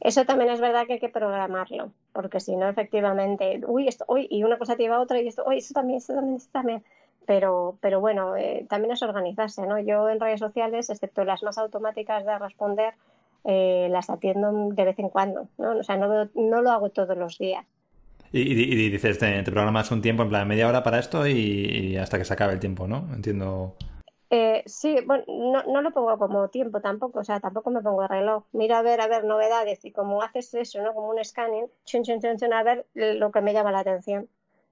Eso 0.00 0.26
también 0.26 0.50
es 0.50 0.60
verdad 0.60 0.86
que 0.86 0.94
hay 0.94 1.00
que 1.00 1.08
programarlo, 1.08 1.90
porque 2.12 2.38
si 2.38 2.54
no, 2.56 2.68
efectivamente, 2.68 3.62
uy, 3.66 3.88
esto, 3.88 4.04
uy, 4.06 4.26
y 4.30 4.44
una 4.44 4.58
cosa 4.58 4.76
te 4.76 4.82
lleva 4.82 4.96
a 4.96 5.00
otra 5.00 5.18
y 5.20 5.28
esto, 5.28 5.44
uy, 5.46 5.58
eso 5.58 5.72
también, 5.72 5.96
eso 5.96 6.12
también, 6.12 6.36
eso 6.36 6.48
también 6.52 6.84
pero, 7.26 7.78
pero 7.80 8.00
bueno, 8.00 8.36
eh, 8.36 8.66
también 8.68 8.92
es 8.92 9.02
organizarse, 9.02 9.66
¿no? 9.66 9.78
Yo 9.78 10.08
en 10.08 10.20
redes 10.20 10.40
sociales, 10.40 10.90
excepto 10.90 11.24
las 11.24 11.42
más 11.42 11.58
automáticas 11.58 12.24
de 12.24 12.38
responder, 12.38 12.94
eh, 13.44 13.88
las 13.90 14.10
atiendo 14.10 14.70
de 14.70 14.84
vez 14.84 14.98
en 14.98 15.08
cuando, 15.08 15.48
¿no? 15.58 15.78
O 15.78 15.82
sea, 15.82 15.96
no, 15.96 16.28
no 16.34 16.62
lo 16.62 16.70
hago 16.70 16.90
todos 16.90 17.16
los 17.16 17.38
días. 17.38 17.64
Y, 18.36 18.90
dices, 18.90 19.20
te, 19.20 19.44
programas 19.44 19.92
un 19.92 20.02
tiempo, 20.02 20.24
en 20.24 20.28
plan 20.28 20.48
media 20.48 20.66
hora 20.66 20.82
para 20.82 20.98
esto 20.98 21.24
y, 21.24 21.96
hasta 21.96 22.18
que 22.18 22.24
se 22.24 22.32
acabe 22.34 22.52
el 22.52 22.58
tiempo, 22.58 22.88
¿no? 22.88 23.06
Entiendo. 23.14 23.76
Eh, 24.28 24.64
sí, 24.66 24.96
bueno, 25.06 25.22
no, 25.28 25.62
no, 25.62 25.82
lo 25.82 25.92
pongo 25.92 26.18
como 26.18 26.48
tiempo 26.48 26.80
tampoco, 26.80 27.20
o 27.20 27.24
sea, 27.24 27.38
tampoco 27.38 27.70
me 27.70 27.80
pongo 27.80 28.08
reloj. 28.08 28.42
Mira 28.50 28.78
a 28.78 28.82
ver, 28.82 29.00
a 29.00 29.06
ver, 29.06 29.22
novedades 29.22 29.84
y 29.84 29.92
como 29.92 30.20
haces 30.20 30.52
eso, 30.54 30.82
¿no? 30.82 30.94
Como 30.94 31.10
un 31.10 31.24
scanning, 31.24 31.66
chun, 31.84 32.02
chun, 32.02 32.20
chun, 32.20 32.36
chun, 32.36 32.52
a 32.52 32.64
ver 32.64 32.86
lo 32.94 33.30
que 33.30 33.40
me 33.40 33.52
llama 33.52 33.70
la 33.70 33.80
atención. 33.80 34.28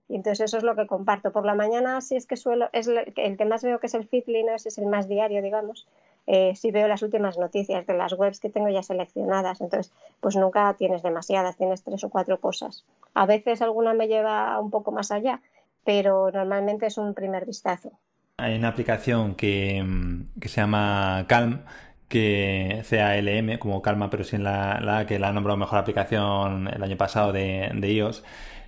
Y 0.09 0.17
entonces 0.17 0.41
eso 0.41 0.59
es 0.59 0.63
lo 0.63 0.77
que 0.77 0.87
comparto. 0.87 1.33
Por 1.33 1.47
la 1.47 1.55
mañana, 1.55 2.01
si 2.01 2.17
es 2.17 2.27
que 2.27 2.37
suelo, 2.37 2.69
es 2.73 2.89
el 2.89 3.37
que 3.37 3.45
más 3.45 3.63
veo 3.63 3.79
que 3.79 3.87
es 3.87 3.95
el 3.95 4.09
¿no? 4.47 4.55
ese 4.55 4.69
es 4.69 4.79
el 4.79 4.87
más 4.87 5.09
diario, 5.09 5.43
digamos. 5.43 5.87
Eh, 6.27 6.55
si 6.55 6.71
veo 6.71 6.87
las 6.87 7.03
últimas 7.03 7.37
noticias 7.37 7.87
de 7.87 7.95
las 7.95 8.13
webs 8.13 8.39
que 8.39 8.51
tengo 8.51 8.69
ya 8.69 8.83
seleccionadas. 8.83 9.61
Entonces, 9.61 9.93
pues 10.21 10.37
nunca 10.37 10.73
tienes 10.75 11.03
demasiadas, 11.03 11.57
tienes 11.57 11.83
tres 11.83 12.05
o 12.05 12.11
cuatro 12.11 12.39
cosas. 12.39 12.85
A 13.15 13.27
veces 13.27 13.63
alguna 13.63 13.95
me 13.95 14.07
lleva 14.07 14.59
un 14.61 14.71
poco 14.71 14.93
más 14.93 15.11
allá, 15.11 15.41
pero 15.85 16.31
normalmente 16.31 16.87
es 16.87 16.99
un 16.99 17.15
primer 17.15 17.45
vistazo. 17.47 17.93
Hay 18.37 18.57
una 18.57 18.69
aplicación 18.69 19.35
que, 19.35 19.85
que 20.41 20.49
se 20.49 20.61
llama 20.61 21.27
Calm, 21.29 21.65
que 22.09 22.83
CALM, 22.89 23.59
como 23.59 23.81
Calma, 23.83 24.11
pero 24.11 24.23
sin 24.23 24.45
la, 24.45 24.81
la 24.81 25.07
que 25.07 25.19
la 25.19 25.29
ha 25.29 25.33
nombrado 25.33 25.57
mejor 25.57 25.79
aplicación 25.79 26.69
el 26.69 26.83
año 26.83 26.97
pasado 26.97 27.33
de, 27.33 27.71
de 27.75 27.93
iOS 27.93 28.23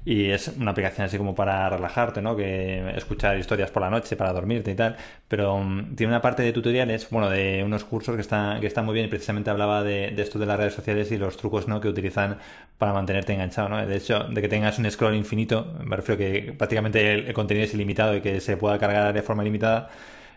y 0.05 0.31
es 0.31 0.49
una 0.49 0.73
aplicación 0.73 1.07
así 1.07 1.17
como 1.17 1.35
para 1.35 1.69
relajarte, 1.71 2.21
¿no? 2.21 2.37
Que 2.37 2.93
escuchar 2.97 3.39
historias 3.39 3.71
por 3.71 3.83
la 3.83 3.91
noche 3.91 4.17
para 4.17 4.33
dormirte 4.33 4.71
y 4.71 4.75
tal, 4.75 4.97
pero 5.29 5.59
mm, 5.59 5.95
tiene 5.97 6.13
una 6.13 6.21
parte 6.21 6.43
de 6.43 6.53
tutoriales, 6.53 7.09
bueno, 7.11 7.31
de 7.31 7.63
unos 7.65 7.85
cursos 7.85 8.15
que 8.15 8.21
están 8.21 8.61
que 8.61 8.67
están 8.67 8.85
muy 8.85 8.95
bien 8.95 9.07
y 9.07 9.09
precisamente 9.09 9.51
hablaba 9.51 9.83
de, 9.83 10.15
esto 10.21 10.39
de 10.39 10.47
las 10.47 10.59
redes 10.59 10.75
sociales 10.75 11.11
y 11.13 11.17
los 11.19 11.37
trucos, 11.37 11.69
¿no? 11.69 11.81
Que 11.81 11.89
utilizan 11.89 12.39
para 12.79 12.93
mantenerte 12.93 13.33
enganchado, 13.33 13.69
¿no? 13.71 13.87
De 13.87 13.97
hecho, 13.97 14.25
de 14.25 14.43
que 14.43 14.49
tengas 14.49 14.79
un 14.79 14.91
scroll 14.91 15.15
infinito, 15.15 15.75
me 15.85 15.97
refiero 15.97 16.19
que 16.19 16.53
prácticamente 16.53 17.15
el 17.15 17.33
contenido 17.33 17.65
es 17.65 17.75
ilimitado 17.75 18.17
y 18.17 18.21
que 18.21 18.41
se 18.41 18.57
pueda 18.57 18.79
cargar 18.79 19.13
de 19.15 19.23
forma 19.23 19.43
ilimitada 19.43 19.91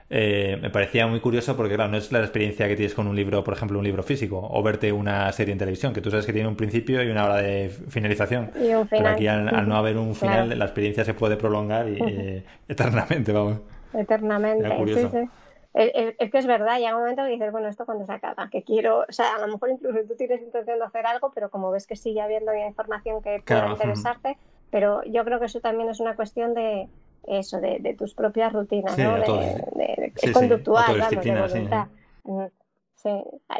eh, 0.09 0.57
me 0.61 0.69
parecía 0.69 1.05
muy 1.05 1.19
curioso 1.19 1.57
porque, 1.57 1.75
claro, 1.75 1.91
no 1.91 1.97
es 1.97 2.11
la 2.11 2.19
experiencia 2.19 2.67
que 2.67 2.75
tienes 2.75 2.93
con 2.93 3.07
un 3.07 3.15
libro, 3.15 3.43
por 3.43 3.53
ejemplo, 3.53 3.77
un 3.77 3.83
libro 3.83 4.03
físico, 4.03 4.39
o 4.41 4.63
verte 4.63 4.91
una 4.91 5.31
serie 5.33 5.51
en 5.51 5.59
televisión, 5.59 5.93
que 5.93 6.01
tú 6.01 6.09
sabes 6.09 6.25
que 6.25 6.33
tiene 6.33 6.47
un 6.47 6.55
principio 6.55 7.03
y 7.03 7.09
una 7.09 7.25
hora 7.25 7.37
de 7.37 7.69
finalización. 7.89 8.51
Pero 8.89 9.07
aquí, 9.07 9.27
al, 9.27 9.67
no 9.67 9.75
haber 9.75 9.97
un 9.97 10.15
final, 10.15 10.57
la 10.57 10.65
experiencia 10.65 11.03
se 11.03 11.13
puede 11.13 11.35
prolongar 11.35 11.89
y, 11.89 11.97
eh, 12.01 12.43
eternamente, 12.67 13.33
vamos. 13.33 13.59
Eternamente, 13.93 14.69
sí, 14.93 15.07
sí. 15.11 15.29
Es, 15.73 16.31
que 16.31 16.37
es 16.39 16.47
verdad, 16.47 16.79
llega 16.79 16.95
un 16.95 17.01
momento 17.01 17.23
que 17.23 17.29
dices, 17.29 17.51
bueno, 17.51 17.67
¿esto 17.67 17.85
cuando 17.85 18.05
se 18.05 18.13
acaba? 18.13 18.49
Que 18.49 18.63
quiero, 18.63 19.05
o 19.07 19.11
sea, 19.11 19.35
a 19.35 19.45
lo 19.45 19.47
mejor 19.53 19.69
incluso 19.69 19.99
tú 20.07 20.15
tienes 20.15 20.41
intención 20.41 20.79
de 20.79 20.85
hacer 20.85 21.05
algo, 21.05 21.31
pero 21.35 21.51
como 21.51 21.69
ves 21.69 21.85
que 21.85 21.95
sigue 21.95 22.21
habiendo 22.21 22.51
información 22.55 23.21
que 23.21 23.43
pueda 23.45 23.69
interesarte, 23.69 24.37
pero 24.71 25.03
yo 25.03 25.23
creo 25.23 25.39
que 25.39 25.45
eso 25.45 25.59
también 25.59 25.89
es 25.89 25.99
una 25.99 26.15
cuestión 26.15 26.55
de, 26.55 26.87
eso, 27.27 27.59
de, 27.59 27.79
de 27.79 27.93
tus 27.93 28.13
propias 28.13 28.53
rutinas, 28.53 28.97
¿no? 28.97 29.17
De, 29.17 30.13
de, 30.21 30.33
conductual, 30.33 30.99
vamos, 30.99 31.23
de 31.23 31.41
voluntad. 31.41 31.87
Mm, 32.23 32.45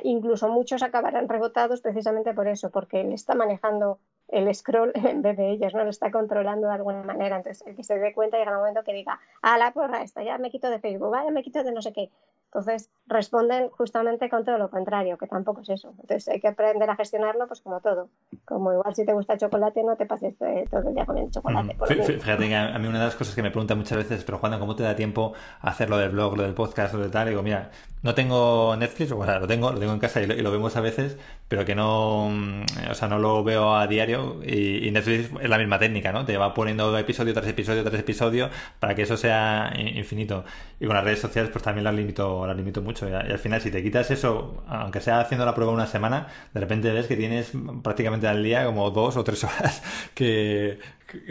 incluso 0.03 0.49
muchos 0.49 0.84
acabarán 0.84 1.30
rebotados 1.30 1.82
precisamente 1.82 2.34
por 2.34 2.47
eso, 2.47 2.70
porque 2.72 3.01
él 3.01 3.13
está 3.13 3.36
manejando 3.36 3.99
el 4.30 4.53
scroll 4.53 4.91
en 4.95 5.21
vez 5.21 5.38
de 5.38 5.51
ellos, 5.51 5.73
¿no? 5.73 5.84
Lo 5.84 5.89
está 5.89 6.11
controlando 6.11 6.67
de 6.67 6.73
alguna 6.73 7.03
manera. 7.03 7.38
Entonces, 7.38 7.65
el 7.67 7.75
que 7.75 7.84
se 7.84 7.97
dé 7.97 8.13
cuenta 8.13 8.38
llega 8.38 8.51
un 8.51 8.57
momento 8.57 8.84
que 8.84 8.93
diga, 8.93 9.19
ah, 9.41 9.57
la 9.57 9.71
porra 9.71 10.03
esta, 10.03 10.23
ya 10.23 10.38
me 10.38 10.49
quito 10.49 10.69
de 10.69 10.80
Facebook, 10.80 11.15
ya 11.23 11.32
me 11.32 11.43
quito 11.43 11.63
de 11.63 11.71
no 11.71 11.82
sé 11.82 11.93
qué. 11.93 12.09
Entonces, 12.47 12.89
responden 13.07 13.69
justamente 13.69 14.30
con 14.30 14.45
todo 14.45 14.57
lo 14.57 14.69
contrario, 14.69 15.17
que 15.17 15.28
tampoco 15.28 15.61
es 15.61 15.69
eso. 15.69 15.89
Entonces, 15.99 16.30
hay 16.30 16.39
que 16.39 16.47
aprender 16.47 16.89
a 16.89 16.95
gestionarlo, 16.95 17.45
pues 17.45 17.59
como 17.59 17.82
todo. 17.82 18.09
Como 18.45 18.71
igual 18.71 18.95
si 18.95 19.05
te 19.05 19.11
gusta 19.11 19.34
el 19.34 19.39
chocolate, 19.39 19.84
no 19.84 19.97
te 19.97 20.05
pases 20.05 20.36
todo 20.38 20.88
el 20.88 20.95
día 20.95 21.05
comiendo 21.05 21.32
chocolate. 21.32 21.75
Fíjate 21.86 22.47
que 22.47 22.55
a 22.55 22.80
mí 22.80 22.88
una 22.88 22.99
de 22.99 23.05
las 23.05 23.15
cosas 23.15 23.36
que 23.36 23.43
me 23.43 23.51
preguntan 23.51 23.78
muchas 23.78 23.97
veces, 23.97 24.23
pero 24.23 24.38
Juan, 24.38 24.57
¿cómo 24.59 24.75
te 24.78 24.84
da 24.84 24.95
tiempo 24.95 25.34
a 25.59 25.69
hacer 25.69 25.89
lo 25.89 25.97
del 25.97 26.11
blog, 26.11 26.38
lo 26.38 26.43
del 26.43 26.53
podcast, 26.53 26.93
lo 26.93 27.01
de 27.01 27.09
tal? 27.09 27.28
Y 27.28 27.32
digo, 27.32 27.43
mira, 27.43 27.69
no 28.01 28.15
tengo 28.15 28.75
Netflix, 28.78 29.11
o 29.11 29.25
sea, 29.25 29.39
lo 29.39 29.47
tengo, 29.47 29.71
lo 29.71 29.80
tengo 29.80 29.93
en 29.93 29.99
casa 29.99 30.21
y 30.21 30.28
lo, 30.28 30.51
vemos 30.51 30.75
a 30.78 30.82
veces, 30.82 31.17
pero 31.47 31.65
que 31.65 31.75
no, 31.75 32.30
mm, 32.30 32.61
o 32.91 32.93
sea, 32.93 33.07
no 33.07 33.19
lo 33.19 33.43
veo 33.43 33.75
a 33.75 33.88
diario 33.88 34.16
y, 34.43 34.89
Netflix 34.91 35.30
es 35.41 35.49
la 35.49 35.57
misma 35.57 35.80
técnica, 35.80 36.11
¿no? 36.11 36.26
Te 36.26 36.38
va 36.38 36.53
poniendo 36.53 36.97
episodio 36.97 37.34
tras 37.34 37.47
episodio 37.47 37.84
tras 37.84 37.99
episodio 37.99 38.49
para 38.80 38.95
que 38.95 39.03
eso 39.03 39.18
sea 39.18 39.74
infinito. 39.78 40.43
Y 40.80 40.86
con 40.86 40.95
las 40.95 41.03
redes 41.03 41.20
sociales 41.20 41.51
pues 41.51 41.63
también 41.63 41.84
las 41.84 41.93
limito, 41.93 42.45
las 42.45 42.55
limito 42.55 42.82
mucho. 42.82 43.07
Y, 43.09 43.13
al 43.13 43.39
final 43.39 43.61
si 43.61 43.72
te 43.72 43.82
quitas 43.84 44.09
eso, 44.11 44.63
aunque 44.68 44.99
sea 44.99 45.20
haciendo 45.20 45.45
la 45.45 45.55
prueba 45.55 45.72
una 45.72 45.88
semana, 45.88 46.28
de 46.53 46.59
repente 46.59 46.91
ves 46.91 47.07
que 47.07 47.15
tienes 47.15 47.51
prácticamente 47.84 48.28
al 48.28 48.43
día 48.43 48.65
como 48.65 48.89
dos 48.91 49.18
o 49.18 49.24
tres 49.24 49.43
horas 49.45 49.82
que, 50.13 50.80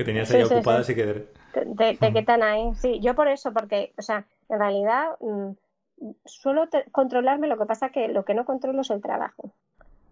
tenías 0.05 0.31
ahí 0.31 0.43
ocupadas 0.43 0.89
y 0.91 0.95
que... 0.95 1.29
Te, 1.77 1.97
te, 1.97 2.13
quitan 2.13 2.43
ahí, 2.43 2.75
sí. 2.75 3.01
Yo 3.01 3.15
por 3.15 3.29
eso, 3.29 3.53
porque, 3.53 3.93
o 3.99 4.03
sea, 4.03 4.27
en 4.49 4.59
realidad... 4.59 5.07
Mm, 5.21 5.53
suelo 6.25 6.69
controlarme, 6.93 7.47
lo 7.47 7.59
que 7.59 7.67
pasa 7.67 7.91
que 7.91 8.09
lo 8.09 8.25
que 8.25 8.35
no 8.35 8.45
controlo 8.45 8.83
es 8.83 8.91
el 8.91 9.01
trabajo. 9.01 9.53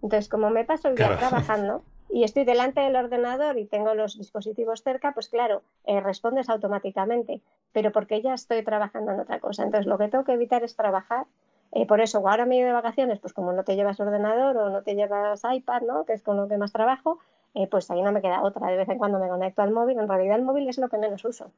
Entonces, 0.02 0.28
como 0.28 0.50
me 0.50 0.64
paso 0.64 0.88
el 0.88 0.96
día 0.96 1.16
trabajando 1.18 1.82
y 2.08 2.22
estoy 2.24 2.44
delante 2.44 2.80
del 2.80 2.96
ordenador 2.96 3.58
y 3.58 3.66
tengo 3.66 3.94
los 3.94 4.18
dispositivos 4.18 4.82
cerca, 4.82 5.12
pues 5.12 5.28
claro, 5.28 5.62
eh, 5.84 6.00
respondes 6.00 6.48
automáticamente, 6.48 7.40
pero 7.72 7.92
porque 7.92 8.22
ya 8.22 8.34
estoy 8.34 8.62
trabajando 8.62 9.12
en 9.12 9.20
otra 9.20 9.40
cosa. 9.40 9.64
Entonces, 9.64 9.86
lo 9.86 9.98
que 9.98 10.08
tengo 10.08 10.24
que 10.24 10.32
evitar 10.32 10.62
es 10.62 10.76
trabajar. 10.76 11.26
Eh, 11.72 11.86
por 11.86 12.00
eso, 12.00 12.18
ahora 12.18 12.46
me 12.46 12.56
ido 12.56 12.68
de 12.68 12.72
vacaciones, 12.72 13.18
pues 13.18 13.32
como 13.32 13.52
no 13.52 13.64
te 13.64 13.74
llevas 13.74 13.98
ordenador 13.98 14.56
o 14.56 14.70
no 14.70 14.82
te 14.82 14.94
llevas 14.94 15.42
iPad, 15.50 15.82
¿no? 15.82 16.04
que 16.04 16.12
es 16.12 16.22
con 16.22 16.36
lo 16.36 16.46
que 16.46 16.56
más 16.56 16.72
trabajo, 16.72 17.18
eh, 17.54 17.66
pues 17.66 17.90
ahí 17.90 18.00
no 18.02 18.12
me 18.12 18.22
queda 18.22 18.42
otra. 18.42 18.68
De 18.68 18.76
vez 18.76 18.88
en 18.88 18.98
cuando 18.98 19.18
me 19.18 19.28
conecto 19.28 19.62
al 19.62 19.72
móvil. 19.72 19.98
En 19.98 20.08
realidad, 20.08 20.36
el 20.36 20.44
móvil 20.44 20.68
es 20.68 20.78
lo 20.78 20.88
que 20.88 20.98
menos 20.98 21.24
uso 21.24 21.50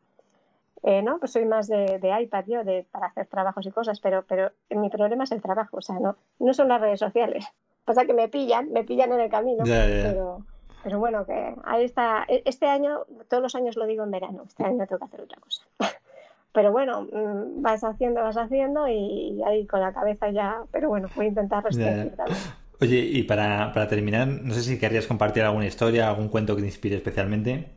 Eh, 0.82 1.03
¿no? 1.03 1.18
Pues 1.18 1.32
soy 1.32 1.44
más 1.44 1.68
de, 1.68 2.01
iPad 2.22 2.44
yo, 2.47 2.64
de, 2.64 2.86
para 2.90 3.09
hacer 3.09 3.26
trabajos 3.26 3.66
y 3.66 3.72
cosas, 3.72 4.01
pero, 4.01 4.24
pero 4.26 4.53
mi 4.70 4.88
problema 4.88 5.24
es 5.24 5.32
el 5.32 5.42
trabajo, 5.42 5.78
o 5.78 5.82
sea, 5.82 5.99
no, 5.99 6.16
no 6.38 6.55
son 6.55 6.68
las 6.68 6.80
redes 6.80 7.01
sociales. 7.01 7.47
Pasa 7.87 8.05
que 8.05 8.12
me 8.12 8.28
pillan, 8.28 8.70
me 8.72 8.84
pillan 8.84 9.12
en 9.12 9.20
el 9.20 9.30
camino, 9.30 9.64
Pero, 9.64 10.45
pero 10.84 10.99
bueno, 10.99 11.24
que 11.24 11.55
ahí 11.64 11.84
está. 11.84 12.26
E, 12.28 12.43
este 12.45 12.66
año, 12.66 13.07
todos 13.28 13.43
los 13.43 13.55
años 13.55 13.76
lo 13.76 13.87
digo 13.87 14.05
en 14.05 14.11
verano, 14.11 14.43
este 14.47 14.64
año 14.64 14.87
tengo 14.87 14.99
que 14.99 15.05
hacer 15.07 15.20
otra 15.22 15.41
cosa. 15.41 15.62
Pero 16.53 16.72
bueno, 16.72 17.03
mm, 17.03 17.62
vas 17.62 17.84
haciendo, 17.84 18.22
vas 18.22 18.37
haciendo 18.37 18.89
y 18.89 19.43
ahí 19.45 19.66
con 19.66 19.80
la 19.80 19.93
cabeza 19.93 20.30
ya, 20.30 20.62
pero 20.70 20.89
bueno, 20.89 21.07
voy 21.14 21.26
a 21.26 21.28
intentar 21.28 21.62
restringir 21.62 22.14
Oye, 22.80 22.97
y 22.97 23.24
para, 23.24 23.74
para 23.74 23.89
terminar, 23.89 24.26
no 24.26 24.55
sé 24.55 24.62
si 24.62 24.78
querrías 24.78 25.07
compartir 25.07 25.43
alguna 25.43 25.66
historia, 25.66 26.09
algún 26.09 26.30
cuento 26.30 26.57
que 26.57 26.62
te 26.62 26.68
inspire 26.68 26.97
especialmente 26.97 27.76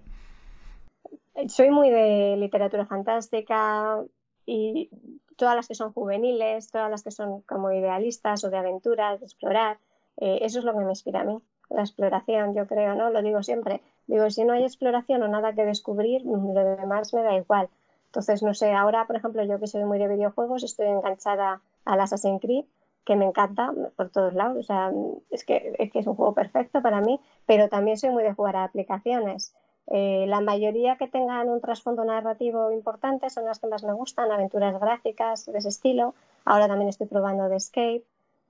soy 1.48 1.72
muy 1.72 1.90
de 1.90 2.36
literatura 2.38 2.86
fantástica 2.86 4.04
y 4.46 4.90
todas 5.38 5.56
las 5.56 5.68
que 5.68 5.76
son 5.76 5.94
juveniles, 5.94 6.70
todas 6.70 6.92
las 6.92 7.04
que 7.04 7.12
son 7.12 7.42
como 7.42 7.72
idealistas 7.72 8.44
o 8.44 8.50
de 8.50 8.58
aventuras, 8.58 9.20
de 9.20 9.26
explorar, 9.26 9.80
eh, 10.20 10.40
eso 10.42 10.60
es 10.60 10.66
lo 10.66 10.74
que 10.74 10.80
me 10.80 10.92
inspira 10.92 11.22
a 11.22 11.24
mí, 11.24 11.40
la 11.70 11.82
exploración, 11.82 12.54
yo 12.54 12.68
creo, 12.68 12.96
¿no? 12.96 13.10
Lo 13.10 13.22
digo 13.22 13.42
siempre. 13.44 13.82
Digo, 14.08 14.30
si 14.30 14.44
no 14.44 14.54
hay 14.54 14.64
exploración 14.64 15.24
o 15.24 15.28
nada 15.28 15.54
que 15.54 15.66
descubrir, 15.66 16.24
lo 16.26 16.54
demás 16.54 17.14
me 17.14 17.24
da 17.24 17.36
igual. 17.36 17.70
Entonces, 18.08 18.42
no 18.42 18.54
sé, 18.54 18.74
ahora, 18.74 19.06
por 19.06 19.16
ejemplo, 19.16 19.44
yo 19.44 19.60
que 19.60 19.68
soy 19.68 19.86
muy 19.86 20.00
de 20.00 20.08
videojuegos, 20.08 20.64
estoy 20.64 20.88
enganchada 20.88 21.62
al 21.86 22.02
Assassin's 22.02 22.42
Creed, 22.42 22.66
que 23.06 23.16
me 23.16 23.26
encanta 23.26 23.72
por 23.96 24.10
todos 24.10 24.34
lados. 24.34 24.58
O 24.58 24.64
sea, 24.64 24.92
es 25.30 25.46
que, 25.46 25.76
es 25.78 25.92
que 25.92 26.00
es 26.00 26.08
un 26.08 26.16
juego 26.16 26.34
perfecto 26.34 26.82
para 26.82 27.02
mí, 27.02 27.20
pero 27.46 27.70
también 27.70 27.98
soy 27.98 28.10
muy 28.10 28.24
de 28.24 28.34
jugar 28.34 28.56
a 28.56 28.64
aplicaciones. 28.64 29.54
Eh, 29.92 30.26
la 30.28 30.42
mayoría 30.42 30.98
que 30.98 31.08
tengan 31.08 31.50
un 31.50 31.62
trasfondo 31.62 32.04
narrativo 32.04 32.72
importante 32.72 33.30
son 33.30 33.46
las 33.46 33.60
que 33.60 33.68
más 33.68 33.84
me 33.84 33.94
gustan, 33.94 34.32
aventuras 34.32 34.80
gráficas 34.80 35.46
de 35.46 35.58
ese 35.58 35.70
estilo. 35.70 36.14
Ahora 36.46 36.68
también 36.68 36.90
estoy 36.90 37.08
probando 37.08 37.48
de 37.48 37.58
Escape. 37.58 38.04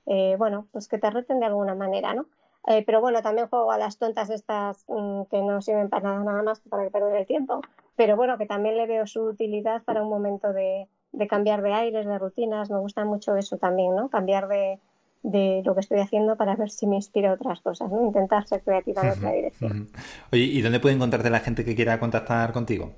Eh, 0.06 0.36
bueno, 0.38 0.68
pues 0.72 0.88
que 0.88 0.98
te 0.98 1.10
reten 1.10 1.40
de 1.40 1.48
alguna 1.48 1.76
manera, 1.76 2.14
¿no? 2.14 2.26
Eh, 2.68 2.84
pero 2.86 3.02
bueno, 3.02 3.22
también 3.22 3.48
juego 3.48 3.72
a 3.72 3.78
las 3.78 3.98
tontas 3.98 4.30
estas 4.30 4.84
mm, 4.88 5.24
que 5.32 5.42
no 5.42 5.62
sirven 5.62 5.90
para 5.90 6.10
nada, 6.10 6.24
nada 6.24 6.44
más 6.44 6.60
que 6.60 6.70
para 6.70 6.90
perder 6.90 7.16
el 7.16 7.26
tiempo. 7.26 7.62
Pero 7.96 8.16
bueno, 8.16 8.38
que 8.38 8.46
también 8.46 8.78
le 8.78 8.88
veo 8.88 9.08
su 9.08 9.24
utilidad 9.24 9.84
para 9.84 10.04
un 10.04 10.10
momento 10.10 10.54
de, 10.54 10.88
de 11.12 11.28
cambiar 11.28 11.62
de 11.62 11.74
aires, 11.74 12.06
de 12.06 12.20
rutinas. 12.20 12.70
Me 12.70 12.80
gusta 12.80 13.06
mucho 13.06 13.36
eso 13.36 13.58
también, 13.58 13.96
¿no? 13.96 14.10
Cambiar 14.10 14.48
de, 14.48 14.80
de 15.24 15.62
lo 15.66 15.74
que 15.74 15.82
estoy 15.82 16.00
haciendo 16.00 16.36
para 16.36 16.56
ver 16.56 16.70
si 16.70 16.88
me 16.88 16.96
inspira 16.96 17.34
otras 17.34 17.62
cosas, 17.62 17.92
¿no? 17.92 18.06
Intentar 18.06 18.48
ser 18.48 18.62
creativa 18.62 19.04
en 19.04 19.10
otra 19.12 19.32
dirección. 19.32 19.90
Oye, 20.32 20.44
¿y 20.44 20.62
dónde 20.62 20.80
puede 20.80 20.96
encontrarte 20.96 21.30
la 21.30 21.40
gente 21.40 21.66
que 21.66 21.76
quiera 21.76 22.00
contactar 22.00 22.54
contigo? 22.54 22.94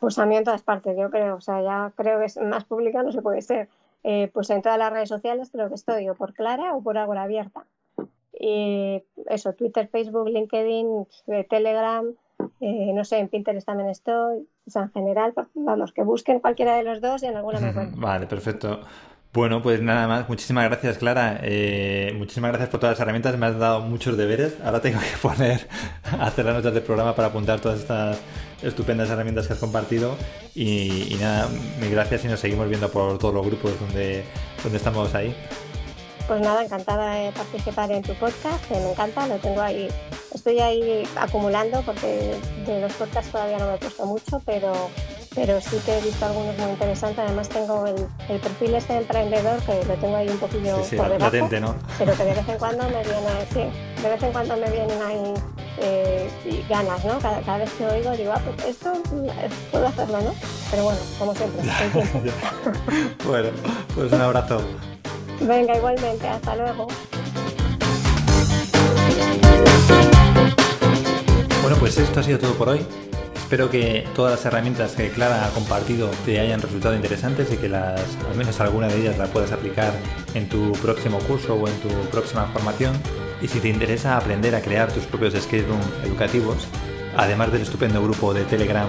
Pues 0.00 0.18
a 0.18 0.26
mí 0.26 0.36
en 0.36 0.44
todas 0.44 0.62
partes, 0.62 0.96
yo 0.98 1.10
creo. 1.10 1.36
O 1.36 1.40
sea, 1.40 1.62
ya 1.62 1.92
creo 1.96 2.18
que 2.18 2.26
es 2.26 2.36
más 2.38 2.64
pública 2.64 3.02
no 3.02 3.12
se 3.12 3.22
puede 3.22 3.42
ser. 3.42 3.68
Eh, 4.04 4.30
pues 4.32 4.50
en 4.50 4.60
todas 4.60 4.78
las 4.78 4.92
redes 4.92 5.08
sociales 5.08 5.50
creo 5.50 5.68
que 5.68 5.74
estoy 5.74 6.08
o 6.10 6.14
por 6.14 6.34
Clara 6.34 6.74
o 6.76 6.82
por 6.82 6.98
Ágora 6.98 7.22
Abierta. 7.22 7.66
Y 8.38 9.02
eso, 9.28 9.54
Twitter, 9.54 9.88
Facebook, 9.88 10.28
LinkedIn, 10.28 11.06
eh, 11.28 11.46
Telegram, 11.48 12.14
eh, 12.60 12.92
no 12.92 13.04
sé, 13.04 13.18
en 13.18 13.28
Pinterest 13.28 13.66
también 13.66 13.88
estoy. 13.88 14.46
O 14.66 14.70
sea, 14.70 14.82
en 14.82 14.92
general, 14.92 15.32
vamos, 15.54 15.92
que 15.92 16.02
busquen 16.02 16.40
cualquiera 16.40 16.76
de 16.76 16.82
los 16.82 17.00
dos 17.00 17.22
y 17.22 17.26
en 17.26 17.36
alguna 17.36 17.60
me. 17.60 17.72
Vale, 17.96 18.26
perfecto. 18.26 18.80
Bueno, 19.34 19.60
pues 19.62 19.82
nada 19.82 20.06
más. 20.06 20.28
Muchísimas 20.28 20.64
gracias, 20.66 20.96
Clara. 20.96 21.40
Eh, 21.42 22.14
muchísimas 22.16 22.50
gracias 22.52 22.70
por 22.70 22.78
todas 22.78 22.92
las 22.92 23.00
herramientas. 23.00 23.36
Me 23.36 23.46
has 23.46 23.58
dado 23.58 23.80
muchos 23.80 24.16
deberes. 24.16 24.54
Ahora 24.64 24.80
tengo 24.80 25.00
que 25.00 25.16
poner 25.22 25.66
a 26.04 26.26
hacer 26.26 26.44
las 26.44 26.54
notas 26.54 26.72
del 26.72 26.84
programa 26.84 27.16
para 27.16 27.28
apuntar 27.28 27.58
todas 27.58 27.80
estas 27.80 28.20
estupendas 28.62 29.10
herramientas 29.10 29.48
que 29.48 29.54
has 29.54 29.58
compartido. 29.58 30.16
Y, 30.54 31.16
nada, 31.20 31.48
mil 31.80 31.90
gracias 31.90 32.24
y 32.24 32.28
nos 32.28 32.38
seguimos 32.38 32.68
viendo 32.68 32.88
por 32.90 33.18
todos 33.18 33.34
los 33.34 33.44
grupos 33.44 33.72
donde, 33.80 34.22
donde 34.62 34.78
estamos 34.78 35.12
ahí. 35.16 35.34
Pues 36.26 36.40
nada, 36.40 36.64
encantada 36.64 37.14
de 37.14 37.32
participar 37.32 37.92
en 37.92 38.02
tu 38.02 38.14
podcast, 38.14 38.64
que 38.66 38.74
me 38.74 38.92
encanta, 38.92 39.26
lo 39.26 39.36
tengo 39.36 39.60
ahí, 39.60 39.88
estoy 40.34 40.58
ahí 40.58 41.06
acumulando 41.16 41.82
porque 41.82 42.34
de 42.66 42.80
los 42.80 42.92
podcasts 42.94 43.30
todavía 43.30 43.58
no 43.58 43.66
me 43.66 43.74
he 43.74 43.78
puesto 43.78 44.06
mucho, 44.06 44.40
pero 44.46 44.72
pero 45.34 45.60
sí 45.60 45.76
que 45.84 45.98
he 45.98 46.00
visto 46.00 46.24
algunos 46.24 46.56
muy 46.58 46.70
interesantes. 46.70 47.18
Además 47.18 47.48
tengo 47.48 47.86
el, 47.86 48.06
el 48.28 48.40
perfil 48.40 48.74
este 48.74 48.92
de 48.92 48.98
emprendedor 49.00 49.60
que 49.62 49.84
lo 49.84 49.94
tengo 49.94 50.16
ahí 50.16 50.28
un 50.28 50.38
poquillo 50.38 50.76
por 50.76 51.08
debajo, 51.08 51.18
latente, 51.18 51.60
¿no? 51.60 51.74
pero 51.98 52.16
que 52.16 52.24
de 52.24 52.34
vez 52.34 52.48
en 52.48 52.58
cuando 52.58 52.84
me 52.84 53.02
viene, 53.02 53.46
sí, 53.52 54.02
de 54.02 54.08
vez 54.08 54.22
en 54.22 54.32
cuando 54.32 54.56
me 54.56 54.70
vienen 54.70 55.02
ahí 55.02 55.34
eh, 55.78 56.64
ganas, 56.68 57.04
¿no? 57.04 57.18
Cada, 57.18 57.40
cada, 57.40 57.58
vez 57.58 57.72
que 57.72 57.86
oigo 57.86 58.12
digo, 58.12 58.32
ah, 58.32 58.40
pues 58.44 58.68
esto 58.68 58.92
mm, 58.94 59.26
puedo 59.72 59.86
hacerlo, 59.86 60.20
¿no? 60.20 60.34
Pero 60.70 60.84
bueno, 60.84 61.00
como 61.18 61.34
siempre, 61.34 61.62
bueno, 63.26 63.48
pues 63.94 64.12
un 64.12 64.20
abrazo. 64.20 64.60
Venga, 65.40 65.76
igualmente, 65.76 66.28
hasta 66.28 66.56
luego. 66.56 66.86
Bueno, 71.62 71.76
pues 71.78 71.98
esto 71.98 72.20
ha 72.20 72.22
sido 72.22 72.38
todo 72.38 72.54
por 72.54 72.68
hoy. 72.68 72.86
Espero 73.34 73.70
que 73.70 74.06
todas 74.14 74.32
las 74.32 74.44
herramientas 74.46 74.92
que 74.92 75.10
Clara 75.10 75.46
ha 75.46 75.50
compartido 75.50 76.10
te 76.24 76.40
hayan 76.40 76.60
resultado 76.60 76.94
interesantes 76.94 77.52
y 77.52 77.56
que 77.56 77.68
las, 77.68 78.00
al 78.28 78.36
menos 78.36 78.58
alguna 78.60 78.88
de 78.88 78.96
ellas 78.96 79.18
la 79.18 79.26
puedas 79.26 79.52
aplicar 79.52 79.92
en 80.34 80.48
tu 80.48 80.72
próximo 80.72 81.18
curso 81.20 81.54
o 81.54 81.68
en 81.68 81.74
tu 81.80 81.88
próxima 82.10 82.46
formación. 82.46 82.94
Y 83.42 83.48
si 83.48 83.60
te 83.60 83.68
interesa 83.68 84.16
aprender 84.16 84.54
a 84.54 84.60
crear 84.62 84.90
tus 84.90 85.04
propios 85.04 85.34
escape 85.34 85.62
room 85.62 85.80
educativos, 86.04 86.66
además 87.16 87.52
del 87.52 87.62
estupendo 87.62 88.02
grupo 88.02 88.32
de 88.32 88.44
Telegram 88.44 88.88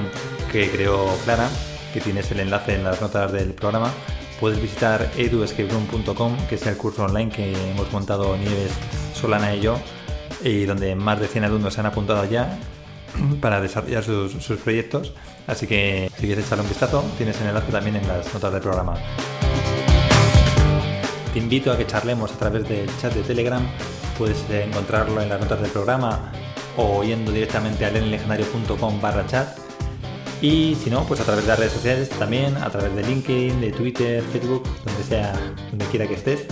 que 0.52 0.70
creó 0.72 1.06
Clara, 1.26 1.50
que 1.94 2.00
tienes 2.00 2.32
el 2.32 2.40
enlace 2.40 2.76
en 2.76 2.86
las 2.86 3.02
notas 3.02 3.32
del 3.34 3.54
programa, 3.54 3.92
puedes 4.40 4.62
visitar 4.62 5.10
eduescaperoom.com, 5.18 6.38
que 6.48 6.56
es 6.56 6.66
el 6.68 6.78
curso 6.78 7.06
online 7.06 7.32
que 7.32 7.72
hemos 7.72 7.92
montado 7.92 8.36
Nieves, 8.38 8.72
Solana 9.14 9.56
y 9.56 9.62
yo, 9.62 9.78
y 10.44 10.66
donde 10.66 10.96
más 10.96 11.20
de 11.20 11.28
100 11.28 11.46
alumnos 11.46 11.74
se 11.74 11.80
han 11.80 11.86
apuntado 11.86 12.26
ya 12.26 12.58
para 13.42 13.62
desarrollar 13.62 14.04
sus, 14.04 14.58
proyectos. 14.64 15.14
Así 15.48 15.68
que 15.68 16.12
si 16.18 16.26
quieres 16.26 16.46
echarle 16.46 16.64
un 16.64 16.70
vistazo, 16.70 17.04
tienes 17.18 17.40
el 17.42 17.48
enlace 17.48 17.72
también 17.72 17.96
en 17.98 18.08
las 18.08 18.34
notas 18.34 18.52
del 18.52 18.62
programa. 18.62 18.96
Te 21.34 21.40
invito 21.40 21.72
a 21.72 21.78
que 21.78 21.86
charlemos 21.86 22.32
a 22.32 22.38
través 22.38 22.68
del 22.68 22.90
chat 22.98 23.14
de 23.14 23.22
Telegram. 23.22 23.62
Puedes 24.18 24.50
encontrarlo 24.50 25.22
en 25.22 25.30
las 25.30 25.40
notas 25.40 25.62
del 25.62 25.70
programa 25.70 26.32
o 26.78 27.04
yendo 27.04 27.32
directamente 27.32 27.86
a 27.86 27.92
lenlegendario.com 27.92 29.02
barra 29.02 29.26
chat. 29.28 29.65
Y 30.42 30.76
si 30.76 30.90
no, 30.90 31.06
pues 31.06 31.20
a 31.22 31.24
través 31.24 31.46
de 31.46 31.50
las 31.50 31.60
redes 31.60 31.74
sociales 31.74 32.10
también, 32.10 32.56
a 32.58 32.70
través 32.70 32.96
de 32.96 33.04
LinkedIn, 33.04 33.62
de 33.62 33.72
Twitter, 33.72 34.24
Facebook, 34.32 34.64
donde 34.84 35.04
sea, 35.04 35.34
donde 35.70 35.86
quiera 35.86 36.08
que 36.08 36.16
estés. 36.16 36.46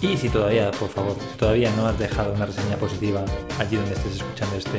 Y 0.00 0.16
si 0.18 0.28
todavía, 0.28 0.70
por 0.72 0.90
favor, 0.90 1.16
todavía 1.38 1.70
no 1.76 1.86
has 1.86 1.98
dejado 1.98 2.34
una 2.34 2.46
reseña 2.46 2.76
positiva 2.76 3.24
allí 3.58 3.76
donde 3.76 3.94
estés 3.94 4.16
escuchando 4.16 4.56
este, 4.56 4.78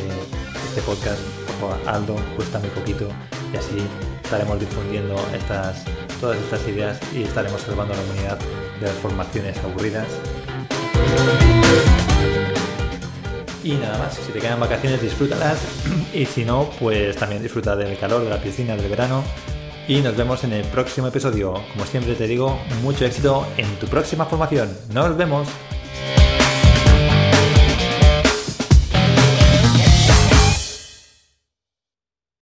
este 0.69 0.81
podcast, 0.81 1.19
por 1.47 1.55
favor, 1.71 1.87
hazlo, 1.87 2.15
cuesta 2.35 2.59
muy 2.59 2.69
poquito 2.69 3.07
y 3.51 3.57
así 3.57 3.77
estaremos 4.23 4.59
difundiendo 4.59 5.15
estas, 5.33 5.83
todas 6.21 6.37
estas 6.37 6.67
ideas 6.67 6.99
y 7.13 7.23
estaremos 7.23 7.61
salvando 7.61 7.93
a 7.93 7.97
la 7.97 8.03
humanidad 8.03 8.39
de 8.79 8.85
las 8.87 8.95
formaciones 8.97 9.57
aburridas. 9.59 10.07
Y 13.65 13.73
nada 13.73 13.97
más, 13.97 14.13
si 14.13 14.31
te 14.31 14.39
quedan 14.39 14.59
vacaciones 14.59 15.01
disfrútalas 15.01 15.57
y 16.13 16.25
si 16.27 16.45
no, 16.45 16.69
pues 16.79 17.17
también 17.17 17.41
disfruta 17.41 17.75
del 17.75 17.97
calor, 17.97 18.23
de 18.23 18.29
la 18.29 18.39
piscina, 18.39 18.75
del 18.75 18.87
verano 18.87 19.23
y 19.87 20.01
nos 20.01 20.15
vemos 20.15 20.43
en 20.43 20.53
el 20.53 20.65
próximo 20.65 21.07
episodio. 21.07 21.53
Como 21.73 21.85
siempre 21.85 22.13
te 22.13 22.27
digo, 22.27 22.59
mucho 22.83 23.05
éxito 23.05 23.45
en 23.57 23.67
tu 23.79 23.87
próxima 23.87 24.25
formación. 24.25 24.69
Nos 24.93 25.17
vemos. 25.17 25.47